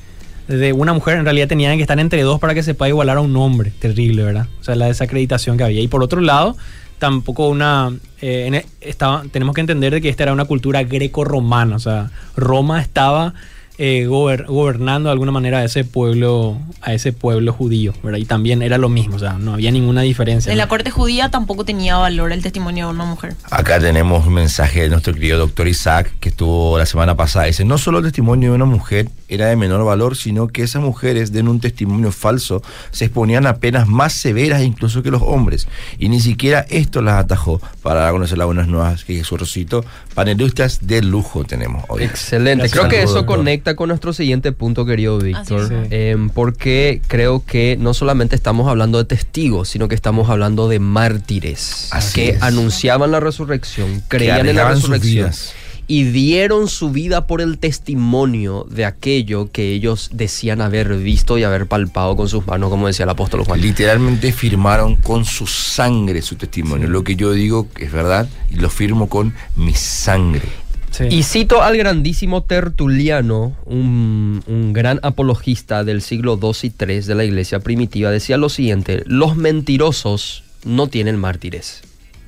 de 0.48 0.74
una 0.74 0.94
mujer, 0.94 1.18
en 1.18 1.26
realidad 1.26 1.48
tenían 1.48 1.76
que 1.78 1.82
estar 1.84 2.00
entre 2.00 2.22
dos 2.22 2.40
para 2.40 2.54
que 2.54 2.64
se 2.64 2.74
pueda 2.74 2.90
igualar 2.90 3.18
a 3.18 3.22
un 3.22 3.36
hombre. 3.36 3.72
Terrible, 3.80 4.24
¿verdad? 4.24 4.48
O 4.60 4.64
sea, 4.64 4.76
la 4.76 4.88
desacreditación 4.88 5.58
que 5.58 5.64
había. 5.64 5.82
Y 5.82 5.88
por 5.88 6.04
otro 6.04 6.22
lado, 6.22 6.56
tampoco 7.02 7.50
una... 7.50 7.92
eh, 8.22 8.46
en 8.46 8.54
e- 8.54 8.66
estaba, 8.80 9.24
tenemos 9.32 9.56
que 9.56 9.62
entender 9.62 9.92
de 9.92 10.02
que 10.02 10.10
esta 10.10 10.22
era 10.22 10.34
una 10.34 10.46
cultura 10.46 10.84
greco-romana, 10.84 11.76
o 11.76 11.80
sea, 11.80 12.12
Roma 12.38 12.80
estaba 12.80 13.34
eh, 13.80 14.06
gober- 14.08 14.46
gobernando 14.46 15.10
de 15.10 15.14
alguna 15.14 15.32
manera 15.32 15.58
a 15.60 15.64
ese 15.64 15.84
pueblo, 15.84 16.60
a 16.82 16.94
ese 16.94 17.12
pueblo 17.14 17.54
judío, 17.54 17.94
¿verdad? 18.04 18.20
Y 18.20 18.26
también 18.26 18.62
era 18.62 18.78
lo 18.78 18.88
mismo, 18.90 19.16
o 19.16 19.20
sea, 19.20 19.34
no 19.40 19.54
había 19.56 19.72
ninguna 19.72 20.02
diferencia. 20.02 20.52
En 20.52 20.60
la 20.60 20.68
corte 20.68 20.92
judía 20.92 21.30
tampoco 21.30 21.66
tenía 21.66 21.98
valor 21.98 22.32
el 22.32 22.44
testimonio 22.44 22.86
de 22.88 22.94
una 22.94 23.06
mujer. 23.06 23.34
Acá 23.50 23.80
tenemos 23.80 24.28
un 24.28 24.34
mensaje 24.36 24.82
de 24.84 24.90
nuestro 24.90 25.16
querido 25.16 25.40
doctor 25.40 25.68
Isaac, 25.68 26.14
que 26.20 26.30
estuvo 26.30 26.78
la 26.78 26.86
semana 26.86 27.16
pasada. 27.16 27.46
Dice, 27.46 27.66
no 27.66 27.80
solo 27.80 27.98
el 27.98 28.04
testimonio 28.04 28.50
de 28.52 28.56
una 28.58 28.66
mujer 28.66 29.10
era 29.32 29.48
de 29.48 29.56
menor 29.56 29.84
valor, 29.86 30.18
sino 30.18 30.48
que 30.48 30.62
esas 30.62 30.82
mujeres 30.82 31.32
den 31.32 31.48
un 31.48 31.60
testimonio 31.60 32.12
falso, 32.12 32.62
se 32.92 33.06
exponían 33.06 33.48
a 33.48 33.56
penas 33.56 33.88
más 33.88 34.14
severas 34.14 34.62
incluso 34.62 35.02
que 35.02 35.10
los 35.10 35.22
hombres. 35.22 35.68
Y 35.98 36.10
ni 36.10 36.20
siquiera 36.20 36.66
esto 36.70 37.02
las 37.02 37.16
atajó 37.16 37.62
para 37.82 38.02
dar 38.02 38.10
a 38.10 38.12
conocer 38.12 38.38
las 38.38 38.46
buenas 38.46 38.68
nuevas 38.68 39.06
que 39.06 39.16
Jesús 39.16 39.40
resucitó. 39.40 39.86
Panelistas 40.14 40.86
de 40.86 41.02
lujo 41.02 41.46
tenemos 41.46 41.86
hoy. 41.88 42.04
Excelente. 42.04 42.68
Gracias. 42.68 42.80
Creo 42.80 42.90
que 42.90 43.04
eso 43.04 43.26
conecta 43.26 43.76
con 43.76 43.88
nuestro 43.88 44.12
siguiente 44.12 44.52
punto, 44.52 44.86
querido 44.86 45.18
Víctor. 45.18 45.72
Em, 45.90 46.30
porque 46.30 47.02
creo 47.08 47.46
que 47.46 47.78
no 47.80 47.94
solamente 47.94 48.36
estamos 48.36 48.68
hablando 48.68 48.98
de 48.98 49.06
testigos, 49.06 49.70
sino 49.70 49.88
que 49.88 49.96
estamos 49.96 50.30
hablando 50.30 50.68
de 50.68 50.80
mártires 50.80 51.88
Así 51.92 52.14
que 52.14 52.30
es. 52.32 52.42
anunciaban 52.42 53.12
la 53.12 53.20
resurrección, 53.20 54.04
creían 54.08 54.48
en 54.48 54.56
la 54.58 54.70
resurrección 54.70 55.12
vidas. 55.12 55.54
Y 55.92 56.06
dieron 56.06 56.70
su 56.70 56.92
vida 56.92 57.28
por 57.28 57.42
el 57.42 57.58
testimonio 57.58 58.66
de 58.72 58.86
aquello 58.86 59.52
que 59.52 59.74
ellos 59.74 60.10
decían 60.14 60.62
haber 60.62 60.96
visto 60.96 61.38
y 61.38 61.44
haber 61.44 61.68
palpado 61.68 62.16
con 62.16 62.30
sus 62.30 62.48
manos, 62.48 62.70
como 62.70 62.88
decía 62.88 63.04
el 63.04 63.10
apóstol 63.10 63.44
Juan. 63.44 63.60
Literalmente 63.60 64.32
firmaron 64.32 64.96
con 64.96 65.26
su 65.26 65.48
sangre 65.48 66.22
su 66.22 66.38
testimonio. 66.38 66.88
Lo 66.88 67.04
que 67.04 67.18
yo 67.18 67.34
digo 67.34 67.68
es 67.78 67.92
verdad 67.92 68.30
y 68.50 68.56
lo 68.56 68.70
firmo 68.70 69.10
con 69.10 69.34
mi 69.58 69.74
sangre. 69.74 70.48
Sí. 70.92 71.08
Y 71.10 71.24
cito 71.24 71.62
al 71.62 71.76
grandísimo 71.76 72.42
Tertuliano, 72.44 73.58
un, 73.66 74.42
un 74.48 74.72
gran 74.72 75.02
apologista 75.04 75.84
del 75.84 76.02
siglo 76.02 76.40
II 76.42 76.70
y 76.70 76.74
III 76.80 77.02
de 77.02 77.16
la 77.16 77.26
iglesia 77.26 77.60
primitiva, 77.60 78.12
decía 78.12 78.38
lo 78.38 78.48
siguiente, 78.48 79.04
los 79.08 79.36
mentirosos 79.36 80.46
no 80.64 80.88
tienen 80.88 81.20
mártires. 81.20 81.82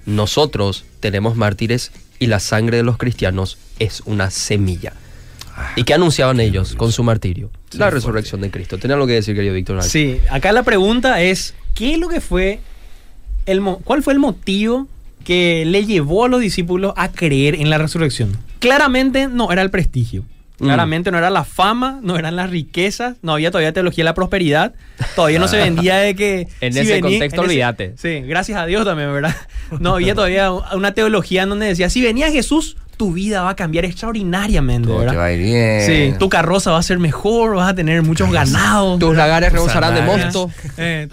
Nosotros 0.06 0.84
tenemos 1.00 1.38
mártires 1.38 1.94
y 2.20 2.28
la 2.28 2.40
sangre 2.40 2.78
de 2.78 2.84
los 2.84 2.98
cristianos 2.98 3.58
es 3.80 4.02
una 4.06 4.30
semilla. 4.32 4.94
¿Y 5.76 5.84
qué 5.84 5.94
anunciaban 5.94 6.40
ellos 6.40 6.74
con 6.76 6.92
su 6.92 7.04
martirio? 7.04 7.52
La 7.74 7.90
resurrección 7.90 8.42
de 8.42 8.50
Cristo. 8.50 8.78
¿Tenía 8.80 8.96
algo 8.96 9.06
que 9.08 9.14
decir, 9.14 9.36
querido 9.36 9.54
Víctor? 9.54 9.84
Sí, 9.84 10.20
acá 10.32 10.52
la 10.52 10.64
pregunta 10.64 11.22
es, 11.22 11.54
¿qué 11.76 11.94
es 11.94 12.00
lo 12.00 12.10
que 12.10 12.22
fue, 12.22 12.60
el 13.46 13.62
mo- 13.62 13.80
cuál 13.84 14.02
fue 14.04 14.14
el 14.14 14.20
motivo 14.20 14.88
que 15.24 15.64
le 15.66 15.86
llevó 15.86 16.26
a 16.26 16.28
los 16.30 16.42
discípulos 16.42 16.94
a 16.98 17.12
creer 17.12 17.56
en 17.56 17.70
la 17.70 17.78
resurrección? 17.78 18.36
Claramente 18.60 19.28
no 19.28 19.52
era 19.52 19.62
el 19.62 19.70
prestigio. 19.70 20.24
Mm. 20.60 20.66
Claramente 20.66 21.12
no 21.12 21.18
era 21.18 21.30
la 21.30 21.44
fama, 21.44 22.00
no 22.04 22.18
eran 22.18 22.36
las 22.36 22.50
riquezas, 22.50 23.16
no 23.22 23.34
había 23.34 23.50
todavía 23.50 23.74
teología 23.74 24.04
de 24.04 24.10
la 24.10 24.14
prosperidad, 24.14 24.74
todavía 25.16 25.40
no 25.40 25.48
se 25.48 25.58
vendía 25.58 25.98
de 25.98 26.16
que... 26.16 26.48
En 26.62 26.78
ese 26.78 27.02
contexto, 27.02 27.42
olvídate. 27.42 27.94
Sí, 27.98 28.22
gracias 28.22 28.60
a 28.60 28.66
Dios 28.66 28.86
también, 28.86 29.12
¿verdad? 29.14 29.36
No 29.80 29.96
había 29.96 30.14
todavía 30.14 30.52
una 30.52 30.94
teología 30.94 31.44
en 31.44 31.50
donde 31.50 31.66
decía, 31.66 31.90
si 31.90 32.02
venía 32.02 32.32
Jesús, 32.32 32.78
tu 32.98 33.12
vida 33.14 33.42
va 33.42 33.50
a 33.50 33.56
cambiar 33.56 33.86
extraordinariamente, 33.86 34.88
Todo 34.88 35.00
te 35.00 35.06
¿verdad? 35.06 35.20
va 35.20 35.26
a 35.26 35.32
ir 35.32 35.44
bien. 35.44 35.82
Sí, 36.12 36.18
tu 36.20 36.30
carroza 36.30 36.72
va 36.72 36.78
a 36.78 36.84
ser 36.84 37.00
mejor, 37.00 37.56
vas 37.56 37.72
a 37.72 37.76
tener 37.76 38.04
muchos 38.04 38.32
ganados. 38.32 39.00
Tus 39.00 39.16
lagares 39.16 39.52
rebosarán 39.52 39.96
de 39.96 40.02
mosto. 40.04 40.52
Eh, 40.78 41.08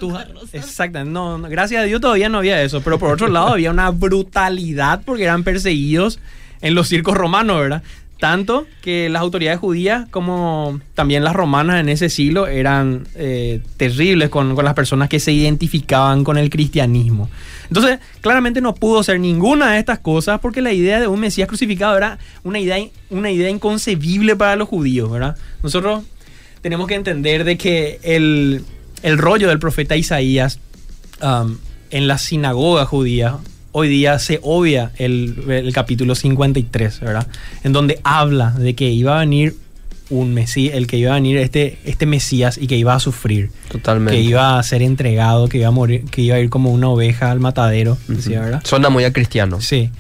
exacto, 0.53 1.05
no, 1.05 1.39
no, 1.39 1.49
gracias 1.49 1.83
a 1.83 1.85
Dios 1.85 2.01
todavía 2.01 2.29
no 2.29 2.39
había 2.39 2.63
eso, 2.63 2.83
pero 2.83 2.99
por 2.99 3.11
otro 3.11 3.29
lado 3.29 3.49
había 3.49 3.71
una 3.71 3.91
brutalidad 3.91 5.01
porque 5.05 5.25
eran 5.25 5.43
perseguidos 5.43 6.21
en 6.61 6.75
los 6.75 6.89
circos 6.89 7.17
romanos, 7.17 7.61
¿verdad? 7.61 7.83
Tanto 8.21 8.67
que 8.83 9.09
las 9.09 9.23
autoridades 9.23 9.59
judías 9.59 10.07
como 10.11 10.79
también 10.95 11.25
las 11.25 11.35
romanas 11.35 11.81
en 11.81 11.89
ese 11.89 12.11
siglo 12.11 12.47
eran 12.47 13.09
eh, 13.15 13.63
terribles 13.79 14.29
con, 14.29 14.55
con 14.55 14.65
las 14.65 14.75
personas 14.75 15.09
que 15.09 15.19
se 15.19 15.33
identificaban 15.33 16.23
con 16.23 16.37
el 16.37 16.51
cristianismo. 16.51 17.31
Entonces, 17.69 17.99
claramente 18.21 18.61
no 18.61 18.75
pudo 18.75 19.03
ser 19.03 19.21
ninguna 19.21 19.73
de 19.73 19.79
estas 19.79 20.01
cosas 20.01 20.39
porque 20.41 20.61
la 20.61 20.73
idea 20.73 21.01
de 21.01 21.07
un 21.07 21.19
Mesías 21.19 21.49
crucificado 21.49 21.97
era 21.97 22.19
una 22.45 22.59
idea, 22.59 22.77
una 23.09 23.31
idea 23.31 23.49
inconcebible 23.49 24.37
para 24.37 24.55
los 24.57 24.69
judíos, 24.69 25.11
¿verdad? 25.11 25.37
Nosotros 25.63 26.05
tenemos 26.61 26.87
que 26.89 26.97
entender 26.97 27.45
de 27.45 27.57
que 27.57 28.01
el, 28.03 28.65
el 29.03 29.19
rollo 29.19 29.49
del 29.49 29.59
profeta 29.59 29.97
Isaías 29.97 30.61
um, 31.23 31.57
en 31.91 32.07
la 32.07 32.19
sinagoga 32.19 32.85
judía 32.85 33.39
hoy 33.73 33.89
día 33.89 34.19
se 34.19 34.41
obvia 34.43 34.93
el, 34.99 35.45
el 35.49 35.73
capítulo 35.73 36.15
53, 36.15 37.01
¿verdad? 37.01 37.27
En 37.65 37.73
donde 37.73 38.01
habla 38.05 38.51
de 38.51 38.75
que 38.75 38.91
iba 38.91 39.17
a 39.17 39.21
venir 39.21 39.55
un 40.11 40.35
Mesías, 40.35 40.75
el 40.75 40.89
que 40.89 40.97
iba 40.97 41.13
a 41.13 41.15
venir 41.15 41.37
este, 41.37 41.79
este 41.85 42.05
Mesías 42.05 42.59
y 42.59 42.67
que 42.67 42.77
iba 42.77 42.95
a 42.95 42.99
sufrir, 43.01 43.51
Totalmente. 43.71 44.17
que 44.17 44.23
iba 44.23 44.59
a 44.59 44.63
ser 44.65 44.83
entregado, 44.83 45.49
que 45.49 45.59
iba 45.59 45.69
a 45.69 45.73
morir, 45.73 46.05
que 46.11 46.23
iba 46.23 46.35
a 46.37 46.41
ir 46.41 46.51
como 46.51 46.73
una 46.73 46.89
oveja 46.89 47.31
al 47.31 47.39
matadero, 47.39 47.97
decía, 48.09 48.41
¿verdad? 48.41 48.61
Suena 48.65 48.91
muy 48.91 49.05
a 49.05 49.13
cristiano. 49.13 49.61
Sí, 49.61 49.91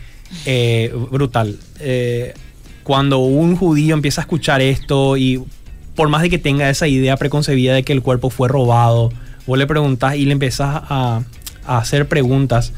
Eh, 0.46 0.92
brutal. 1.10 1.56
Eh, 1.80 2.34
cuando 2.82 3.18
un 3.18 3.54
judío 3.56 3.94
empieza 3.94 4.20
a 4.20 4.22
escuchar 4.22 4.60
esto 4.62 5.16
y 5.16 5.42
por 5.94 6.08
más 6.08 6.22
de 6.22 6.30
que 6.30 6.38
tenga 6.38 6.68
esa 6.70 6.88
idea 6.88 7.16
preconcebida 7.16 7.74
de 7.74 7.82
que 7.84 7.92
el 7.92 8.02
cuerpo 8.02 8.30
fue 8.30 8.48
robado, 8.48 9.12
vos 9.46 9.58
le 9.58 9.66
preguntás 9.66 10.16
y 10.16 10.24
le 10.24 10.32
empezás 10.32 10.82
a, 10.88 11.22
a 11.66 11.78
hacer 11.78 12.08
preguntas 12.08 12.72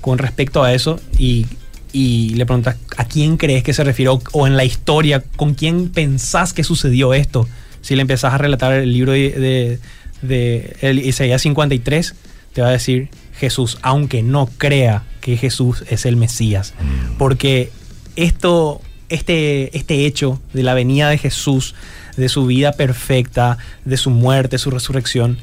con 0.00 0.18
respecto 0.18 0.62
a 0.62 0.72
eso 0.72 1.00
y, 1.18 1.46
y 1.92 2.30
le 2.30 2.46
preguntas 2.46 2.76
a 2.96 3.04
quién 3.04 3.36
crees 3.36 3.62
que 3.62 3.72
se 3.72 3.84
refiere 3.84 4.10
o, 4.32 4.46
en 4.46 4.56
la 4.56 4.64
historia, 4.64 5.22
con 5.36 5.54
quién 5.54 5.88
pensás 5.88 6.52
que 6.52 6.64
sucedió 6.64 7.14
esto. 7.14 7.48
Si 7.80 7.94
le 7.94 8.02
empezás 8.02 8.34
a 8.34 8.38
relatar 8.38 8.72
el 8.72 8.92
libro 8.92 9.12
de, 9.12 9.80
de, 10.22 10.76
de 10.82 10.94
Isaías 10.94 11.42
53, 11.42 12.14
te 12.52 12.62
va 12.62 12.68
a 12.68 12.72
decir 12.72 13.08
Jesús, 13.38 13.78
aunque 13.82 14.22
no 14.22 14.48
crea 14.58 15.04
que 15.20 15.36
Jesús 15.36 15.84
es 15.88 16.06
el 16.06 16.16
Mesías. 16.16 16.74
Porque 17.18 17.70
esto, 18.16 18.80
este, 19.08 19.76
este 19.76 20.06
hecho 20.06 20.40
de 20.52 20.62
la 20.64 20.74
venida 20.74 21.08
de 21.08 21.18
Jesús, 21.18 21.74
de 22.16 22.28
su 22.28 22.46
vida 22.46 22.72
perfecta, 22.72 23.58
de 23.84 23.96
su 23.96 24.10
muerte, 24.10 24.58
su 24.58 24.70
resurrección, 24.70 25.38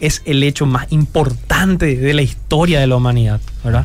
es 0.00 0.22
el 0.24 0.42
hecho 0.42 0.66
más 0.66 0.86
importante 0.92 1.96
de 1.96 2.14
la 2.14 2.22
historia 2.22 2.80
de 2.80 2.86
la 2.86 2.96
humanidad, 2.96 3.40
¿verdad? 3.64 3.84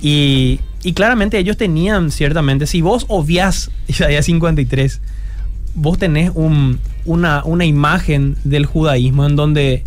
Y, 0.00 0.60
y 0.82 0.92
claramente 0.94 1.38
ellos 1.38 1.56
tenían 1.56 2.10
ciertamente, 2.10 2.66
si 2.66 2.80
vos 2.80 3.04
obviás 3.08 3.70
Isaías 3.86 4.24
53, 4.26 5.00
vos 5.74 5.98
tenés 5.98 6.30
un- 6.34 6.78
una, 7.04 7.42
una 7.44 7.64
imagen 7.64 8.36
del 8.44 8.66
judaísmo 8.66 9.26
en 9.26 9.36
donde 9.36 9.84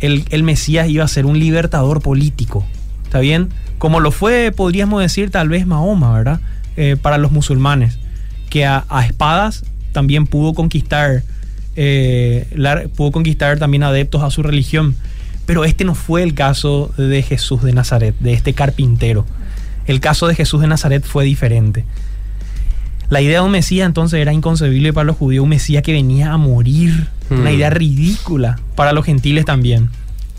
el, 0.00 0.24
el 0.30 0.42
Mesías 0.42 0.88
iba 0.88 1.04
a 1.04 1.08
ser 1.08 1.26
un 1.26 1.38
libertador 1.38 2.00
político, 2.00 2.64
¿está 3.04 3.20
bien? 3.20 3.48
Como 3.78 4.00
lo 4.00 4.10
fue, 4.12 4.52
podríamos 4.54 5.00
decir, 5.02 5.30
tal 5.30 5.48
vez 5.48 5.66
Mahoma, 5.66 6.12
¿verdad? 6.12 6.40
Eh, 6.76 6.96
para 7.00 7.18
los 7.18 7.32
musulmanes, 7.32 7.98
que 8.48 8.64
a 8.66 8.84
espadas 9.06 9.64
también 9.92 10.26
pudo 10.26 10.54
conquistar 10.54 11.22
eh, 11.76 12.46
la- 12.54 12.84
pudo 12.88 13.12
conquistar 13.12 13.58
también 13.58 13.82
adeptos 13.82 14.22
a 14.22 14.30
su 14.30 14.42
religión. 14.42 14.94
Pero 15.46 15.64
este 15.64 15.84
no 15.84 15.94
fue 15.94 16.22
el 16.22 16.34
caso 16.34 16.92
de 16.96 17.22
Jesús 17.22 17.62
de 17.62 17.72
Nazaret, 17.72 18.14
de 18.20 18.32
este 18.34 18.52
carpintero. 18.54 19.26
El 19.86 19.98
caso 20.00 20.28
de 20.28 20.34
Jesús 20.36 20.60
de 20.60 20.68
Nazaret 20.68 21.04
fue 21.04 21.24
diferente. 21.24 21.84
La 23.08 23.20
idea 23.20 23.40
de 23.40 23.46
un 23.46 23.50
Mesías 23.50 23.86
entonces 23.86 24.20
era 24.20 24.32
inconcebible 24.32 24.92
para 24.92 25.04
los 25.04 25.16
judíos, 25.16 25.42
un 25.42 25.48
Mesías 25.48 25.82
que 25.82 25.92
venía 25.92 26.32
a 26.32 26.36
morir, 26.36 27.08
una 27.30 27.50
Hmm. 27.50 27.54
idea 27.54 27.70
ridícula 27.70 28.60
para 28.76 28.92
los 28.92 29.04
gentiles 29.04 29.44
también. 29.44 29.90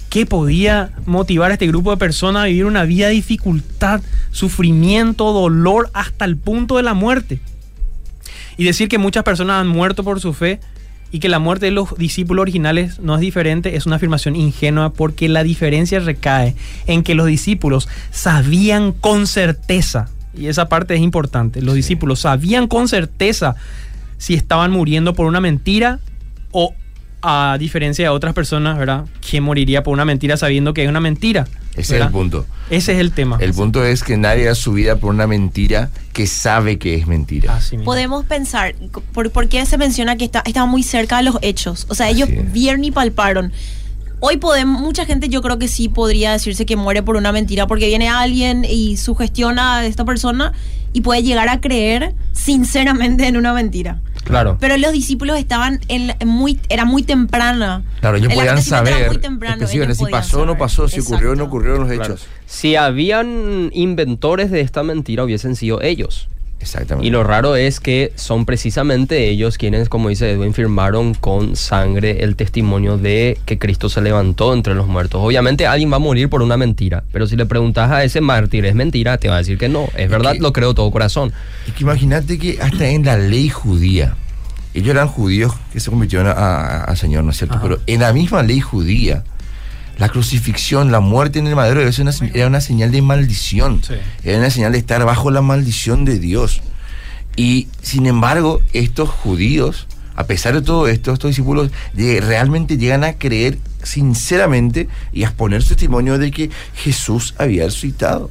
¿Qué 0.10 0.26
podía 0.26 0.92
motivar 1.06 1.52
a 1.52 1.56
este 1.56 1.68
grupo 1.68 1.92
de 1.92 1.98
personas 1.98 2.44
a 2.44 2.46
vivir 2.48 2.66
una 2.66 2.84
vida 2.84 3.08
de 3.08 3.14
dificultad, 3.14 4.02
sufrimiento, 4.32 5.34
dolor 5.34 5.90
hasta 5.94 6.24
el 6.26 6.38
punto 6.38 6.78
de 6.78 6.84
la 6.84 6.94
muerte? 6.94 7.40
Y 8.58 8.64
decir 8.64 8.88
que 8.88 8.98
muchas 8.98 9.24
personas 9.24 9.60
han 9.62 9.68
muerto 9.68 10.04
por 10.06 10.20
su 10.22 10.32
fe 10.34 10.60
y 11.12 11.20
que 11.20 11.30
la 11.30 11.40
muerte 11.40 11.68
de 11.68 11.72
los 11.72 11.96
discípulos 11.98 12.44
originales 12.44 13.00
no 13.00 13.16
es 13.16 13.22
diferente 13.22 13.76
es 13.76 13.86
una 13.86 13.98
afirmación 13.98 14.36
ingenua 14.36 14.94
porque 14.94 15.28
la 15.30 15.44
diferencia 15.44 16.00
recae 16.00 16.56
en 16.88 17.04
que 17.04 17.16
los 17.16 17.28
discípulos 17.28 17.90
sabían 18.12 18.94
con 18.94 19.28
certeza, 19.28 20.10
y 20.34 20.48
esa 20.48 20.70
parte 20.70 20.96
es 20.96 21.02
importante, 21.02 21.62
los 21.62 21.76
discípulos 21.76 22.22
sabían 22.22 22.68
con 22.68 22.88
certeza 22.88 23.56
si 24.18 24.36
estaban 24.36 24.72
muriendo 24.72 25.14
por 25.14 25.26
una 25.26 25.42
mentira 25.42 26.00
o 26.52 26.74
a 27.22 27.58
diferencia 27.60 28.06
de 28.06 28.10
otras 28.10 28.34
personas, 28.34 28.78
¿verdad? 28.78 29.06
Que 29.28 29.42
moriría 29.42 29.84
por 29.84 29.94
una 29.94 30.06
mentira 30.06 30.38
sabiendo 30.38 30.74
que 30.74 30.84
es 30.84 30.90
una 30.90 31.00
mentira. 31.00 31.48
Ese 31.76 31.98
es 31.98 32.02
el 32.04 32.10
punto. 32.10 32.46
Ese 32.70 32.94
es 32.94 33.00
el 33.00 33.12
tema. 33.12 33.38
El 33.40 33.54
punto 33.54 33.84
es 33.84 34.04
que 34.04 34.18
nadie 34.18 34.46
da 34.46 34.56
su 34.56 34.74
vida 34.74 34.98
por 34.98 35.14
una 35.14 35.28
mentira 35.28 35.90
que 36.14 36.28
sabe 36.28 36.78
que 36.78 36.96
es 36.96 37.08
mentira. 37.08 37.56
Así 37.56 37.78
mismo. 37.78 37.86
Podemos 37.86 38.26
pensar, 38.26 38.76
¿por, 39.14 39.32
por 39.32 39.48
qué 39.48 39.66
se 39.66 39.78
menciona 39.78 40.18
que 40.18 40.26
está, 40.26 40.44
estaba 40.46 40.66
muy 40.66 40.84
cerca 40.84 41.18
de 41.18 41.24
los 41.24 41.38
hechos? 41.42 41.86
O 41.90 41.96
sea, 41.96 42.10
ellos 42.10 42.30
vieron 42.52 42.84
y 42.84 42.92
palparon. 42.92 43.54
Hoy 44.20 44.38
podemos, 44.38 44.80
mucha 44.82 45.06
gente 45.06 45.30
yo 45.30 45.42
creo 45.42 45.58
que 45.58 45.68
sí 45.68 45.90
podría 45.90 46.34
decirse 46.34 46.66
que 46.66 46.76
muere 46.76 47.02
por 47.02 47.16
una 47.16 47.32
mentira, 47.32 47.66
porque 47.66 47.88
viene 47.88 48.08
alguien 48.08 48.66
y 48.66 48.98
sugestiona 48.98 49.78
a 49.78 49.86
esta 49.86 50.06
persona 50.06 50.54
y 50.94 51.02
puede 51.02 51.24
llegar 51.24 51.50
a 51.50 51.60
creer 51.60 52.14
sinceramente 52.32 53.28
en 53.28 53.38
una 53.38 53.54
mentira. 53.54 54.00
Claro. 54.24 54.58
Pero 54.60 54.78
los 54.78 54.92
discípulos 54.92 55.38
estaban 55.38 55.80
en 55.88 56.08
la- 56.08 56.18
muy, 56.26 56.60
era 56.70 56.86
muy 56.86 57.04
temprana. 57.04 57.84
Claro, 58.00 58.18
ellos 58.18 58.30
El 58.32 58.38
podían 58.38 58.62
saber 58.62 59.08
muy 59.08 59.18
temprano, 59.18 59.66
ellos 59.68 59.98
si 59.98 60.06
pasó 60.06 60.42
o 60.42 60.46
no 60.46 60.58
pasó, 60.58 60.88
si 60.88 61.00
ocurrió 61.00 61.32
o 61.32 61.36
no 61.36 61.46
ocurrieron 61.46 61.82
los 61.82 61.92
Claro. 61.92 62.14
hechos. 62.16 62.28
Si 62.46 62.76
habían 62.76 63.70
inventores 63.74 64.52
de 64.52 64.62
esta 64.62 64.84
mentira, 64.84 65.24
hubiesen 65.24 65.56
sido 65.56 65.82
ellos. 65.82 66.28
Exactamente. 66.62 67.08
Y 67.08 67.12
lo 67.12 67.24
raro 67.24 67.56
es 67.56 67.80
que 67.80 68.12
son 68.16 68.46
precisamente 68.46 69.30
ellos 69.30 69.58
quienes, 69.58 69.90
como 69.90 70.10
dice 70.10 70.32
Edwin, 70.32 70.54
firmaron 70.54 71.14
con 71.16 71.56
sangre 71.56 72.24
el 72.24 72.36
testimonio 72.36 72.98
de 72.98 73.38
que 73.46 73.58
Cristo 73.58 73.90
se 73.90 74.02
levantó 74.02 74.54
entre 74.54 74.76
los 74.76 74.88
muertos. 74.88 75.22
Obviamente 75.24 75.66
alguien 75.68 75.92
va 75.92 75.96
a 75.96 76.00
morir 76.00 76.30
por 76.30 76.42
una 76.42 76.58
mentira, 76.58 77.04
pero 77.12 77.26
si 77.28 77.36
le 77.36 77.46
preguntas 77.46 77.90
a 77.92 78.04
ese 78.04 78.22
mártir, 78.22 78.66
¿es 78.66 78.76
mentira? 78.76 79.18
Te 79.18 79.28
va 79.28 79.36
a 79.36 79.38
decir 79.40 79.58
que 79.58 79.70
no. 79.70 79.88
Es 79.98 80.10
verdad, 80.10 80.34
que- 80.34 80.40
lo 80.40 80.54
creo 80.54 80.74
todo 80.74 80.92
corazón. 80.92 81.34
Y 81.68 81.72
que 81.72 81.84
imagínate 81.84 82.38
que 82.38 82.60
hasta 82.62 82.88
en 82.88 83.06
la 83.06 83.18
ley 83.18 83.50
judía, 83.50 84.16
ellos 84.74 84.90
eran 84.90 85.08
judíos 85.08 85.54
que 85.74 85.80
se 85.80 85.90
convirtieron 85.90 86.28
a- 86.28 86.32
a- 86.32 86.84
al 86.86 86.98
Señor, 86.98 87.24
¿no 87.24 87.32
es 87.32 87.38
cierto? 87.38 87.56
Ajá. 87.56 87.64
Pero 87.64 87.80
en 87.88 88.00
la 88.02 88.14
misma 88.14 88.44
ley 88.44 88.60
judía, 88.62 89.24
la 89.98 90.10
crucifixión, 90.10 90.92
la 90.92 91.00
muerte 91.00 91.40
en 91.40 91.48
el 91.48 91.56
madero 91.56 91.82
es 91.82 92.00
una 92.00 92.12
era 92.34 92.48
una 92.48 92.62
señal 92.62 92.92
de 92.92 93.02
maldición. 93.02 93.82
Sí. 93.84 93.96
Era 94.24 94.40
una 94.40 94.50
señal 94.50 94.72
de 94.72 94.80
estar 94.80 95.04
bajo 95.06 95.32
la 95.32 95.42
maldición 95.42 96.06
de 96.06 96.20
Dios. 96.20 96.62
Y 97.36 97.68
sin 97.82 98.06
embargo, 98.06 98.62
estos 98.74 99.10
judíos, 99.10 99.88
a 100.16 100.26
pesar 100.26 100.54
de 100.54 100.62
todo 100.62 100.88
esto, 100.88 101.14
estos 101.14 101.30
discípulos 101.30 101.72
realmente 101.96 102.78
llegan 102.78 103.04
a 103.04 103.14
creer 103.14 103.58
sinceramente 103.84 104.88
y 105.14 105.24
a 105.24 105.28
exponer 105.28 105.62
su 105.62 105.70
testimonio 105.70 106.18
de 106.18 106.32
que 106.32 106.50
Jesús 106.76 107.34
había 107.38 107.66
resucitado. 107.66 108.30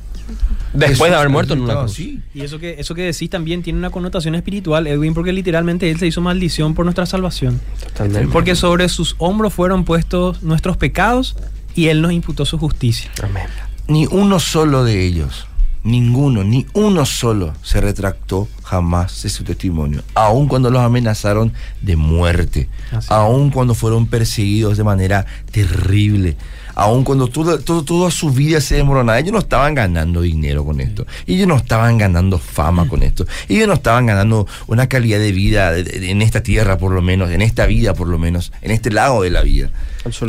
Después 0.72 0.90
Jesús 0.90 1.08
de 1.08 1.14
haber 1.14 1.28
muerto 1.28 1.54
en 1.54 1.60
una 1.62 1.80
cruz. 1.80 1.92
sí. 1.94 2.20
Y 2.34 2.42
eso 2.42 2.58
que, 2.58 2.76
eso 2.78 2.94
que 2.94 3.02
decís 3.02 3.28
también 3.30 3.62
tiene 3.62 3.78
una 3.78 3.90
connotación 3.90 4.34
espiritual, 4.34 4.86
Edwin, 4.86 5.14
porque 5.14 5.32
literalmente 5.32 5.90
Él 5.90 5.98
se 5.98 6.06
hizo 6.06 6.20
maldición 6.20 6.74
por 6.74 6.84
nuestra 6.84 7.06
salvación. 7.06 7.60
Totalmente. 7.82 8.28
Porque 8.32 8.54
sobre 8.54 8.88
sus 8.88 9.16
hombros 9.18 9.52
fueron 9.52 9.84
puestos 9.84 10.42
nuestros 10.42 10.76
pecados 10.76 11.36
y 11.74 11.88
Él 11.88 12.02
nos 12.02 12.12
imputó 12.12 12.44
su 12.44 12.58
justicia. 12.58 13.10
Amén. 13.22 13.46
Ni 13.88 14.06
uno 14.06 14.38
solo 14.38 14.84
de 14.84 15.04
ellos, 15.04 15.46
ninguno, 15.82 16.44
ni 16.44 16.66
uno 16.74 17.04
solo 17.06 17.54
se 17.62 17.80
retractó 17.80 18.48
jamás 18.70 19.24
de 19.24 19.28
su 19.28 19.42
testimonio, 19.42 20.04
aun 20.14 20.46
cuando 20.46 20.70
los 20.70 20.80
amenazaron 20.80 21.52
de 21.82 21.96
muerte, 21.96 22.68
aun 23.08 23.50
cuando 23.50 23.74
fueron 23.74 24.06
perseguidos 24.06 24.76
de 24.78 24.84
manera 24.84 25.26
terrible, 25.50 26.36
aun 26.76 27.02
cuando 27.02 27.26
todo, 27.26 27.58
toda 27.58 28.12
su 28.12 28.30
vida 28.30 28.60
se 28.60 28.76
desmoronaba. 28.76 29.18
Ellos 29.18 29.32
no 29.32 29.40
estaban 29.40 29.74
ganando 29.74 30.20
dinero 30.20 30.64
con 30.64 30.80
esto, 30.80 31.04
ellos 31.26 31.48
no 31.48 31.56
estaban 31.56 31.98
ganando 31.98 32.38
fama 32.38 32.86
con 32.86 33.02
esto, 33.02 33.26
ellos 33.48 33.66
no 33.66 33.74
estaban 33.74 34.06
ganando 34.06 34.46
una 34.68 34.86
calidad 34.86 35.18
de 35.18 35.32
vida 35.32 35.76
en 35.76 36.22
esta 36.22 36.44
tierra 36.44 36.78
por 36.78 36.92
lo 36.92 37.02
menos, 37.02 37.32
en 37.32 37.42
esta 37.42 37.66
vida 37.66 37.94
por 37.94 38.06
lo 38.06 38.18
menos, 38.18 38.52
en 38.62 38.70
este 38.70 38.92
lado 38.92 39.22
de 39.22 39.30
la 39.30 39.42
vida. 39.42 39.70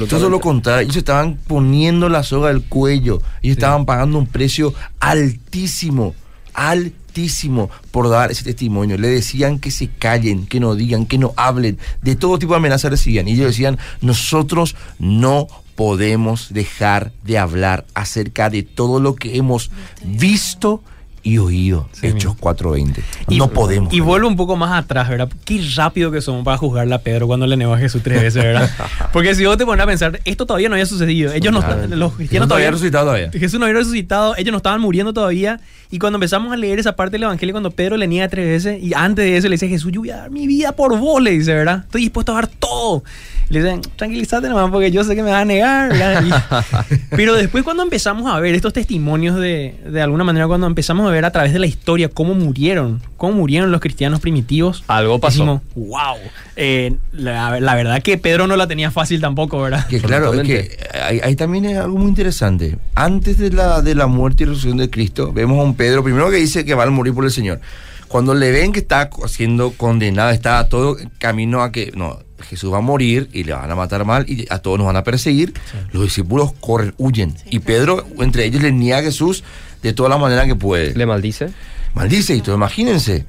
Todo 0.10 0.32
lo 0.32 0.40
contrario, 0.40 0.82
ellos 0.82 0.98
estaban 0.98 1.38
poniendo 1.46 2.10
la 2.10 2.24
soga 2.24 2.50
al 2.50 2.64
cuello, 2.64 3.22
ellos 3.44 3.58
estaban 3.58 3.86
pagando 3.86 4.18
un 4.18 4.26
precio 4.26 4.74
altísimo, 5.00 6.16
altísimo 6.56 7.01
por 7.92 8.10
dar 8.10 8.32
ese 8.32 8.44
testimonio. 8.44 8.98
Le 8.98 9.08
decían 9.08 9.60
que 9.60 9.72
se 9.72 9.88
callen, 9.88 10.46
que 10.46 10.60
no 10.60 10.76
digan, 10.76 11.06
que 11.06 11.18
no 11.18 11.34
hablen, 11.38 11.78
de 12.02 12.16
todo 12.16 12.40
tipo 12.40 12.54
de 12.54 12.58
amenazas 12.58 12.92
recibían. 12.92 13.28
Y 13.28 13.34
ellos 13.34 13.48
decían, 13.48 13.78
nosotros 14.02 14.76
no 15.00 15.48
podemos 15.76 16.54
dejar 16.54 17.12
de 17.24 17.38
hablar 17.38 17.86
acerca 17.94 18.50
de 18.50 18.64
todo 18.64 19.00
lo 19.00 19.16
que 19.16 19.38
hemos 19.38 19.72
visto 20.04 20.84
y 21.24 21.38
oído. 21.38 21.88
Sí, 21.92 22.08
Hechos 22.08 22.34
mismo. 22.36 22.52
4.20. 22.52 23.04
Y- 23.30 23.38
no 23.38 23.50
podemos. 23.50 23.94
Y 23.94 24.00
vuelvo 24.00 24.28
un 24.28 24.36
poco 24.36 24.56
más 24.56 24.72
atrás, 24.78 25.08
¿verdad? 25.10 25.30
Qué 25.46 25.62
rápido 25.76 26.12
que 26.12 26.22
somos 26.22 26.44
para 26.44 26.58
juzgarle 26.58 26.96
a 26.96 27.02
Pedro 27.02 27.28
cuando 27.28 27.46
le 27.48 27.56
negó 27.58 27.74
a 27.74 27.78
Jesús 27.78 28.02
tres 28.04 28.22
veces, 28.22 28.44
¿verdad? 28.44 28.70
Porque 29.14 29.36
si 29.36 29.46
vos 29.46 29.58
te 29.58 29.66
pones 29.66 29.84
a 29.84 29.88
pensar, 29.88 30.20
esto 30.26 30.46
todavía 30.46 30.68
no 30.70 30.76
había 30.76 30.86
sucedido. 30.86 31.32
Ellos 31.34 31.54
no, 31.54 31.60
Claro. 31.62 31.88
los 31.96 32.18
Jesús 32.18 32.48
no 32.48 32.56
había 32.56 32.72
resucitado 32.72 33.06
todavía. 33.06 33.30
Jesús 33.32 33.60
no 33.60 33.66
había 33.66 33.78
resucitado, 33.78 34.36
ellos 34.38 34.52
no 34.52 34.58
estaban 34.58 34.82
muriendo 34.82 35.14
todavía. 35.14 35.60
Y 35.92 36.00
cuando 36.00 36.18
empezamos 36.18 36.52
a 36.54 36.58
leer 36.58 36.80
esa 36.80 36.96
parte 36.96 37.14
del 37.14 37.24
Evangelio, 37.24 37.54
cuando 37.54 37.70
Pedro 37.72 37.98
le 37.98 38.08
niega 38.08 38.28
tres 38.30 38.46
veces, 38.48 38.82
y 38.82 38.94
antes 38.94 39.26
de 39.26 39.38
eso 39.38 39.48
le 39.48 39.56
dice, 39.56 39.68
Jesús, 39.68 39.92
yo 39.92 40.02
voy 40.02 40.10
a 40.12 40.18
dar 40.18 40.32
mi 40.32 40.48
vida 40.48 40.72
por 40.72 40.98
vos, 40.98 41.22
le 41.22 41.32
dice, 41.32 41.54
¿verdad? 41.54 41.82
Estoy 41.84 42.02
dispuesto 42.04 42.32
a 42.32 42.36
dar 42.36 42.48
todo. 42.48 43.04
Le 43.52 43.62
dicen, 43.62 43.82
tranquilízate 43.98 44.48
nomás, 44.48 44.72
porque 44.72 44.92
yo 44.92 45.04
sé 45.04 45.14
que 45.14 45.24
me 45.24 45.30
vas 45.32 45.42
a 45.42 45.46
negar. 45.46 45.92
pero 47.10 47.36
después 47.36 47.66
cuando 47.66 47.84
empezamos 47.84 48.32
a 48.32 48.40
ver 48.40 48.56
estos 48.56 48.72
testimonios 48.72 49.36
de, 49.36 49.76
de 49.86 50.02
alguna 50.02 50.24
manera, 50.24 50.48
cuando 50.48 50.68
empezamos 50.68 51.06
a 51.06 51.12
ver 51.12 51.26
a 51.26 51.32
través 51.32 51.52
de 51.52 51.60
la 51.60 51.66
historia 51.66 52.08
cómo 52.08 52.34
murieron, 52.34 53.02
cómo 53.18 53.34
murieron 53.34 53.70
los 53.70 53.82
cristianos 53.82 54.22
primitivos, 54.22 54.86
Algo 54.88 55.20
pasó. 55.20 55.40
decimos, 55.40 55.62
wow, 55.76 56.16
eh, 56.56 56.96
la, 57.12 57.60
la 57.60 57.76
verdad 57.76 58.02
que 58.02 58.18
Pedro 58.18 58.48
no 58.48 58.56
la 58.56 58.68
tenía 58.68 58.90
fácil 58.90 59.20
tampoco, 59.20 59.62
¿verdad? 59.62 59.86
Que 59.86 60.00
claro, 60.00 60.34
es 60.34 60.48
que 60.48 60.78
ahí, 61.04 61.20
ahí 61.22 61.36
también 61.36 61.66
es 61.66 61.78
algo 61.78 61.98
muy 61.98 62.08
interesante. 62.08 62.78
Antes 62.96 63.38
de 63.38 63.52
la, 63.52 63.82
de 63.82 63.96
la 63.96 64.08
muerte 64.08 64.44
y 64.44 64.46
resurrección 64.46 64.78
de 64.78 64.90
Cristo, 64.90 65.34
vemos 65.34 65.60
a 65.60 65.64
un 65.64 65.76
Pedro, 65.76 66.06
primero 66.06 66.32
que 66.32 66.38
dice 66.38 66.64
que 66.64 66.74
va 66.74 66.84
a 66.86 66.90
morir 66.90 67.14
por 67.14 67.26
el 67.26 67.32
Señor. 67.32 67.60
Cuando 68.08 68.34
le 68.34 68.52
ven 68.52 68.72
que 68.74 68.80
está 68.80 69.10
siendo 69.28 69.72
condenado, 69.72 70.32
está 70.32 70.68
todo 70.68 70.98
camino 71.18 71.62
a 71.62 71.72
que, 71.72 71.92
no, 71.96 72.20
Jesús 72.42 72.72
va 72.72 72.78
a 72.78 72.82
morir 72.82 73.30
y 73.34 73.44
le 73.44 73.54
van 73.54 73.70
a 73.70 73.76
matar 73.76 74.06
mal 74.06 74.26
y 74.30 74.46
a 74.50 74.60
todos 74.60 74.78
nos 74.78 74.88
van 74.88 74.98
a 74.98 75.04
perseguir, 75.04 75.54
los 75.92 76.04
discípulos 76.04 76.54
corren, 76.60 76.94
huyen. 76.98 77.36
Y 77.50 77.60
Pedro, 77.60 78.06
entre 78.20 78.46
ellos, 78.46 78.62
le 78.62 78.72
niega 78.72 79.00
a 79.00 79.02
Jesús 79.02 79.44
de 79.82 79.94
toda 79.94 80.10
la 80.10 80.18
manera 80.18 80.46
que 80.46 80.56
puede. 80.56 80.94
¿Le 80.94 81.06
maldice? 81.06 81.50
Maldice 81.94 82.36
y 82.36 82.42
todo, 82.42 82.56
imagínense. 82.56 83.26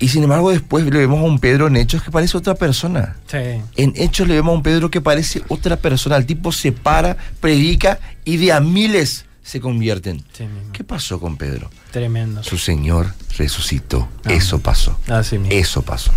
Y 0.00 0.08
sin 0.08 0.22
embargo, 0.22 0.50
después 0.50 0.84
le 0.84 0.90
vemos 0.90 1.18
a 1.18 1.22
un 1.22 1.40
Pedro 1.40 1.66
en 1.66 1.76
hechos 1.76 2.02
que 2.02 2.10
parece 2.10 2.36
otra 2.36 2.54
persona. 2.54 3.16
Sí. 3.26 3.60
En 3.76 3.92
Hechos 3.96 4.28
le 4.28 4.34
vemos 4.34 4.52
a 4.52 4.56
un 4.56 4.62
Pedro 4.62 4.90
que 4.90 5.00
parece 5.00 5.42
otra 5.48 5.76
persona. 5.76 6.16
El 6.16 6.24
tipo 6.24 6.52
se 6.52 6.70
para, 6.70 7.16
predica 7.40 7.98
y 8.24 8.36
de 8.36 8.52
a 8.52 8.60
miles 8.60 9.24
se 9.48 9.60
convierten. 9.60 10.22
Sí. 10.34 10.44
¿Qué 10.74 10.84
pasó 10.84 11.18
con 11.18 11.38
Pedro? 11.38 11.70
Tremendo. 11.90 12.42
Su 12.42 12.58
Señor 12.58 13.14
resucitó. 13.38 14.06
Ah. 14.24 14.34
Eso 14.34 14.58
pasó. 14.58 14.98
Así 15.08 15.38
mismo. 15.38 15.54
Eso 15.58 15.80
pasó. 15.80 16.12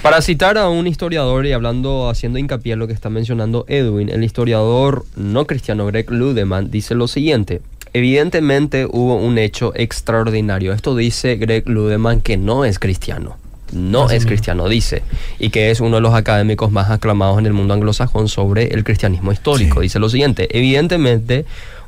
Para 0.00 0.22
citar 0.22 0.56
a 0.56 0.70
un 0.70 0.86
historiador 0.86 1.44
y 1.44 1.52
hablando, 1.52 2.08
haciendo 2.08 2.38
hincapié 2.38 2.72
en 2.72 2.78
lo 2.78 2.86
que 2.86 2.94
está 2.94 3.10
mencionando 3.10 3.66
Edwin, 3.68 4.08
el 4.08 4.24
historiador 4.24 5.04
no 5.16 5.46
cristiano 5.46 5.84
Greg 5.84 6.10
Ludeman 6.10 6.70
dice 6.70 6.94
lo 6.94 7.08
siguiente. 7.08 7.60
Evidentemente 7.92 8.86
hubo 8.86 9.16
un 9.16 9.36
hecho 9.36 9.74
extraordinario. 9.76 10.72
Esto 10.72 10.96
dice 10.96 11.36
Greg 11.36 11.68
Ludeman 11.68 12.22
que 12.22 12.38
no 12.38 12.64
es 12.64 12.78
cristiano. 12.78 13.36
No 13.70 14.04
Así 14.04 14.16
es 14.16 14.22
mismo. 14.22 14.28
cristiano, 14.30 14.68
dice. 14.68 15.02
Y 15.38 15.50
que 15.50 15.70
es 15.70 15.80
uno 15.80 15.96
de 15.96 16.02
los 16.02 16.14
académicos 16.14 16.72
más 16.72 16.90
aclamados 16.90 17.38
en 17.38 17.44
el 17.44 17.52
mundo 17.52 17.74
anglosajón 17.74 18.28
sobre 18.28 18.68
el 18.68 18.82
cristianismo 18.82 19.30
histórico. 19.30 19.80
Sí. 19.80 19.82
Dice 19.82 19.98
lo 19.98 20.08
siguiente. 20.08 20.48
Evidentemente 20.58 21.44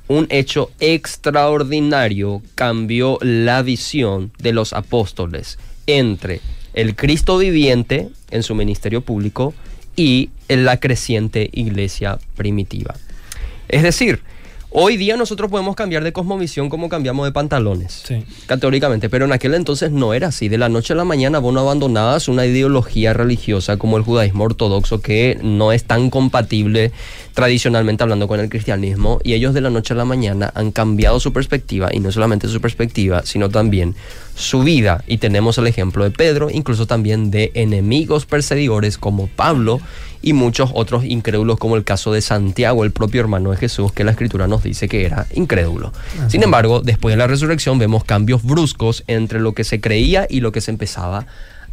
un 0.08 0.26
hecho 0.30 0.70
extraordinario 0.80 2.42
cambió 2.54 3.18
la 3.22 3.62
visión 3.62 4.32
de 4.38 4.52
los 4.52 4.72
apóstoles 4.72 5.58
entre 5.86 6.40
el 6.74 6.94
Cristo 6.94 7.38
viviente 7.38 8.08
en 8.30 8.42
su 8.42 8.54
ministerio 8.54 9.00
público 9.00 9.54
y 9.96 10.30
en 10.48 10.64
la 10.64 10.78
creciente 10.78 11.48
iglesia 11.52 12.18
primitiva. 12.36 12.94
Es 13.68 13.82
decir, 13.82 14.22
Hoy 14.76 14.96
día 14.96 15.16
nosotros 15.16 15.52
podemos 15.52 15.76
cambiar 15.76 16.02
de 16.02 16.12
cosmovisión 16.12 16.68
como 16.68 16.88
cambiamos 16.88 17.24
de 17.26 17.30
pantalones, 17.30 18.02
Sí. 18.08 18.24
categóricamente, 18.46 19.08
pero 19.08 19.24
en 19.24 19.30
aquel 19.30 19.54
entonces 19.54 19.92
no 19.92 20.14
era 20.14 20.26
así. 20.26 20.48
De 20.48 20.58
la 20.58 20.68
noche 20.68 20.94
a 20.94 20.96
la 20.96 21.04
mañana 21.04 21.38
vos 21.38 21.54
no 21.54 21.60
abandonabas 21.60 22.26
una 22.26 22.44
ideología 22.44 23.12
religiosa 23.12 23.76
como 23.76 23.98
el 23.98 24.02
judaísmo 24.02 24.42
ortodoxo 24.42 25.00
que 25.00 25.38
no 25.44 25.70
es 25.70 25.84
tan 25.84 26.10
compatible 26.10 26.90
tradicionalmente 27.34 28.02
hablando 28.02 28.26
con 28.26 28.40
el 28.40 28.48
cristianismo 28.48 29.20
y 29.22 29.34
ellos 29.34 29.54
de 29.54 29.60
la 29.60 29.70
noche 29.70 29.94
a 29.94 29.96
la 29.96 30.04
mañana 30.04 30.50
han 30.56 30.72
cambiado 30.72 31.20
su 31.20 31.32
perspectiva 31.32 31.90
y 31.92 32.00
no 32.00 32.10
solamente 32.10 32.48
su 32.48 32.60
perspectiva, 32.60 33.22
sino 33.24 33.50
también 33.50 33.94
su 34.34 34.64
vida. 34.64 35.04
Y 35.06 35.18
tenemos 35.18 35.56
el 35.56 35.68
ejemplo 35.68 36.02
de 36.02 36.10
Pedro, 36.10 36.50
incluso 36.50 36.88
también 36.88 37.30
de 37.30 37.52
enemigos 37.54 38.26
perseguidores 38.26 38.98
como 38.98 39.28
Pablo 39.28 39.80
y 40.24 40.32
muchos 40.32 40.70
otros 40.72 41.04
incrédulos 41.04 41.58
como 41.58 41.76
el 41.76 41.84
caso 41.84 42.12
de 42.12 42.22
Santiago, 42.22 42.82
el 42.84 42.92
propio 42.92 43.20
hermano 43.20 43.50
de 43.50 43.58
Jesús, 43.58 43.92
que 43.92 44.04
la 44.04 44.12
escritura 44.12 44.46
nos 44.46 44.62
dice 44.62 44.88
que 44.88 45.04
era 45.04 45.26
incrédulo. 45.34 45.92
Sin 46.28 46.42
embargo, 46.42 46.80
después 46.80 47.12
de 47.12 47.18
la 47.18 47.26
resurrección 47.26 47.78
vemos 47.78 48.04
cambios 48.04 48.42
bruscos 48.42 49.04
entre 49.06 49.38
lo 49.38 49.52
que 49.52 49.64
se 49.64 49.80
creía 49.80 50.26
y 50.28 50.40
lo 50.40 50.50
que 50.50 50.62
se 50.62 50.70
empezaba 50.70 51.26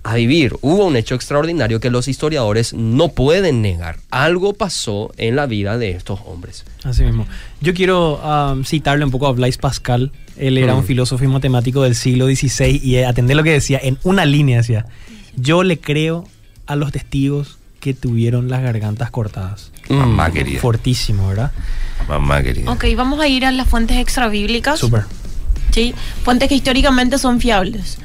a 0.04 0.16
vivir. 0.16 0.56
Hubo 0.62 0.86
un 0.86 0.98
hecho 0.98 1.16
extraordinario 1.16 1.80
que 1.80 1.90
los 1.90 2.10
historiadores 2.10 2.74
no 2.74 3.10
pueden 3.10 3.62
negar. 3.62 3.98
Algo 4.10 4.54
pasó 4.54 5.14
en 5.18 5.38
la 5.38 5.46
vida 5.46 5.78
de 5.78 5.92
estos 5.92 6.20
hombres. 6.26 6.66
Así 6.84 7.04
mismo. 7.04 7.28
Yo 7.62 7.74
quiero 7.74 8.18
um, 8.18 8.66
citarle 8.66 9.06
un 9.06 9.12
poco 9.12 9.28
a 9.28 9.32
Blaise 9.32 9.60
Pascal. 9.60 10.12
Él 10.38 10.58
era 10.58 10.76
un 10.76 10.84
filósofo 10.84 11.24
y 11.24 11.28
matemático 11.28 11.84
del 11.84 11.96
siglo 11.96 12.26
XVI 12.26 12.82
y 12.84 12.98
atender 12.98 13.38
lo 13.38 13.44
que 13.44 13.52
decía 13.52 13.80
en 13.82 13.98
una 14.04 14.26
línea 14.26 14.58
decía, 14.58 14.88
yo 15.38 15.64
le 15.64 15.80
creo 15.80 16.26
a 16.66 16.76
los 16.76 16.92
testigos 16.92 17.60
que 17.82 17.94
tuvieron 17.94 18.50
las 18.50 18.62
gargantas 18.62 19.12
cortadas. 19.12 19.72
Mamá 19.90 20.30
Mm. 20.30 20.34
querida. 20.34 20.62
Fortísimo, 20.62 21.28
¿verdad? 21.28 21.52
Mamá 22.08 22.42
querida. 22.42 22.72
Ok, 22.72 22.86
vamos 22.96 23.20
a 23.20 23.28
ir 23.28 23.44
a 23.46 23.52
las 23.52 23.68
fuentes 23.68 23.98
extrabíblicas. 23.98 24.80
Súper. 24.80 25.04
¿sí? 25.72 25.94
Fuentes 26.24 26.48
que 26.50 26.56
históricamente 26.56 27.18
son 27.18 27.40
fiables. 27.42 27.98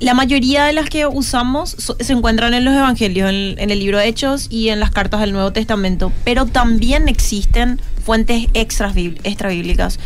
La 0.00 0.12
mayoría 0.14 0.64
de 0.64 0.72
las 0.72 0.88
que 0.90 1.06
usamos 1.06 1.70
so- 1.78 1.96
se 2.00 2.12
encuentran 2.12 2.52
en 2.54 2.64
los 2.64 2.74
evangelios, 2.74 3.30
en, 3.30 3.58
en 3.58 3.70
el 3.70 3.78
libro 3.78 3.98
de 3.98 4.08
Hechos 4.08 4.48
y 4.50 4.68
en 4.70 4.80
las 4.80 4.90
cartas 4.90 5.20
del 5.20 5.32
Nuevo 5.32 5.52
Testamento, 5.52 6.12
pero 6.24 6.46
también 6.46 7.08
existen 7.08 7.80
fuentes 8.04 8.48
extrabíblicas. 8.54 9.98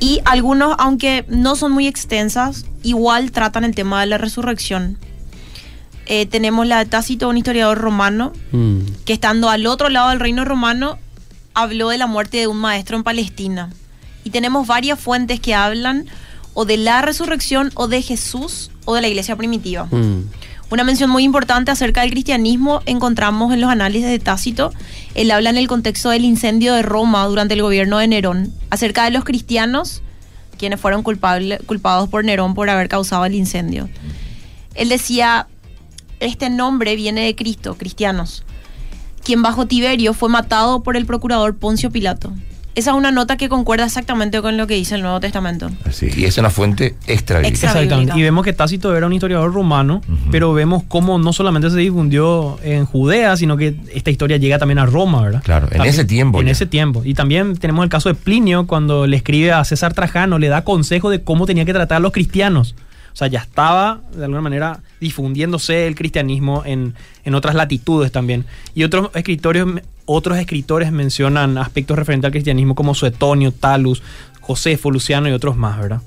Y 0.00 0.20
algunos, 0.24 0.74
aunque 0.78 1.24
no 1.28 1.56
son 1.56 1.72
muy 1.72 1.86
extensas, 1.86 2.64
igual 2.82 3.30
tratan 3.32 3.64
el 3.64 3.74
tema 3.74 4.00
de 4.00 4.06
la 4.06 4.18
resurrección. 4.18 4.96
Eh, 6.10 6.24
tenemos 6.26 6.66
la 6.66 6.78
de 6.78 6.86
Tácito, 6.86 7.28
un 7.28 7.36
historiador 7.36 7.78
romano, 7.78 8.32
Mm. 8.52 8.78
que 9.04 9.12
estando 9.12 9.50
al 9.50 9.66
otro 9.66 9.90
lado 9.90 10.08
del 10.08 10.20
reino 10.20 10.44
romano, 10.44 10.98
habló 11.54 11.90
de 11.90 11.98
la 11.98 12.06
muerte 12.06 12.38
de 12.38 12.46
un 12.46 12.56
maestro 12.56 12.96
en 12.96 13.02
Palestina. 13.04 13.70
Y 14.24 14.30
tenemos 14.30 14.66
varias 14.66 14.98
fuentes 14.98 15.38
que 15.38 15.54
hablan 15.54 16.06
o 16.54 16.64
de 16.64 16.78
la 16.78 17.02
resurrección 17.02 17.70
o 17.74 17.88
de 17.88 18.00
Jesús 18.02 18.70
o 18.86 18.94
de 18.94 19.02
la 19.02 19.08
iglesia 19.08 19.36
primitiva. 19.36 19.84
Mm. 19.90 20.24
Una 20.70 20.84
mención 20.84 21.08
muy 21.10 21.24
importante 21.24 21.70
acerca 21.70 22.02
del 22.02 22.10
cristianismo 22.10 22.80
encontramos 22.86 23.52
en 23.54 23.60
los 23.60 23.70
análisis 23.70 24.06
de 24.08 24.18
Tácito. 24.18 24.70
Él 25.14 25.30
habla 25.30 25.50
en 25.50 25.56
el 25.58 25.66
contexto 25.68 26.10
del 26.10 26.24
incendio 26.24 26.74
de 26.74 26.82
Roma 26.82 27.24
durante 27.26 27.54
el 27.54 27.62
gobierno 27.62 27.98
de 27.98 28.08
Nerón, 28.08 28.52
acerca 28.70 29.04
de 29.04 29.10
los 29.10 29.24
cristianos, 29.24 30.02
quienes 30.58 30.80
fueron 30.80 31.02
culpable- 31.02 31.58
culpados 31.66 32.08
por 32.08 32.24
Nerón 32.24 32.54
por 32.54 32.68
haber 32.70 32.88
causado 32.88 33.24
el 33.24 33.34
incendio. 33.34 33.88
Él 34.74 34.88
decía, 34.90 35.46
este 36.20 36.50
nombre 36.50 36.96
viene 36.96 37.22
de 37.24 37.34
Cristo, 37.34 37.76
cristianos, 37.76 38.44
quien 39.24 39.42
bajo 39.42 39.66
Tiberio 39.66 40.14
fue 40.14 40.28
matado 40.28 40.82
por 40.82 40.96
el 40.96 41.06
procurador 41.06 41.56
Poncio 41.56 41.90
Pilato. 41.90 42.32
Esa 42.74 42.92
es 42.92 42.96
una 42.96 43.10
nota 43.10 43.36
que 43.36 43.48
concuerda 43.48 43.84
exactamente 43.86 44.40
con 44.40 44.56
lo 44.56 44.68
que 44.68 44.74
dice 44.74 44.94
el 44.94 45.02
Nuevo 45.02 45.18
Testamento. 45.18 45.68
Así, 45.84 46.10
y 46.16 46.26
es 46.26 46.38
una 46.38 46.48
fuente 46.48 46.94
extra. 47.08 47.38
bíblica. 47.40 47.48
Extra- 47.48 47.70
Exactamente. 47.72 48.16
Y 48.16 48.22
vemos 48.22 48.44
que 48.44 48.52
Tácito 48.52 48.96
era 48.96 49.04
un 49.04 49.12
historiador 49.12 49.52
romano, 49.52 50.00
pero 50.30 50.52
vemos 50.52 50.84
cómo 50.86 51.18
no 51.18 51.32
solamente 51.32 51.70
se 51.70 51.76
difundió 51.78 52.56
en 52.62 52.84
Judea, 52.84 53.36
sino 53.36 53.56
que 53.56 53.74
esta 53.92 54.10
historia 54.12 54.36
llega 54.36 54.60
también 54.60 54.78
a 54.78 54.86
Roma, 54.86 55.22
¿verdad? 55.22 55.42
Claro, 55.42 55.66
en 55.66 55.72
También- 55.72 55.92
ese 55.92 56.04
tiempo 56.04 56.38
En 56.40 56.46
ya. 56.46 56.52
ese 56.52 56.66
tiempo. 56.66 57.02
Y 57.04 57.14
también 57.14 57.56
tenemos 57.56 57.82
el 57.82 57.90
caso 57.90 58.10
de 58.10 58.14
Plinio, 58.14 58.68
cuando 58.68 59.08
le 59.08 59.16
escribe 59.16 59.50
a 59.50 59.64
César 59.64 59.92
Trajano, 59.92 60.38
le 60.38 60.46
da 60.46 60.62
consejo 60.62 61.10
de 61.10 61.20
cómo 61.24 61.46
tenía 61.46 61.64
que 61.64 61.72
tratar 61.72 61.96
a 61.96 62.00
los 62.00 62.12
cristianos. 62.12 62.76
O 63.18 63.20
sea, 63.20 63.26
ya 63.26 63.40
estaba 63.40 64.00
de 64.14 64.22
alguna 64.22 64.42
manera 64.42 64.78
difundiéndose 65.00 65.88
el 65.88 65.96
cristianismo 65.96 66.62
en, 66.64 66.94
en 67.24 67.34
otras 67.34 67.56
latitudes 67.56 68.12
también. 68.12 68.44
Y 68.76 68.84
otros 68.84 69.10
escritores, 69.12 69.64
otros 70.04 70.38
escritores 70.38 70.92
mencionan 70.92 71.58
aspectos 71.58 71.98
referentes 71.98 72.28
al 72.28 72.30
cristianismo 72.30 72.76
como 72.76 72.94
Suetonio, 72.94 73.50
Talus, 73.50 74.04
Josefo, 74.40 74.92
Luciano 74.92 75.28
y 75.28 75.32
otros 75.32 75.56
más, 75.56 75.80
¿verdad? 75.80 76.00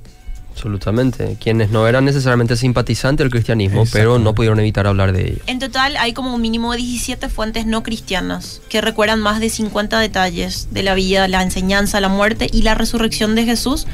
Absolutamente. 0.51 1.35
Quienes 1.37 1.69
no 1.71 1.85
eran 1.85 2.05
necesariamente 2.05 2.55
simpatizantes 2.55 3.25
del 3.25 3.31
cristianismo, 3.31 3.83
pero 3.91 4.17
no 4.17 4.33
pudieron 4.33 4.61
evitar 4.61 4.87
hablar 4.87 5.11
de 5.11 5.31
ello. 5.31 5.43
En 5.47 5.59
total 5.59 5.97
hay 5.97 6.13
como 6.13 6.33
un 6.33 6.39
mínimo 6.39 6.71
de 6.71 6.77
17 6.77 7.27
fuentes 7.27 7.65
no 7.65 7.83
cristianas 7.83 8.61
que 8.69 8.79
recuerdan 8.79 9.19
más 9.19 9.41
de 9.41 9.49
50 9.49 9.99
detalles 9.99 10.69
de 10.71 10.83
la 10.83 10.93
vida, 10.93 11.27
la 11.27 11.41
enseñanza, 11.41 11.99
la 11.99 12.07
muerte 12.07 12.47
y 12.53 12.61
la 12.61 12.73
resurrección 12.73 13.35
de 13.35 13.43
Jesús, 13.43 13.85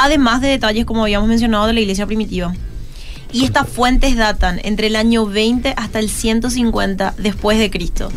además 0.00 0.40
de 0.40 0.48
detalles 0.48 0.86
como 0.86 1.02
habíamos 1.02 1.28
mencionado 1.28 1.66
de 1.66 1.74
la 1.74 1.80
iglesia 1.80 2.06
primitiva. 2.06 2.54
Y 3.32 3.44
estas 3.44 3.68
fuentes 3.68 4.16
datan 4.16 4.58
entre 4.64 4.88
el 4.88 4.96
año 4.96 5.26
20 5.26 5.74
hasta 5.76 5.98
el 6.00 6.08
150 6.08 7.14
después 7.18 7.58
de 7.58 7.70
Cristo. 7.70 8.10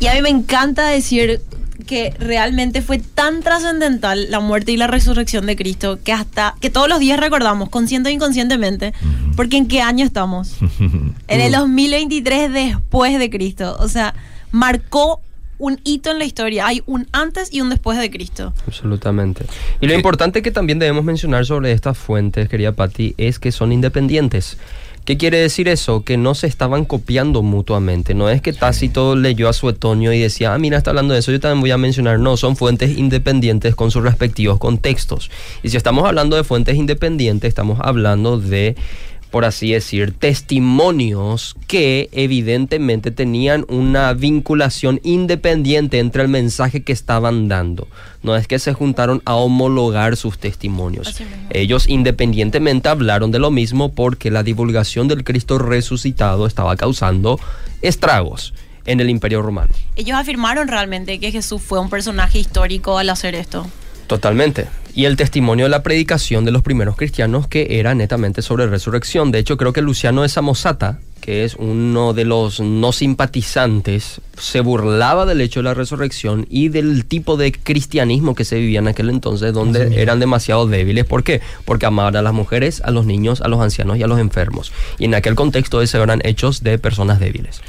Y 0.00 0.06
a 0.06 0.14
mí 0.14 0.22
me 0.22 0.30
encanta 0.30 0.86
decir 0.86 1.42
que 1.86 2.14
realmente 2.18 2.82
fue 2.82 2.98
tan 2.98 3.42
trascendental 3.42 4.30
la 4.30 4.40
muerte 4.40 4.72
y 4.72 4.76
la 4.76 4.86
resurrección 4.86 5.46
de 5.46 5.56
Cristo 5.56 5.98
que 6.02 6.12
hasta 6.12 6.54
que 6.60 6.70
todos 6.70 6.88
los 6.88 7.00
días 7.00 7.18
recordamos, 7.18 7.68
consciente 7.68 8.10
o 8.10 8.12
inconscientemente, 8.12 8.94
porque 9.36 9.56
en 9.56 9.66
qué 9.66 9.82
año 9.82 10.04
estamos. 10.04 10.56
En 11.30 11.42
el 11.42 11.52
2023 11.52 12.50
después 12.50 13.18
de 13.18 13.28
Cristo. 13.28 13.76
O 13.80 13.88
sea, 13.88 14.14
marcó 14.50 15.20
un 15.58 15.80
hito 15.84 16.10
en 16.10 16.18
la 16.18 16.24
historia. 16.24 16.66
Hay 16.66 16.82
un 16.86 17.06
antes 17.12 17.52
y 17.52 17.60
un 17.60 17.70
después 17.70 17.98
de 17.98 18.10
Cristo. 18.10 18.52
Absolutamente. 18.66 19.44
Y 19.80 19.86
lo 19.86 19.94
importante 19.94 20.42
que 20.42 20.50
también 20.50 20.78
debemos 20.78 21.04
mencionar 21.04 21.44
sobre 21.46 21.72
estas 21.72 21.98
fuentes, 21.98 22.48
querida 22.48 22.72
Patti, 22.72 23.14
es 23.18 23.38
que 23.38 23.52
son 23.52 23.72
independientes. 23.72 24.58
¿Qué 25.08 25.16
quiere 25.16 25.38
decir 25.38 25.68
eso? 25.68 26.04
Que 26.04 26.18
no 26.18 26.34
se 26.34 26.46
estaban 26.46 26.84
copiando 26.84 27.42
mutuamente. 27.42 28.12
No 28.12 28.28
es 28.28 28.42
que 28.42 28.52
Tácito 28.52 29.16
leyó 29.16 29.48
a 29.48 29.54
Suetonio 29.54 30.12
y 30.12 30.20
decía, 30.20 30.52
ah, 30.52 30.58
mira, 30.58 30.76
está 30.76 30.90
hablando 30.90 31.14
de 31.14 31.20
eso, 31.20 31.32
yo 31.32 31.40
también 31.40 31.62
voy 31.62 31.70
a 31.70 31.78
mencionar. 31.78 32.18
No, 32.18 32.36
son 32.36 32.56
fuentes 32.56 32.98
independientes 32.98 33.74
con 33.74 33.90
sus 33.90 34.02
respectivos 34.02 34.58
contextos. 34.58 35.30
Y 35.62 35.70
si 35.70 35.78
estamos 35.78 36.06
hablando 36.06 36.36
de 36.36 36.44
fuentes 36.44 36.76
independientes, 36.76 37.48
estamos 37.48 37.78
hablando 37.80 38.38
de 38.38 38.76
por 39.30 39.44
así 39.44 39.72
decir, 39.72 40.14
testimonios 40.18 41.54
que 41.66 42.08
evidentemente 42.12 43.10
tenían 43.10 43.66
una 43.68 44.12
vinculación 44.14 45.00
independiente 45.02 45.98
entre 45.98 46.22
el 46.22 46.28
mensaje 46.28 46.82
que 46.82 46.92
estaban 46.92 47.48
dando. 47.48 47.88
No 48.22 48.36
es 48.36 48.46
que 48.48 48.58
se 48.58 48.72
juntaron 48.72 49.22
a 49.26 49.34
homologar 49.34 50.16
sus 50.16 50.38
testimonios. 50.38 51.20
Ellos 51.50 51.88
independientemente 51.88 52.88
hablaron 52.88 53.30
de 53.30 53.38
lo 53.38 53.50
mismo 53.50 53.92
porque 53.92 54.30
la 54.30 54.42
divulgación 54.42 55.08
del 55.08 55.24
Cristo 55.24 55.58
resucitado 55.58 56.46
estaba 56.46 56.76
causando 56.76 57.38
estragos 57.82 58.54
en 58.86 59.00
el 59.00 59.10
Imperio 59.10 59.42
Romano. 59.42 59.72
Ellos 59.96 60.16
afirmaron 60.16 60.68
realmente 60.68 61.20
que 61.20 61.30
Jesús 61.30 61.60
fue 61.60 61.78
un 61.78 61.90
personaje 61.90 62.38
histórico 62.38 62.98
al 62.98 63.10
hacer 63.10 63.34
esto. 63.34 63.66
Totalmente. 64.08 64.66
Y 64.94 65.04
el 65.04 65.16
testimonio 65.16 65.66
de 65.66 65.68
la 65.68 65.82
predicación 65.82 66.44
de 66.44 66.50
los 66.50 66.62
primeros 66.62 66.96
cristianos 66.96 67.46
que 67.46 67.78
era 67.78 67.94
netamente 67.94 68.42
sobre 68.42 68.66
resurrección. 68.66 69.30
De 69.30 69.38
hecho, 69.38 69.56
creo 69.58 69.72
que 69.72 69.82
Luciano 69.82 70.22
de 70.22 70.30
Samosata, 70.30 70.98
que 71.20 71.44
es 71.44 71.56
uno 71.56 72.14
de 72.14 72.24
los 72.24 72.58
no 72.58 72.92
simpatizantes, 72.92 74.22
se 74.38 74.60
burlaba 74.60 75.26
del 75.26 75.42
hecho 75.42 75.60
de 75.60 75.64
la 75.64 75.74
resurrección 75.74 76.46
y 76.48 76.68
del 76.68 77.04
tipo 77.04 77.36
de 77.36 77.52
cristianismo 77.52 78.34
que 78.34 78.46
se 78.46 78.56
vivía 78.56 78.78
en 78.78 78.88
aquel 78.88 79.10
entonces, 79.10 79.52
donde 79.52 80.00
eran 80.00 80.20
demasiado 80.20 80.66
débiles. 80.66 81.04
¿Por 81.04 81.22
qué? 81.22 81.42
Porque 81.66 81.84
amaban 81.84 82.16
a 82.16 82.22
las 82.22 82.32
mujeres, 82.32 82.80
a 82.82 82.90
los 82.90 83.04
niños, 83.04 83.42
a 83.42 83.48
los 83.48 83.60
ancianos 83.60 83.98
y 83.98 84.02
a 84.02 84.06
los 84.06 84.18
enfermos. 84.18 84.72
Y 84.98 85.04
en 85.04 85.14
aquel 85.14 85.34
contexto 85.34 85.82
esos 85.82 86.02
eran 86.02 86.22
hechos 86.24 86.62
de 86.62 86.78
personas 86.78 87.20
débiles. 87.20 87.60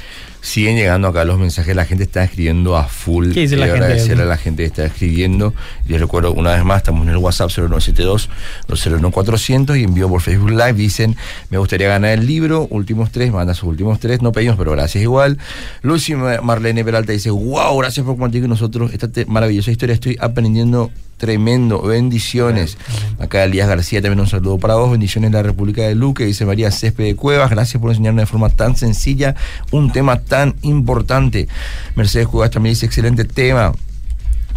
Siguen 0.42 0.76
llegando 0.76 1.08
acá 1.08 1.24
los 1.24 1.38
mensajes, 1.38 1.76
la 1.76 1.84
gente 1.84 2.04
está 2.04 2.24
escribiendo 2.24 2.76
a 2.76 2.84
full. 2.84 3.32
¿Qué 3.32 3.40
dice 3.40 3.56
la 3.56 3.66
Quiero 3.66 3.80
gente? 3.80 3.92
agradecer 3.92 4.20
a 4.20 4.24
la 4.24 4.36
gente 4.36 4.62
que 4.62 4.66
está 4.66 4.86
escribiendo. 4.86 5.54
Les 5.86 6.00
recuerdo 6.00 6.32
una 6.32 6.54
vez 6.54 6.64
más, 6.64 6.78
estamos 6.78 7.02
en 7.02 7.10
el 7.10 7.18
WhatsApp 7.18 7.50
0972-201-400 7.50 9.78
y 9.78 9.84
envío 9.84 10.08
por 10.08 10.22
Facebook 10.22 10.50
Live. 10.50 10.72
Dicen, 10.72 11.16
me 11.50 11.58
gustaría 11.58 11.88
ganar 11.88 12.12
el 12.12 12.26
libro, 12.26 12.66
últimos 12.70 13.10
tres, 13.10 13.30
manda 13.32 13.52
sus 13.54 13.68
últimos 13.68 14.00
tres, 14.00 14.22
no 14.22 14.32
pedimos, 14.32 14.56
pero 14.56 14.72
gracias 14.72 15.02
igual. 15.02 15.38
Lucy 15.82 16.14
Marlene 16.14 16.82
Peralta 16.84 17.12
dice, 17.12 17.30
wow, 17.30 17.76
gracias 17.78 18.06
por 18.06 18.14
compartir 18.14 18.40
con 18.40 18.50
nosotros 18.50 18.92
esta 18.92 19.08
maravillosa 19.26 19.70
historia, 19.70 19.94
estoy 19.94 20.16
aprendiendo 20.20 20.90
tremendo, 21.20 21.82
bendiciones. 21.82 22.78
Acá 23.18 23.44
Elías 23.44 23.68
García 23.68 24.00
también 24.00 24.20
un 24.20 24.26
saludo 24.26 24.56
para 24.56 24.76
vos, 24.76 24.90
bendiciones 24.90 25.28
en 25.28 25.34
la 25.34 25.42
República 25.42 25.82
de 25.82 25.94
Luque, 25.94 26.24
dice 26.24 26.46
María 26.46 26.70
Césped 26.70 27.04
de 27.04 27.14
Cuevas, 27.14 27.50
gracias 27.50 27.78
por 27.78 27.90
enseñarnos 27.90 28.22
de 28.22 28.26
forma 28.26 28.48
tan 28.48 28.74
sencilla 28.74 29.36
un 29.70 29.92
tema 29.92 30.20
tan 30.20 30.56
importante. 30.62 31.46
Mercedes 31.94 32.26
Cuevas 32.26 32.50
también 32.50 32.72
dice, 32.72 32.86
excelente 32.86 33.24
tema. 33.24 33.72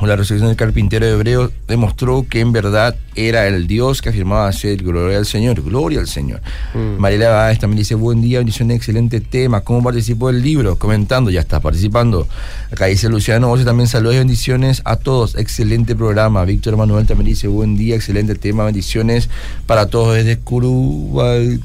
La 0.08 0.16
resurrección 0.16 0.50
del 0.50 0.58
carpintero 0.58 1.06
Hebreo 1.06 1.52
demostró 1.68 2.26
que 2.30 2.40
en 2.40 2.52
verdad 2.52 2.96
era 3.16 3.48
el 3.48 3.68
Dios 3.68 4.02
que 4.02 4.10
afirmaba 4.10 4.52
ser 4.52 4.84
gloria 4.84 5.18
al 5.18 5.26
Señor, 5.26 5.62
gloria 5.62 6.00
al 6.00 6.08
Señor. 6.08 6.42
Mm. 6.74 7.00
Mariela 7.00 7.30
Báez 7.30 7.60
también 7.60 7.80
dice, 7.80 7.96
buen 7.96 8.22
día, 8.22 8.40
bendiciones, 8.40 8.78
excelente 8.78 9.22
tema. 9.22 9.62
¿Cómo 9.62 9.84
participó 9.84 10.32
del 10.32 10.42
libro? 10.42 10.78
Comentando, 10.78 11.30
ya 11.32 11.42
está 11.42 11.60
participando. 11.60 12.28
Acá 12.72 12.86
dice 12.86 13.10
Luciano 13.10 13.48
José 13.48 13.66
también 13.66 13.88
saludos 13.88 14.16
y 14.16 14.20
bendiciones 14.20 14.82
a 14.86 14.96
todos. 14.96 15.36
Excelente 15.36 15.96
programa. 15.96 16.44
Víctor 16.46 16.78
Manuel 16.78 17.06
también 17.06 17.30
dice, 17.30 17.48
buen 17.48 17.78
día, 17.78 17.96
excelente 17.96 18.36
tema, 18.36 18.66
bendiciones 18.66 19.30
para 19.66 19.88
todos 19.88 20.16
desde 20.16 20.38
Curubatú. 20.38 21.60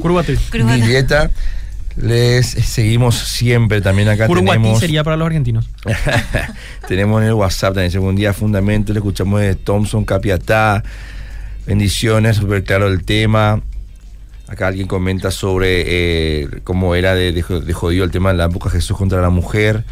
Curvate. 0.00 0.38
Les 1.96 2.46
seguimos 2.46 3.16
siempre 3.16 3.80
también 3.80 4.08
acá 4.08 4.26
Curuguatí 4.26 4.58
tenemos 4.58 4.80
sería 4.80 5.04
para 5.04 5.16
los 5.16 5.26
argentinos. 5.26 5.68
tenemos 6.88 7.22
en 7.22 7.28
el 7.28 7.34
WhatsApp 7.34 7.74
también 7.74 7.92
segundo 7.92 8.18
día 8.18 8.32
fundamento, 8.32 8.92
le 8.92 8.98
escuchamos 8.98 9.40
de 9.40 9.54
Thompson 9.54 10.04
Capiatá. 10.04 10.82
Bendiciones, 11.66 12.36
súper 12.36 12.64
claro 12.64 12.88
el 12.88 13.04
tema. 13.04 13.62
Acá 14.48 14.66
alguien 14.66 14.86
comenta 14.86 15.30
sobre 15.30 15.84
eh, 15.86 16.48
cómo 16.64 16.94
era 16.94 17.14
de, 17.14 17.32
de, 17.32 17.42
de 17.42 17.72
jodido 17.72 18.04
el 18.04 18.10
tema 18.10 18.32
de 18.32 18.38
la 18.38 18.44
época 18.46 18.70
Jesús 18.70 18.96
contra 18.96 19.22
la 19.22 19.30
mujer. 19.30 19.84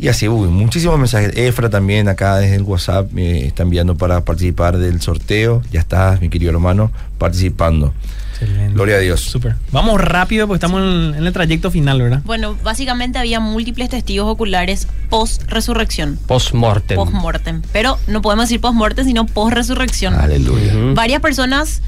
Y 0.00 0.08
así, 0.08 0.28
uy, 0.28 0.48
muchísimos 0.48 0.98
mensajes. 0.98 1.36
Efra 1.36 1.68
también 1.68 2.08
acá 2.08 2.36
desde 2.38 2.56
el 2.56 2.62
WhatsApp 2.62 3.12
me 3.12 3.46
está 3.46 3.64
enviando 3.64 3.96
para 3.96 4.24
participar 4.24 4.78
del 4.78 5.02
sorteo. 5.02 5.60
Ya 5.70 5.80
estás, 5.80 6.22
mi 6.22 6.30
querido 6.30 6.52
hermano, 6.52 6.90
participando. 7.18 7.92
Excelente. 8.40 8.72
Gloria 8.74 8.96
a 8.96 8.98
Dios. 8.98 9.20
Súper. 9.20 9.56
Vamos 9.72 10.00
rápido 10.00 10.46
porque 10.46 10.56
estamos 10.56 10.80
en, 10.82 11.14
en 11.14 11.26
el 11.26 11.32
trayecto 11.32 11.70
final, 11.70 12.00
¿verdad? 12.00 12.22
Bueno, 12.24 12.56
básicamente 12.62 13.18
había 13.18 13.40
múltiples 13.40 13.88
testigos 13.90 14.26
oculares 14.28 14.88
post-resurrección, 15.10 16.18
Post-mortem. 16.26 16.96
post-mortem. 16.96 17.62
Pero 17.72 17.98
no 18.06 18.22
podemos 18.22 18.44
decir 18.46 18.60
post-mortem, 18.60 19.04
sino 19.06 19.26
post-resurrección. 19.26 20.14
Aleluya. 20.14 20.72
Varias 20.94 21.20
personas 21.20 21.82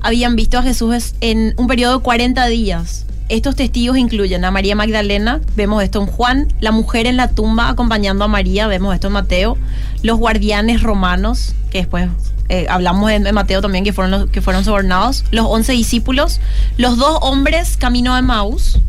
habían 0.00 0.36
visto 0.36 0.58
a 0.58 0.62
Jesús 0.62 1.14
en 1.20 1.54
un 1.56 1.66
periodo 1.66 1.98
de 1.98 2.02
40 2.04 2.46
días. 2.46 3.06
Estos 3.30 3.54
testigos 3.54 3.96
incluyen 3.96 4.44
a 4.44 4.50
María 4.50 4.74
Magdalena, 4.74 5.40
vemos 5.54 5.84
esto 5.84 6.00
en 6.00 6.08
Juan, 6.08 6.48
la 6.58 6.72
mujer 6.72 7.06
en 7.06 7.16
la 7.16 7.28
tumba 7.28 7.68
acompañando 7.68 8.24
a 8.24 8.28
María, 8.28 8.66
vemos 8.66 8.92
esto 8.92 9.06
en 9.06 9.12
Mateo, 9.12 9.56
los 10.02 10.18
guardianes 10.18 10.82
romanos, 10.82 11.54
que 11.70 11.78
después 11.78 12.08
eh, 12.48 12.66
hablamos 12.68 13.08
en 13.12 13.32
Mateo 13.32 13.62
también, 13.62 13.84
que 13.84 13.92
fueron, 13.92 14.10
los, 14.10 14.30
que 14.30 14.40
fueron 14.40 14.64
sobornados, 14.64 15.24
los 15.30 15.46
once 15.46 15.72
discípulos, 15.72 16.40
los 16.76 16.96
dos 16.96 17.18
hombres 17.20 17.76
camino 17.76 18.16
a 18.16 18.20
Maús, 18.20 18.80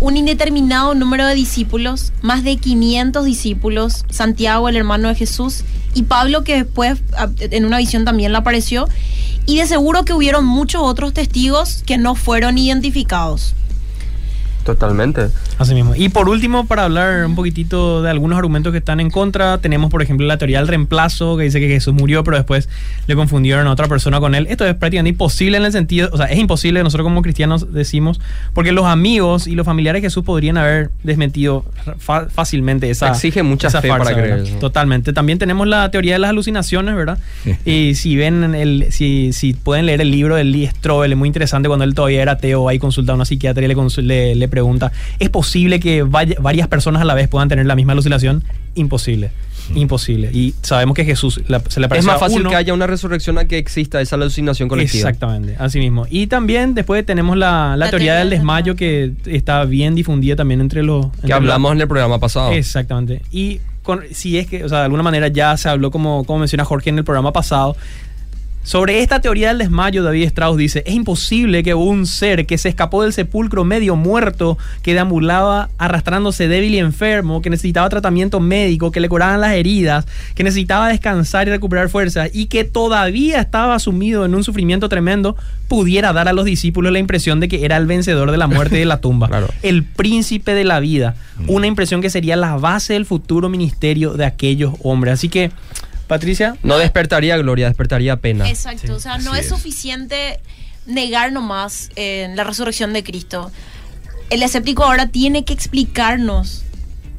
un 0.00 0.16
indeterminado 0.16 0.94
número 0.94 1.26
de 1.26 1.34
discípulos, 1.34 2.14
más 2.22 2.44
de 2.44 2.56
500 2.56 3.26
discípulos, 3.26 4.06
Santiago, 4.08 4.70
el 4.70 4.76
hermano 4.76 5.08
de 5.08 5.16
Jesús, 5.16 5.64
y 5.92 6.04
Pablo, 6.04 6.44
que 6.44 6.64
después 6.64 7.02
en 7.38 7.66
una 7.66 7.76
visión 7.76 8.06
también 8.06 8.32
le 8.32 8.38
apareció, 8.38 8.88
y 9.44 9.58
de 9.58 9.66
seguro 9.66 10.06
que 10.06 10.14
hubieron 10.14 10.46
muchos 10.46 10.80
otros 10.82 11.12
testigos 11.12 11.82
que 11.84 11.98
no 11.98 12.14
fueron 12.14 12.56
identificados. 12.56 13.54
Totalmente. 14.64 15.28
Así 15.58 15.74
mismo. 15.74 15.94
Y 15.96 16.08
por 16.08 16.28
último, 16.28 16.66
para 16.66 16.84
hablar 16.84 17.26
un 17.26 17.34
poquitito 17.34 18.02
de 18.02 18.10
algunos 18.10 18.38
argumentos 18.38 18.72
que 18.72 18.78
están 18.78 19.00
en 19.00 19.10
contra, 19.10 19.58
tenemos, 19.58 19.90
por 19.90 20.02
ejemplo, 20.02 20.26
la 20.26 20.38
teoría 20.38 20.58
del 20.58 20.68
reemplazo, 20.68 21.36
que 21.36 21.44
dice 21.44 21.60
que 21.60 21.68
Jesús 21.68 21.94
murió, 21.94 22.22
pero 22.24 22.36
después 22.36 22.68
le 23.06 23.14
confundieron 23.16 23.66
a 23.66 23.72
otra 23.72 23.88
persona 23.88 24.20
con 24.20 24.34
él. 24.34 24.46
Esto 24.48 24.64
es 24.66 24.74
prácticamente 24.74 25.10
imposible 25.10 25.56
en 25.56 25.64
el 25.64 25.72
sentido, 25.72 26.10
o 26.12 26.16
sea, 26.16 26.26
es 26.26 26.38
imposible, 26.38 26.82
nosotros 26.82 27.04
como 27.04 27.22
cristianos 27.22 27.72
decimos, 27.72 28.20
porque 28.54 28.72
los 28.72 28.86
amigos 28.86 29.46
y 29.46 29.54
los 29.54 29.66
familiares 29.66 30.02
de 30.02 30.06
Jesús 30.06 30.24
podrían 30.24 30.56
haber 30.56 30.90
desmentido 31.02 31.64
fácilmente 31.98 32.90
esa. 32.90 33.08
Exige 33.08 33.42
mucha 33.42 33.68
esa 33.68 33.82
fe 33.82 33.88
para 33.88 34.14
creer. 34.14 34.44
Totalmente. 34.60 35.12
También 35.12 35.38
tenemos 35.38 35.66
la 35.66 35.90
teoría 35.90 36.14
de 36.14 36.18
las 36.20 36.30
alucinaciones, 36.30 36.94
¿verdad? 36.94 37.18
y 37.64 37.94
si 37.94 38.16
ven, 38.16 38.54
el, 38.54 38.86
si, 38.90 39.32
si 39.32 39.54
pueden 39.54 39.86
leer 39.86 40.00
el 40.00 40.10
libro 40.10 40.36
de 40.36 40.44
Lee 40.44 40.68
Strobel, 40.68 41.12
es 41.12 41.18
muy 41.18 41.26
interesante 41.26 41.68
cuando 41.68 41.84
él 41.84 41.94
todavía 41.94 42.22
era 42.22 42.32
ateo, 42.32 42.68
ahí 42.68 42.78
consulta 42.78 43.12
a 43.12 43.14
una 43.14 43.24
psiquiatra 43.24 43.64
y 43.64 43.68
le, 43.68 44.02
le, 44.02 44.34
le 44.34 44.48
pregunta, 44.52 44.92
¿es 45.18 45.28
posible 45.30 45.80
que 45.80 46.02
vaya- 46.04 46.36
varias 46.40 46.68
personas 46.68 47.02
a 47.02 47.04
la 47.04 47.14
vez 47.14 47.26
puedan 47.28 47.48
tener 47.48 47.66
la 47.66 47.74
misma 47.74 47.94
alucinación? 47.94 48.44
Imposible. 48.76 49.30
Imposible. 49.74 50.30
Y 50.32 50.54
sabemos 50.62 50.94
que 50.94 51.04
Jesús 51.04 51.40
la- 51.48 51.62
se 51.68 51.80
le 51.80 51.86
Es 51.96 52.04
más 52.04 52.16
a 52.16 52.18
fácil 52.18 52.40
uno. 52.42 52.50
que 52.50 52.56
haya 52.56 52.74
una 52.74 52.86
resurrección 52.86 53.38
a 53.38 53.46
que 53.46 53.58
exista 53.58 54.00
esa 54.00 54.16
alucinación 54.16 54.68
colectiva. 54.68 55.08
Exactamente, 55.08 55.56
así 55.58 55.78
mismo. 55.78 56.06
Y 56.10 56.26
también 56.26 56.74
después 56.74 57.04
tenemos 57.06 57.36
la, 57.36 57.70
la 57.70 57.76
La 57.86 57.90
teoría 57.90 58.12
teoría 58.12 58.18
del 58.18 58.30
desmayo 58.30 58.76
que 58.76 59.12
está 59.26 59.64
bien 59.64 59.94
difundida 59.94 60.36
también 60.36 60.60
entre 60.60 60.82
los... 60.82 61.06
entre 61.06 61.20
Que 61.22 61.28
los- 61.28 61.36
hablamos 61.36 61.72
en 61.72 61.80
el 61.80 61.88
programa 61.88 62.18
pasado. 62.18 62.52
Exactamente. 62.52 63.22
Y 63.30 63.60
con, 63.82 64.00
si 64.12 64.38
es 64.38 64.46
que, 64.46 64.64
o 64.64 64.68
sea, 64.68 64.78
de 64.78 64.84
alguna 64.84 65.02
manera 65.02 65.28
ya 65.28 65.56
se 65.56 65.68
habló, 65.68 65.90
como, 65.90 66.24
como 66.24 66.40
menciona 66.40 66.64
Jorge 66.64 66.90
en 66.90 66.98
el 66.98 67.04
programa 67.04 67.32
pasado, 67.32 67.76
sobre 68.64 69.02
esta 69.02 69.20
teoría 69.20 69.48
del 69.48 69.58
desmayo, 69.58 70.04
David 70.04 70.24
Strauss 70.28 70.56
dice, 70.56 70.84
es 70.86 70.94
imposible 70.94 71.62
que 71.64 71.74
un 71.74 72.06
ser 72.06 72.46
que 72.46 72.58
se 72.58 72.68
escapó 72.68 73.02
del 73.02 73.12
sepulcro 73.12 73.64
medio 73.64 73.96
muerto, 73.96 74.56
que 74.82 74.94
deambulaba 74.94 75.68
arrastrándose 75.78 76.46
débil 76.46 76.74
y 76.74 76.78
enfermo, 76.78 77.42
que 77.42 77.50
necesitaba 77.50 77.88
tratamiento 77.88 78.38
médico, 78.38 78.92
que 78.92 79.00
le 79.00 79.08
curaban 79.08 79.40
las 79.40 79.54
heridas, 79.54 80.06
que 80.36 80.44
necesitaba 80.44 80.88
descansar 80.88 81.48
y 81.48 81.50
recuperar 81.50 81.88
fuerzas, 81.88 82.30
y 82.32 82.46
que 82.46 82.62
todavía 82.62 83.40
estaba 83.40 83.78
sumido 83.80 84.24
en 84.24 84.34
un 84.34 84.44
sufrimiento 84.44 84.88
tremendo, 84.88 85.36
pudiera 85.66 86.12
dar 86.12 86.28
a 86.28 86.32
los 86.32 86.44
discípulos 86.44 86.92
la 86.92 86.98
impresión 87.00 87.40
de 87.40 87.48
que 87.48 87.64
era 87.64 87.76
el 87.76 87.86
vencedor 87.86 88.30
de 88.30 88.36
la 88.38 88.46
muerte 88.46 88.76
y 88.76 88.80
de 88.80 88.84
la 88.86 89.00
tumba, 89.00 89.26
Claro. 89.32 89.48
el 89.62 89.82
príncipe 89.82 90.54
de 90.54 90.64
la 90.64 90.78
vida, 90.78 91.16
una 91.48 91.66
impresión 91.66 92.00
que 92.00 92.10
sería 92.10 92.36
la 92.36 92.56
base 92.56 92.92
del 92.92 93.06
futuro 93.06 93.48
ministerio 93.48 94.12
de 94.12 94.24
aquellos 94.24 94.74
hombres. 94.84 95.14
Así 95.14 95.28
que, 95.28 95.50
Patricia, 96.06 96.56
No 96.62 96.78
despertaría 96.78 97.36
gloria, 97.38 97.66
despertaría 97.68 98.16
pena. 98.16 98.48
Exacto, 98.48 98.86
Sí, 98.86 98.92
o 98.92 99.00
sea, 99.00 99.18
no 99.18 99.34
es, 99.34 99.42
es. 99.42 99.48
suficiente 99.48 100.40
negar 100.86 101.32
nomás 101.32 101.90
eh, 101.96 102.30
la 102.34 102.44
resurrección 102.44 102.92
de 102.92 103.02
Cristo. 103.04 103.50
El 104.30 104.42
escéptico 104.42 104.84
ahora 104.84 105.06
tiene 105.08 105.44
que 105.44 105.52
explicarnos 105.52 106.62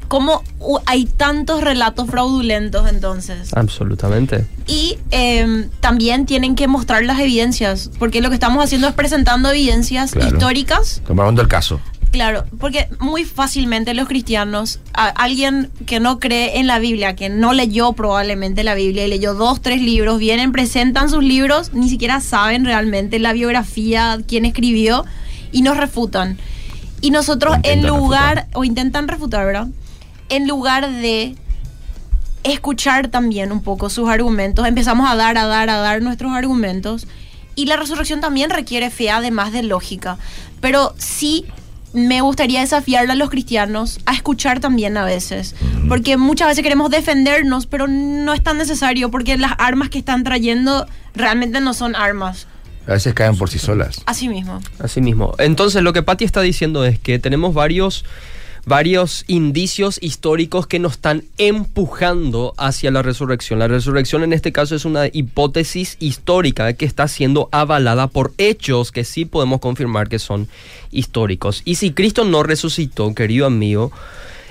cómo 0.08 0.42
hay 0.86 1.06
tantos 1.06 1.62
relatos 1.62 2.08
fraudulentos 2.08 2.88
entonces. 2.88 3.52
Absolutamente. 3.54 4.44
Y 4.66 4.98
eh, 5.10 5.68
también 5.80 6.26
tienen 6.26 6.54
que 6.56 6.68
mostrar 6.68 7.04
las 7.04 7.18
evidencias, 7.18 7.90
porque 7.98 8.20
lo 8.20 8.28
que 8.28 8.34
estamos 8.34 8.62
haciendo 8.62 8.86
es 8.86 8.94
presentando 8.94 9.50
evidencias 9.50 10.12
Claro. 10.12 10.28
históricas 10.36 11.00
Tomando 11.06 11.40
el 11.42 11.48
caso. 11.48 11.80
Claro, 12.14 12.44
porque 12.60 12.88
muy 13.00 13.24
fácilmente 13.24 13.92
los 13.92 14.06
cristianos, 14.06 14.78
a- 14.92 15.08
alguien 15.08 15.72
que 15.84 15.98
no 15.98 16.20
cree 16.20 16.60
en 16.60 16.68
la 16.68 16.78
Biblia, 16.78 17.16
que 17.16 17.28
no 17.28 17.52
leyó 17.52 17.92
probablemente 17.94 18.62
la 18.62 18.76
Biblia 18.76 19.04
y 19.04 19.08
leyó 19.08 19.34
dos, 19.34 19.60
tres 19.60 19.82
libros, 19.82 20.20
vienen, 20.20 20.52
presentan 20.52 21.10
sus 21.10 21.24
libros, 21.24 21.72
ni 21.72 21.88
siquiera 21.88 22.20
saben 22.20 22.64
realmente 22.66 23.18
la 23.18 23.32
biografía, 23.32 24.20
quién 24.28 24.44
escribió, 24.44 25.04
y 25.50 25.62
nos 25.62 25.76
refutan. 25.76 26.38
Y 27.00 27.10
nosotros 27.10 27.56
en 27.64 27.84
lugar, 27.84 28.36
refutar. 28.36 28.58
o 28.58 28.62
intentan 28.62 29.08
refutar, 29.08 29.44
¿verdad? 29.44 29.66
En 30.28 30.46
lugar 30.46 30.88
de 30.88 31.34
escuchar 32.44 33.08
también 33.08 33.50
un 33.50 33.60
poco 33.60 33.90
sus 33.90 34.08
argumentos, 34.08 34.68
empezamos 34.68 35.10
a 35.10 35.16
dar, 35.16 35.36
a 35.36 35.46
dar, 35.46 35.68
a 35.68 35.78
dar 35.78 36.00
nuestros 36.00 36.30
argumentos. 36.32 37.08
Y 37.56 37.66
la 37.66 37.76
resurrección 37.76 38.20
también 38.20 38.50
requiere 38.50 38.90
fe, 38.90 39.10
además 39.10 39.52
de 39.52 39.64
lógica. 39.64 40.16
Pero 40.60 40.94
sí 40.96 41.44
me 41.94 42.20
gustaría 42.20 42.60
desafiarle 42.60 43.12
a 43.12 43.14
los 43.14 43.30
cristianos 43.30 44.00
a 44.04 44.14
escuchar 44.14 44.60
también 44.60 44.96
a 44.96 45.04
veces. 45.04 45.54
Porque 45.88 46.16
muchas 46.16 46.48
veces 46.48 46.62
queremos 46.62 46.90
defendernos, 46.90 47.66
pero 47.66 47.86
no 47.86 48.34
es 48.34 48.42
tan 48.42 48.58
necesario, 48.58 49.10
porque 49.10 49.38
las 49.38 49.52
armas 49.58 49.88
que 49.88 49.98
están 49.98 50.24
trayendo 50.24 50.86
realmente 51.14 51.60
no 51.60 51.72
son 51.72 51.94
armas. 51.94 52.48
A 52.86 52.92
veces 52.92 53.14
caen 53.14 53.36
por 53.36 53.48
sí 53.48 53.58
solas. 53.58 54.02
Así 54.06 54.28
mismo. 54.28 54.60
Así 54.78 55.00
mismo. 55.00 55.34
Entonces, 55.38 55.82
lo 55.82 55.92
que 55.92 56.02
Patti 56.02 56.24
está 56.24 56.42
diciendo 56.42 56.84
es 56.84 56.98
que 56.98 57.18
tenemos 57.18 57.54
varios, 57.54 58.04
varios 58.66 59.24
indicios 59.26 59.98
históricos 60.02 60.66
que 60.66 60.78
nos 60.78 60.92
están 60.92 61.24
empujando 61.38 62.54
hacia 62.56 62.90
la 62.90 63.02
resurrección. 63.02 63.58
La 63.58 63.68
resurrección 63.68 64.22
en 64.22 64.32
este 64.32 64.52
caso 64.52 64.74
es 64.74 64.84
una 64.84 65.06
hipótesis 65.06 65.96
histórica 66.00 66.72
que 66.72 66.86
está 66.86 67.08
siendo 67.08 67.48
avalada 67.52 68.06
por 68.08 68.32
hechos 68.38 68.92
que 68.92 69.04
sí 69.04 69.24
podemos 69.24 69.60
confirmar 69.60 70.08
que 70.08 70.18
son 70.18 70.48
históricos. 70.90 71.62
Y 71.64 71.76
si 71.76 71.92
Cristo 71.92 72.24
no 72.24 72.42
resucitó, 72.42 73.14
querido 73.14 73.46
amigo, 73.46 73.92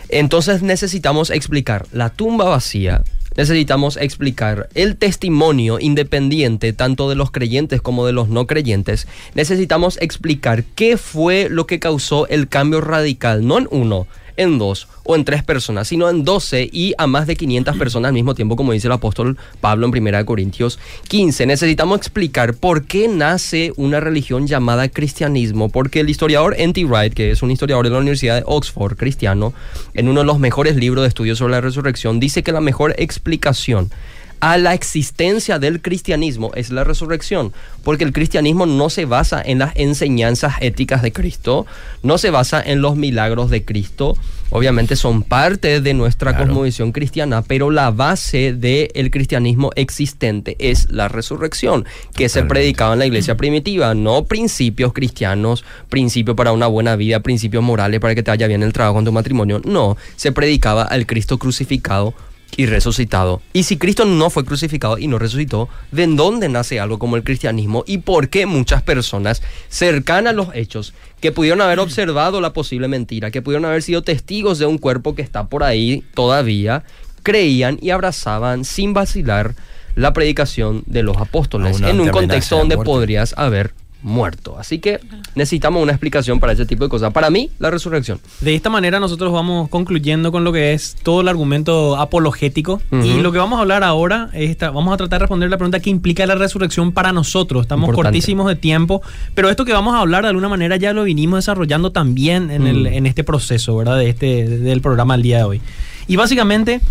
entonces 0.09 0.61
necesitamos 0.61 1.29
explicar 1.29 1.87
la 1.91 2.09
tumba 2.09 2.45
vacía, 2.45 3.03
necesitamos 3.35 3.97
explicar 3.97 4.69
el 4.73 4.97
testimonio 4.97 5.79
independiente 5.79 6.73
tanto 6.73 7.09
de 7.09 7.15
los 7.15 7.31
creyentes 7.31 7.81
como 7.81 8.05
de 8.05 8.13
los 8.13 8.29
no 8.29 8.47
creyentes. 8.47 9.07
Necesitamos 9.35 9.97
explicar 10.01 10.63
qué 10.63 10.97
fue 10.97 11.47
lo 11.49 11.67
que 11.67 11.79
causó 11.79 12.27
el 12.27 12.47
cambio 12.47 12.81
radical, 12.81 13.45
no 13.45 13.57
en 13.57 13.67
uno, 13.71 14.07
en 14.37 14.57
dos 14.57 14.87
o 15.03 15.15
en 15.15 15.25
tres 15.25 15.43
personas, 15.43 15.87
sino 15.87 16.09
en 16.09 16.23
doce 16.23 16.69
y 16.71 16.93
a 16.97 17.07
más 17.07 17.27
de 17.27 17.35
500 17.35 17.77
personas 17.77 18.09
al 18.09 18.13
mismo 18.13 18.35
tiempo, 18.35 18.55
como 18.55 18.71
dice 18.71 18.87
el 18.87 18.93
apóstol 18.93 19.37
Pablo 19.61 19.87
en 19.87 20.07
1 20.07 20.25
Corintios 20.25 20.79
15. 21.07 21.45
Necesitamos 21.45 21.97
explicar 21.97 22.53
por 22.53 22.85
qué 22.85 23.07
nace 23.07 23.73
una 23.75 23.99
religión 23.99 24.47
llamada 24.47 24.89
cristianismo, 24.89 25.69
porque 25.69 25.99
el 25.99 26.09
historiador 26.09 26.55
N.T. 26.57 26.85
Wright, 26.85 27.13
que 27.13 27.31
es 27.31 27.43
un 27.43 27.51
historiador 27.51 27.85
de 27.85 27.91
la 27.91 27.99
Universidad 27.99 28.37
de 28.37 28.43
Oxford, 28.45 28.95
cristiano, 28.95 29.53
en 29.93 30.07
uno 30.07 30.21
de 30.21 30.25
los 30.25 30.39
mejores 30.39 30.75
libros 30.75 31.03
de 31.03 31.09
estudios 31.09 31.37
sobre 31.37 31.51
la 31.51 31.61
resurrección, 31.61 32.19
dice 32.19 32.43
que 32.43 32.51
la 32.51 32.61
mejor 32.61 32.95
explicación 32.97 33.91
a 34.39 34.57
la 34.57 34.73
existencia 34.73 35.59
del 35.59 35.81
cristianismo 35.81 36.51
es 36.55 36.69
la 36.69 36.83
resurrección, 36.83 37.53
porque 37.83 38.03
el 38.03 38.13
cristianismo 38.13 38.65
no 38.65 38.89
se 38.89 39.05
basa 39.05 39.41
en 39.43 39.59
las 39.59 39.75
enseñanzas 39.75 40.55
éticas 40.61 41.01
de 41.01 41.11
Cristo, 41.11 41.65
no 42.01 42.17
se 42.17 42.29
basa 42.29 42.61
en 42.61 42.81
los 42.81 42.95
milagros 42.95 43.49
de 43.49 43.63
Cristo, 43.63 44.17
obviamente 44.49 44.95
son 44.95 45.23
parte 45.23 45.81
de 45.81 45.93
nuestra 45.93 46.37
cosmovisión 46.37 46.91
cristiana, 46.91 47.41
pero 47.41 47.71
la 47.71 47.91
base 47.91 48.53
del 48.53 49.11
cristianismo 49.11 49.71
existente 49.75 50.55
es 50.59 50.89
la 50.89 51.07
resurrección, 51.07 51.85
que 52.13 52.29
se 52.29 52.43
predicaba 52.43 52.93
en 52.93 52.99
la 52.99 53.05
iglesia 53.05 53.35
primitiva, 53.35 53.93
no 53.93 54.25
principios 54.25 54.93
cristianos, 54.93 55.63
principios 55.89 56.35
para 56.35 56.51
una 56.51 56.67
buena 56.67 56.95
vida, 56.95 57.21
principios 57.21 57.63
morales 57.63 57.99
para 57.99 58.15
que 58.15 58.23
te 58.23 58.31
vaya 58.31 58.47
bien 58.47 58.63
el 58.63 58.73
trabajo 58.73 58.99
en 58.99 59.05
tu 59.05 59.11
matrimonio, 59.11 59.61
no, 59.65 59.97
se 60.15 60.31
predicaba 60.31 60.83
al 60.83 61.05
Cristo 61.05 61.37
crucificado 61.37 62.13
y 62.57 62.65
resucitado. 62.65 63.41
Y 63.53 63.63
si 63.63 63.77
Cristo 63.77 64.05
no 64.05 64.29
fue 64.29 64.45
crucificado 64.45 64.97
y 64.97 65.07
no 65.07 65.19
resucitó, 65.19 65.69
¿de 65.91 66.07
dónde 66.07 66.49
nace 66.49 66.79
algo 66.79 66.99
como 66.99 67.15
el 67.15 67.23
cristianismo 67.23 67.83
y 67.87 67.99
por 67.99 68.29
qué 68.29 68.45
muchas 68.45 68.81
personas 68.83 69.41
cercanas 69.69 70.33
a 70.33 70.35
los 70.35 70.49
hechos 70.53 70.93
que 71.19 71.31
pudieron 71.31 71.61
haber 71.61 71.79
observado 71.79 72.41
la 72.41 72.53
posible 72.53 72.87
mentira, 72.87 73.31
que 73.31 73.41
pudieron 73.41 73.65
haber 73.65 73.81
sido 73.81 74.01
testigos 74.01 74.59
de 74.59 74.65
un 74.65 74.77
cuerpo 74.77 75.15
que 75.15 75.21
está 75.21 75.47
por 75.47 75.63
ahí 75.63 76.03
todavía, 76.13 76.83
creían 77.23 77.79
y 77.81 77.91
abrazaban 77.91 78.65
sin 78.65 78.93
vacilar 78.93 79.55
la 79.95 80.13
predicación 80.13 80.83
de 80.85 81.03
los 81.03 81.17
apóstoles 81.17 81.79
en 81.81 81.99
un 81.99 82.09
contexto 82.09 82.57
donde 82.57 82.77
podrías 82.77 83.33
haber 83.37 83.73
muerto. 84.03 84.57
Así 84.59 84.79
que 84.79 84.99
necesitamos 85.35 85.81
una 85.81 85.93
explicación 85.93 86.39
para 86.39 86.53
ese 86.53 86.65
tipo 86.65 86.83
de 86.83 86.89
cosas. 86.89 87.11
Para 87.13 87.29
mí, 87.29 87.49
la 87.59 87.71
resurrección. 87.71 88.19
De 88.41 88.53
esta 88.53 88.69
manera 88.69 88.99
nosotros 88.99 89.31
vamos 89.31 89.69
concluyendo 89.69 90.31
con 90.31 90.43
lo 90.43 90.51
que 90.53 90.73
es 90.73 90.95
todo 91.01 91.21
el 91.21 91.27
argumento 91.27 91.97
apologético. 91.97 92.81
Y 92.91 93.21
lo 93.21 93.31
que 93.31 93.37
vamos 93.39 93.57
a 93.57 93.61
hablar 93.61 93.83
ahora 93.83 94.29
es 94.33 94.57
vamos 94.59 94.93
a 94.93 94.97
tratar 94.97 95.19
de 95.19 95.23
responder 95.23 95.49
la 95.49 95.57
pregunta 95.57 95.79
que 95.79 95.89
implica 95.89 96.25
la 96.25 96.35
resurrección 96.35 96.91
para 96.91 97.11
nosotros. 97.11 97.63
Estamos 97.63 97.93
cortísimos 97.93 98.47
de 98.47 98.55
tiempo, 98.55 99.01
pero 99.33 99.49
esto 99.49 99.65
que 99.65 99.73
vamos 99.73 99.95
a 99.95 99.99
hablar 99.99 100.23
de 100.23 100.29
alguna 100.29 100.49
manera 100.49 100.75
ya 100.75 100.93
lo 100.93 101.03
vinimos 101.03 101.39
desarrollando 101.39 101.91
también 101.91 102.51
en, 102.51 102.67
el, 102.67 102.87
en 102.87 103.05
este 103.05 103.23
proceso, 103.23 103.75
¿verdad? 103.75 103.97
De 103.97 104.09
este, 104.09 104.47
del 104.47 104.81
programa 104.81 105.15
del 105.15 105.23
día 105.23 105.37
de 105.37 105.43
hoy. 105.43 105.61
Y 106.07 106.15
básicamente, 106.17 106.81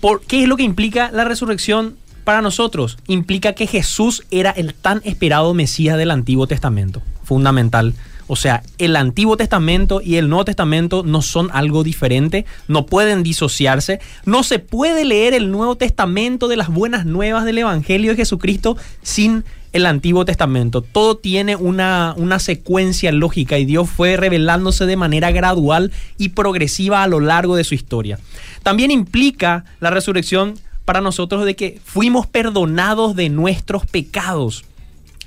¿por 0.00 0.20
¿qué 0.22 0.42
es 0.42 0.48
lo 0.48 0.56
que 0.56 0.62
implica 0.62 1.10
la 1.12 1.24
resurrección 1.24 1.96
para 2.24 2.42
nosotros 2.42 2.98
implica 3.06 3.52
que 3.52 3.66
Jesús 3.66 4.24
era 4.30 4.50
el 4.50 4.74
tan 4.74 5.00
esperado 5.04 5.54
Mesías 5.54 5.98
del 5.98 6.10
Antiguo 6.10 6.46
Testamento. 6.46 7.02
Fundamental. 7.24 7.94
O 8.26 8.36
sea, 8.36 8.62
el 8.78 8.96
Antiguo 8.96 9.36
Testamento 9.36 10.00
y 10.02 10.16
el 10.16 10.28
Nuevo 10.28 10.44
Testamento 10.44 11.02
no 11.04 11.22
son 11.22 11.50
algo 11.52 11.84
diferente, 11.84 12.46
no 12.68 12.86
pueden 12.86 13.22
disociarse. 13.22 14.00
No 14.24 14.42
se 14.42 14.58
puede 14.58 15.04
leer 15.04 15.34
el 15.34 15.50
Nuevo 15.50 15.76
Testamento 15.76 16.48
de 16.48 16.56
las 16.56 16.68
buenas 16.68 17.04
nuevas 17.04 17.44
del 17.44 17.58
Evangelio 17.58 18.12
de 18.12 18.16
Jesucristo 18.16 18.76
sin 19.02 19.44
el 19.72 19.86
Antiguo 19.86 20.24
Testamento. 20.24 20.82
Todo 20.82 21.16
tiene 21.16 21.56
una, 21.56 22.14
una, 22.16 22.38
secuencia 22.38 23.10
lógica 23.10 23.58
y 23.58 23.64
Dios 23.64 23.88
fue 23.90 24.16
revelándose 24.16 24.86
de 24.86 24.96
manera 24.96 25.30
gradual 25.30 25.92
y 26.18 26.30
progresiva 26.30 27.02
a 27.02 27.08
lo 27.08 27.20
largo 27.20 27.56
de 27.56 27.64
su 27.64 27.74
historia. 27.74 28.18
También 28.62 28.90
implica 28.90 29.64
la 29.80 29.90
resurrección 29.90 30.54
para 30.84 31.00
nosotros 31.00 31.44
de 31.44 31.56
que 31.56 31.80
fuimos 31.84 32.26
perdonados 32.26 33.16
de 33.16 33.28
nuestros 33.28 33.86
pecados. 33.86 34.64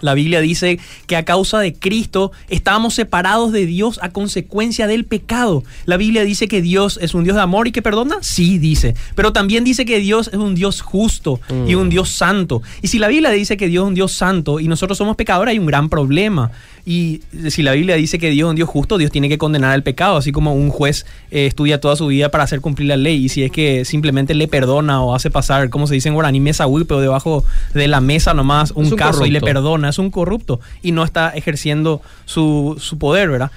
La 0.02 0.14
Biblia 0.14 0.42
dice 0.42 0.78
que 1.08 1.16
a 1.16 1.24
causa 1.24 1.60
de 1.60 1.74
Cristo 1.74 2.32
estábamos 2.50 2.94
separados 2.94 3.54
de 3.54 3.66
Dios 3.66 4.00
a 4.02 4.10
consecuencia 4.10 4.88
del 4.88 5.06
pecado. 5.06 5.64
La 5.86 5.96
Biblia 5.96 6.24
dice 6.24 6.50
que 6.50 6.62
Dios 6.62 7.00
es 7.02 7.14
un 7.14 7.24
Dios 7.24 7.36
de 7.36 7.42
amor 7.42 7.68
y 7.68 7.72
que 7.72 7.82
perdona. 7.82 8.18
Sí, 8.22 8.58
dice. 8.58 8.94
Pero 9.16 9.32
también 9.32 9.64
dice 9.64 9.86
que 9.86 10.00
Dios 10.00 10.28
es 10.28 10.36
un 10.36 10.54
Dios 10.54 10.82
justo 10.82 11.40
y 11.66 11.76
un 11.76 11.88
mm. 11.88 11.90
Dios 11.90 12.10
santo. 12.10 12.62
Y 12.82 12.90
si 12.90 13.00
la 13.00 13.08
Biblia 13.08 13.32
dice 13.32 13.56
que 13.56 13.68
Dios 13.68 13.84
es 13.84 13.88
un 13.88 13.96
Dios 13.96 14.12
santo 14.12 14.60
y 14.60 14.68
nosotros 14.68 14.98
somos 14.98 15.16
pecadores, 15.16 15.54
hay 15.54 15.60
un 15.60 15.66
gran 15.66 15.90
problema. 15.90 16.52
Y 16.86 17.22
si 17.50 17.64
la 17.64 17.72
Biblia 17.72 17.96
dice 17.96 18.20
que 18.20 18.30
Dios 18.30 18.48
es 18.48 18.50
un 18.52 18.56
Dios 18.56 18.70
justo, 18.70 19.00
Dios 19.00 19.12
tiene 19.12 19.28
que 19.28 19.40
condenar 19.40 19.74
el 19.74 19.82
pecado, 19.82 20.18
así 20.18 20.32
como 20.32 20.54
un 20.54 20.70
juez 20.70 21.06
eh, 21.32 21.48
estudia 21.48 21.80
toda 21.80 21.96
su 21.96 22.08
vida 22.08 22.30
para 22.30 22.44
hacer 22.44 22.62
cumplir 22.62 22.90
la 22.90 22.98
ley. 22.98 23.26
Y 23.26 23.30
si 23.30 23.44
es 23.44 23.52
que 23.52 23.86
simplemente 23.86 24.36
le 24.36 24.48
perdona 24.48 25.02
o 25.02 25.16
hace 25.16 25.32
pasar, 25.32 25.70
como 25.72 25.88
se 25.88 25.96
dice 25.96 26.10
en 26.10 26.14
guaraní, 26.14 26.40
mesa 26.40 26.66
pero 26.88 27.00
debajo 27.00 27.44
de 27.74 27.88
la 27.88 28.02
mesa 28.02 28.34
nomás 28.34 28.72
un, 28.72 28.90
carro 28.92 29.26
y 29.26 29.32
le 29.32 29.42
perdona, 29.42 29.90
es 29.90 29.98
un 29.98 30.12
corrupto 30.12 30.60
y 30.84 30.92
no 30.92 31.04
está 31.04 31.30
ejerciendo 31.30 32.02
su, 32.26 32.78
su 32.80 32.98
poder, 33.00 33.30
¿verdad? 33.30 33.52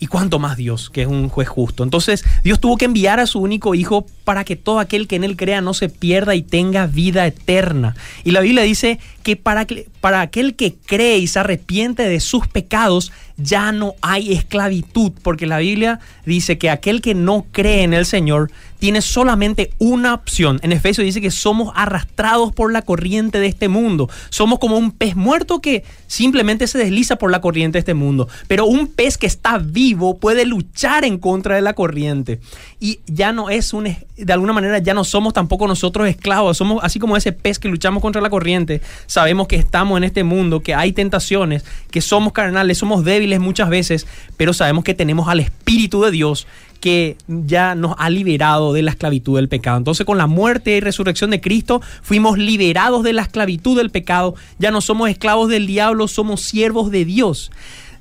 Y 0.00 0.06
cuánto 0.06 0.38
más 0.38 0.56
Dios, 0.56 0.90
que 0.90 1.02
es 1.02 1.06
un 1.06 1.28
juez 1.28 1.48
justo. 1.48 1.82
Entonces, 1.82 2.24
Dios 2.42 2.60
tuvo 2.60 2.76
que 2.76 2.84
enviar 2.84 3.20
a 3.20 3.26
su 3.26 3.38
único 3.38 3.74
hijo 3.74 4.06
para 4.24 4.44
que 4.44 4.56
todo 4.56 4.80
aquel 4.80 5.06
que 5.06 5.16
en 5.16 5.24
él 5.24 5.36
crea 5.36 5.60
no 5.60 5.72
se 5.72 5.88
pierda 5.88 6.34
y 6.34 6.42
tenga 6.42 6.86
vida 6.86 7.26
eterna. 7.26 7.94
Y 8.24 8.32
la 8.32 8.40
Biblia 8.40 8.64
dice 8.64 8.98
que 9.22 9.36
para, 9.36 9.66
para 10.00 10.20
aquel 10.20 10.56
que 10.56 10.74
cree 10.74 11.18
y 11.18 11.26
se 11.26 11.38
arrepiente 11.38 12.02
de 12.02 12.20
sus 12.20 12.48
pecados, 12.48 13.12
ya 13.36 13.72
no 13.72 13.94
hay 14.00 14.32
esclavitud, 14.32 15.12
porque 15.22 15.46
la 15.46 15.58
Biblia 15.58 16.00
dice 16.24 16.58
que 16.58 16.70
aquel 16.70 17.00
que 17.00 17.14
no 17.14 17.46
cree 17.50 17.82
en 17.82 17.94
el 17.94 18.06
Señor 18.06 18.50
tiene 18.84 19.00
solamente 19.00 19.70
una 19.78 20.12
opción. 20.12 20.60
En 20.62 20.70
Efesios 20.70 21.06
dice 21.06 21.22
que 21.22 21.30
somos 21.30 21.72
arrastrados 21.74 22.52
por 22.52 22.70
la 22.70 22.82
corriente 22.82 23.40
de 23.40 23.46
este 23.46 23.68
mundo. 23.68 24.10
Somos 24.28 24.58
como 24.58 24.76
un 24.76 24.90
pez 24.90 25.16
muerto 25.16 25.62
que 25.62 25.84
simplemente 26.06 26.66
se 26.66 26.76
desliza 26.76 27.16
por 27.16 27.30
la 27.30 27.40
corriente 27.40 27.76
de 27.76 27.78
este 27.78 27.94
mundo. 27.94 28.28
Pero 28.46 28.66
un 28.66 28.88
pez 28.88 29.16
que 29.16 29.26
está 29.26 29.56
vivo 29.56 30.18
puede 30.18 30.44
luchar 30.44 31.06
en 31.06 31.16
contra 31.16 31.54
de 31.54 31.62
la 31.62 31.72
corriente. 31.72 32.40
Y 32.78 33.00
ya 33.06 33.32
no 33.32 33.48
es 33.48 33.72
un, 33.72 33.84
de 33.84 34.32
alguna 34.34 34.52
manera, 34.52 34.78
ya 34.80 34.92
no 34.92 35.04
somos 35.04 35.32
tampoco 35.32 35.66
nosotros 35.66 36.06
esclavos. 36.06 36.58
Somos 36.58 36.84
así 36.84 36.98
como 36.98 37.16
ese 37.16 37.32
pez 37.32 37.58
que 37.58 37.68
luchamos 37.68 38.02
contra 38.02 38.20
la 38.20 38.28
corriente. 38.28 38.82
Sabemos 39.06 39.48
que 39.48 39.56
estamos 39.56 39.96
en 39.96 40.04
este 40.04 40.24
mundo, 40.24 40.60
que 40.60 40.74
hay 40.74 40.92
tentaciones, 40.92 41.64
que 41.90 42.02
somos 42.02 42.34
carnales, 42.34 42.76
somos 42.76 43.02
débiles 43.02 43.23
muchas 43.40 43.68
veces, 43.68 44.06
pero 44.36 44.52
sabemos 44.52 44.84
que 44.84 44.94
tenemos 44.94 45.28
al 45.28 45.40
Espíritu 45.40 46.02
de 46.02 46.10
Dios 46.10 46.46
que 46.80 47.16
ya 47.26 47.74
nos 47.74 47.94
ha 47.98 48.10
liberado 48.10 48.74
de 48.74 48.82
la 48.82 48.90
esclavitud 48.90 49.36
del 49.36 49.48
pecado. 49.48 49.78
Entonces 49.78 50.04
con 50.04 50.18
la 50.18 50.26
muerte 50.26 50.76
y 50.76 50.80
resurrección 50.80 51.30
de 51.30 51.40
Cristo 51.40 51.80
fuimos 52.02 52.36
liberados 52.36 53.02
de 53.02 53.14
la 53.14 53.22
esclavitud 53.22 53.76
del 53.76 53.88
pecado, 53.90 54.34
ya 54.58 54.70
no 54.70 54.82
somos 54.82 55.08
esclavos 55.08 55.48
del 55.48 55.66
diablo, 55.66 56.08
somos 56.08 56.42
siervos 56.42 56.90
de 56.90 57.06
Dios. 57.06 57.50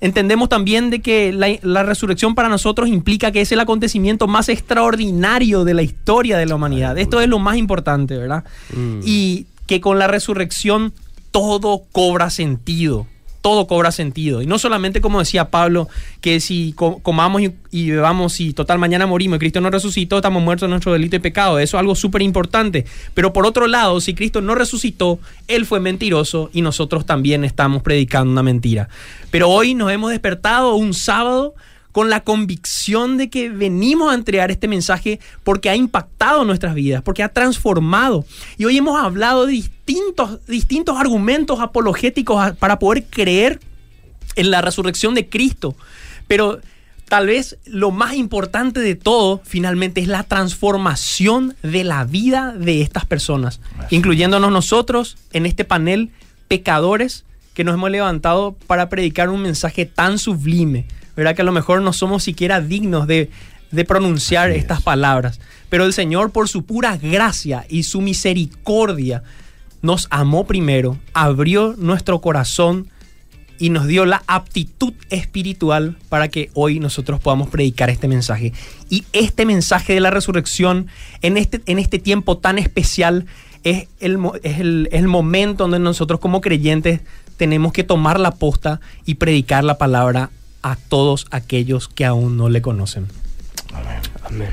Entendemos 0.02 0.50
también 0.50 0.90
de 0.90 1.00
que 1.00 1.32
la, 1.32 1.84
resurrección 1.84 2.36
para 2.36 2.50
nosotros 2.50 2.90
implica 2.90 3.32
que 3.32 3.40
es 3.40 3.54
el 3.54 3.62
acontecimiento 3.62 4.28
más 4.28 4.50
extraordinario 4.50 5.64
de 5.64 5.74
la 5.76 5.82
historia 5.82 6.38
de 6.38 6.46
la 6.46 6.56
humanidad. 6.56 6.98
Esto 6.98 7.22
es 7.22 7.30
lo 7.30 7.40
más 7.40 7.56
importante, 7.56 8.18
¿verdad? 8.18 8.44
Mm. 8.76 9.00
Y 9.06 9.46
que 9.66 9.80
con 9.80 9.98
la 9.98 10.08
resurrección 10.08 10.92
todo 11.32 11.84
cobra 11.94 12.30
sentido 12.30 13.08
todo 13.44 13.68
cobra 13.68 13.92
sentido. 13.92 14.42
Y 14.42 14.46
no 14.48 14.58
solamente 14.58 15.02
como 15.02 15.20
decía 15.20 15.52
Pablo, 15.52 15.90
que 16.22 16.40
si 16.40 16.74
comamos 16.74 17.42
y, 17.72 17.92
bebamos 17.92 18.40
y 18.40 18.54
total 18.54 18.80
mañana 18.80 19.06
morimos 19.06 19.36
y 19.36 19.40
Cristo 19.40 19.60
no 19.60 19.70
resucitó, 19.70 20.16
estamos 20.16 20.42
muertos 20.42 20.68
en 20.68 20.70
nuestro 20.70 20.94
delito 20.94 21.18
y 21.18 21.20
pecado. 21.20 21.60
Eso 21.60 21.76
es 21.76 21.80
algo 21.82 21.94
súper 21.94 22.22
importante. 22.22 22.86
Pero 23.14 23.34
por 23.34 23.46
otro 23.46 23.68
lado, 23.68 24.00
si 24.00 24.16
Cristo 24.16 24.40
no 24.40 24.56
resucitó, 24.56 25.20
Él 25.50 25.66
fue 25.66 25.82
mentiroso 25.82 26.50
y 26.54 26.62
nosotros 26.62 27.06
también 27.06 27.44
estamos 27.44 27.84
predicando 27.84 28.32
una 28.32 28.44
mentira. 28.44 28.88
Pero 29.30 29.50
hoy 29.50 29.76
nos 29.76 29.92
hemos 29.92 30.12
despertado 30.12 30.76
un 30.76 30.94
sábado 30.94 31.54
con 31.94 32.10
la 32.10 32.22
convicción 32.22 33.18
de 33.18 33.30
que 33.30 33.50
venimos 33.50 34.12
a 34.12 34.16
entregar 34.16 34.52
este 34.52 34.68
mensaje 34.68 35.20
porque 35.44 35.70
ha 35.70 35.76
impactado 35.76 36.44
nuestras 36.44 36.76
vidas, 36.76 37.04
porque 37.04 37.24
ha 37.24 37.30
transformado. 37.30 38.26
Y 38.58 38.66
hoy 38.66 38.78
hemos 38.78 39.02
hablado 39.02 39.46
de 39.46 39.54
distintos, 39.54 40.46
distintos 40.48 40.98
argumentos 40.98 41.62
apologéticos 41.62 42.54
para 42.58 42.80
poder 42.80 43.06
creer 43.06 43.62
en 44.36 44.50
la 44.50 44.62
resurrección 44.62 45.14
de 45.14 45.30
Cristo. 45.30 45.76
Pero 46.28 46.60
tal 47.08 47.28
vez 47.28 47.60
lo 47.66 47.92
más 47.92 48.16
importante 48.16 48.80
de 48.80 48.96
todo, 48.96 49.40
finalmente, 49.46 50.02
es 50.02 50.08
la 50.08 50.24
transformación 50.24 51.56
de 51.62 51.84
la 51.84 52.06
vida 52.06 52.54
de 52.58 52.82
estas 52.82 53.06
personas, 53.06 53.60
incluyéndonos 53.92 54.52
nosotros 54.52 55.16
en 55.32 55.46
este 55.46 55.64
panel, 55.64 56.10
pecadores, 56.48 57.24
que 57.54 57.64
nos 57.64 57.76
hemos 57.76 57.92
levantado 57.92 58.56
para 58.66 58.90
predicar 58.90 59.30
un 59.30 59.44
mensaje 59.44 59.86
tan 59.86 60.18
sublime, 60.18 60.88
¿verdad? 61.16 61.36
Que 61.36 61.42
a 61.42 61.46
lo 61.46 61.52
mejor 61.52 61.82
no 61.82 61.94
somos 61.94 62.24
siquiera 62.24 62.62
dignos 62.62 63.08
de, 63.08 63.30
de 63.72 63.86
pronunciar 63.86 64.50
Así 64.50 64.60
estas 64.60 64.80
es. 64.80 64.84
palabras, 64.84 65.40
pero 65.70 65.86
el 65.86 65.94
Señor, 65.94 66.32
por 66.32 66.48
su 66.50 66.64
pura 66.66 66.98
gracia 66.98 67.66
y 67.70 67.84
su 67.84 68.02
misericordia, 68.02 69.24
nos 69.82 70.08
amó 70.12 70.46
primero, 70.46 70.98
abrió 71.14 71.76
nuestro 71.78 72.22
corazón 72.22 72.88
y 73.60 73.70
nos 73.70 73.88
dio 73.88 74.06
la 74.06 74.24
aptitud 74.28 74.94
espiritual 75.10 75.98
para 76.10 76.28
que 76.28 76.50
hoy 76.54 76.80
nosotros 76.80 77.20
podamos 77.20 77.50
predicar 77.50 77.90
este 77.90 78.08
mensaje. 78.08 78.54
Y 78.90 79.06
este 79.14 79.46
mensaje 79.46 79.94
de 79.94 80.00
la 80.00 80.10
resurrección 80.10 80.88
en 81.22 81.38
este, 81.38 81.62
en 81.66 81.80
este 81.80 82.00
tiempo 82.00 82.38
tan 82.38 82.58
especial 82.58 83.26
es 83.64 83.88
el, 84.00 84.18
es 84.44 84.60
el, 84.60 84.90
es 84.92 85.00
el 85.00 85.08
momento 85.08 85.64
donde 85.64 85.80
nosotros 85.80 86.20
como 86.20 86.42
creyentes 86.42 87.02
tenemos 87.38 87.74
que 87.74 87.84
tomar 87.84 88.20
la 88.20 88.32
posta 88.32 88.82
y 89.06 89.16
predicar 89.16 89.64
la 89.64 89.78
palabra 89.78 90.30
a 90.64 90.76
todos 90.76 91.28
aquellos 91.30 91.88
que 91.88 92.06
aún 92.06 92.38
no 92.38 92.50
le 92.50 92.62
conocen. 92.62 93.08
Amén. 94.24 94.50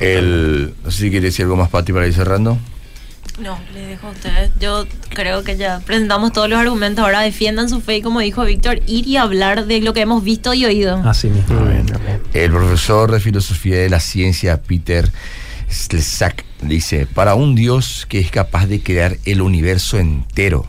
El, 0.00 0.74
no 0.84 0.90
sé 0.90 1.02
si 1.02 1.10
quiere 1.10 1.26
decir 1.26 1.44
algo 1.44 1.56
más, 1.56 1.70
Pati, 1.70 1.92
para 1.92 2.06
ir 2.06 2.14
cerrando. 2.14 2.58
No, 3.38 3.58
les 3.74 3.88
dejo 3.88 4.06
a 4.06 4.10
ustedes. 4.10 4.50
Yo 4.58 4.86
creo 5.10 5.44
que 5.44 5.56
ya 5.56 5.80
presentamos 5.80 6.32
todos 6.32 6.48
los 6.48 6.58
argumentos. 6.58 7.04
Ahora 7.04 7.20
defiendan 7.20 7.68
su 7.68 7.82
fe 7.82 7.98
y 7.98 8.02
como 8.02 8.20
dijo 8.20 8.44
Víctor, 8.44 8.80
ir 8.86 9.06
y 9.06 9.18
hablar 9.18 9.66
de 9.66 9.80
lo 9.80 9.92
que 9.92 10.00
hemos 10.00 10.24
visto 10.24 10.54
y 10.54 10.64
oído. 10.64 10.96
Así 11.04 11.28
mismo. 11.28 11.58
Amén, 11.58 11.86
amén. 11.94 12.22
El 12.32 12.50
profesor 12.50 13.12
de 13.12 13.20
filosofía 13.20 13.76
de 13.78 13.90
la 13.90 14.00
ciencia, 14.00 14.62
Peter 14.62 15.10
Slezak, 15.70 16.44
dice, 16.62 17.06
para 17.06 17.34
un 17.34 17.54
Dios 17.54 18.06
que 18.08 18.20
es 18.20 18.30
capaz 18.30 18.66
de 18.66 18.82
crear 18.82 19.18
el 19.26 19.42
universo 19.42 19.98
entero, 19.98 20.66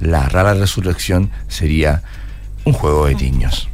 la 0.00 0.28
rara 0.28 0.54
resurrección 0.54 1.30
sería 1.48 2.02
un 2.64 2.72
juego 2.72 3.06
de 3.06 3.14
niños. 3.14 3.68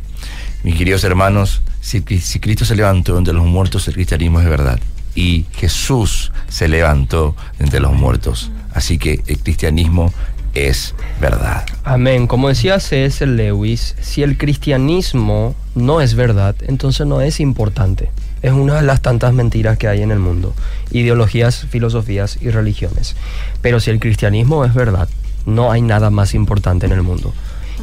Mis 0.63 0.77
queridos 0.77 1.05
hermanos, 1.05 1.63
si, 1.81 2.03
Cristo 2.03 2.65
se 2.65 2.77
levantó 2.77 3.17
entre 3.17 3.33
los 3.33 3.47
muertos, 3.47 3.89
el 3.89 3.95
cristianismo 3.95 4.41
es 4.41 4.49
verdad. 4.49 4.79
Y 5.15 5.47
Jesús 5.53 6.33
se 6.49 6.69
levantó 6.69 7.35
entre 7.59 7.81
los 7.81 7.93
muertos. 7.93 8.51
Así 8.73 8.99
que 8.99 9.23
el 9.27 9.39
cristianismo 9.39 10.13
es 10.55 10.95
verdad. 11.21 11.65
Amén. 11.85 12.27
Como 12.27 12.49
decía 12.49 12.79
C.S. 12.79 13.27
Lewis, 13.27 13.97
si 14.01 14.23
el 14.23 14.37
cristianismo 14.37 15.55
no 15.75 16.01
es 16.01 16.15
verdad, 16.15 16.55
entonces 16.67 17.07
no 17.07 17.21
es 17.23 17.41
importante. 17.41 18.11
Es 18.43 18.53
una 18.53 18.77
de 18.77 18.83
las 18.83 19.01
tantas 19.01 19.33
mentiras 19.33 19.79
que 19.79 19.89
hay 19.89 20.03
en 20.03 20.11
el 20.11 20.19
mundo. 20.19 20.55
Ideologías, 20.91 21.67
filosofías 21.71 22.39
y 22.41 22.51
religiones. 22.51 23.17
Pero 23.63 23.81
si 23.81 23.91
el 23.91 24.01
cristianismo 24.01 24.65
es 24.65 24.75
verdad, 24.75 25.09
no 25.47 25.73
hay 25.73 25.83
nada 25.83 26.11
más 26.11 26.35
importante 26.35 26.87
en 26.87 26.93
el 26.93 27.03
mundo. 27.03 27.33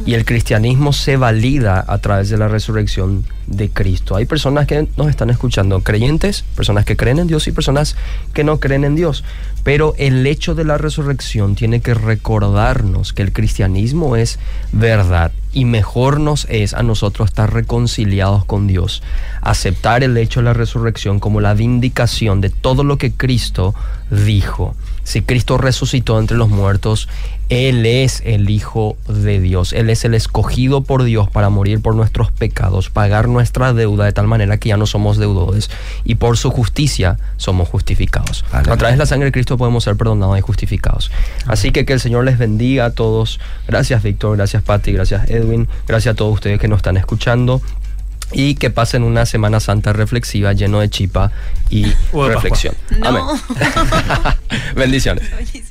Y 0.06 0.14
el 0.14 0.24
cristianismo 0.24 0.92
se 0.92 1.16
valida 1.16 1.84
a 1.86 1.98
través 1.98 2.30
de 2.30 2.38
la 2.38 2.48
resurrección 2.48 3.24
de 3.46 3.70
Cristo. 3.70 4.16
Hay 4.16 4.26
personas 4.26 4.66
que 4.66 4.88
nos 4.96 5.08
están 5.08 5.30
escuchando, 5.30 5.80
creyentes, 5.80 6.44
personas 6.54 6.84
que 6.84 6.96
creen 6.96 7.18
en 7.18 7.26
Dios 7.26 7.46
y 7.46 7.52
personas 7.52 7.96
que 8.32 8.44
no 8.44 8.60
creen 8.60 8.84
en 8.84 8.94
Dios. 8.94 9.24
Pero 9.64 9.94
el 9.98 10.26
hecho 10.26 10.54
de 10.54 10.64
la 10.64 10.78
resurrección 10.78 11.54
tiene 11.54 11.80
que 11.80 11.94
recordarnos 11.94 13.12
que 13.12 13.22
el 13.22 13.32
cristianismo 13.32 14.16
es 14.16 14.38
verdad 14.72 15.32
y 15.52 15.64
mejor 15.64 16.20
nos 16.20 16.46
es 16.50 16.74
a 16.74 16.82
nosotros 16.82 17.28
estar 17.28 17.52
reconciliados 17.52 18.44
con 18.44 18.66
Dios, 18.66 19.02
aceptar 19.40 20.02
el 20.02 20.16
hecho 20.16 20.40
de 20.40 20.44
la 20.44 20.52
resurrección 20.52 21.20
como 21.20 21.40
la 21.40 21.54
vindicación 21.54 22.40
de 22.40 22.50
todo 22.50 22.84
lo 22.84 22.98
que 22.98 23.12
Cristo 23.12 23.74
dijo. 24.10 24.74
Si 25.08 25.22
Cristo 25.22 25.56
resucitó 25.56 26.18
entre 26.18 26.36
los 26.36 26.50
muertos, 26.50 27.08
Él 27.48 27.86
es 27.86 28.20
el 28.26 28.50
Hijo 28.50 28.98
de 29.08 29.40
Dios. 29.40 29.72
Él 29.72 29.88
es 29.88 30.04
el 30.04 30.12
escogido 30.12 30.82
por 30.82 31.02
Dios 31.02 31.30
para 31.30 31.48
morir 31.48 31.80
por 31.80 31.94
nuestros 31.94 32.30
pecados, 32.30 32.90
pagar 32.90 33.26
nuestra 33.26 33.72
deuda 33.72 34.04
de 34.04 34.12
tal 34.12 34.26
manera 34.26 34.58
que 34.58 34.68
ya 34.68 34.76
no 34.76 34.84
somos 34.84 35.16
deudores 35.16 35.70
y 36.04 36.16
por 36.16 36.36
su 36.36 36.50
justicia 36.50 37.18
somos 37.38 37.70
justificados. 37.70 38.44
Aleluya. 38.52 38.74
A 38.74 38.76
través 38.76 38.96
de 38.96 38.98
la 38.98 39.06
sangre 39.06 39.24
de 39.24 39.32
Cristo 39.32 39.56
podemos 39.56 39.82
ser 39.82 39.96
perdonados 39.96 40.36
y 40.36 40.42
justificados. 40.42 41.10
Así 41.46 41.70
que 41.70 41.86
que 41.86 41.94
el 41.94 42.00
Señor 42.00 42.26
les 42.26 42.36
bendiga 42.36 42.84
a 42.84 42.90
todos. 42.90 43.40
Gracias 43.66 44.02
Víctor, 44.02 44.36
gracias 44.36 44.62
Patti, 44.62 44.92
gracias 44.92 45.30
Edwin, 45.30 45.68
gracias 45.86 46.12
a 46.12 46.16
todos 46.16 46.34
ustedes 46.34 46.60
que 46.60 46.68
nos 46.68 46.80
están 46.80 46.98
escuchando. 46.98 47.62
Y 48.32 48.56
que 48.56 48.70
pasen 48.70 49.02
una 49.02 49.26
Semana 49.26 49.60
Santa 49.60 49.92
reflexiva 49.92 50.52
lleno 50.52 50.80
de 50.80 50.90
chipa 50.90 51.32
y 51.70 51.86
reflexión. 52.12 52.74
No. 52.98 53.08
Amén. 53.08 53.22
Bendiciones. 54.76 55.30
Oye, 55.38 55.64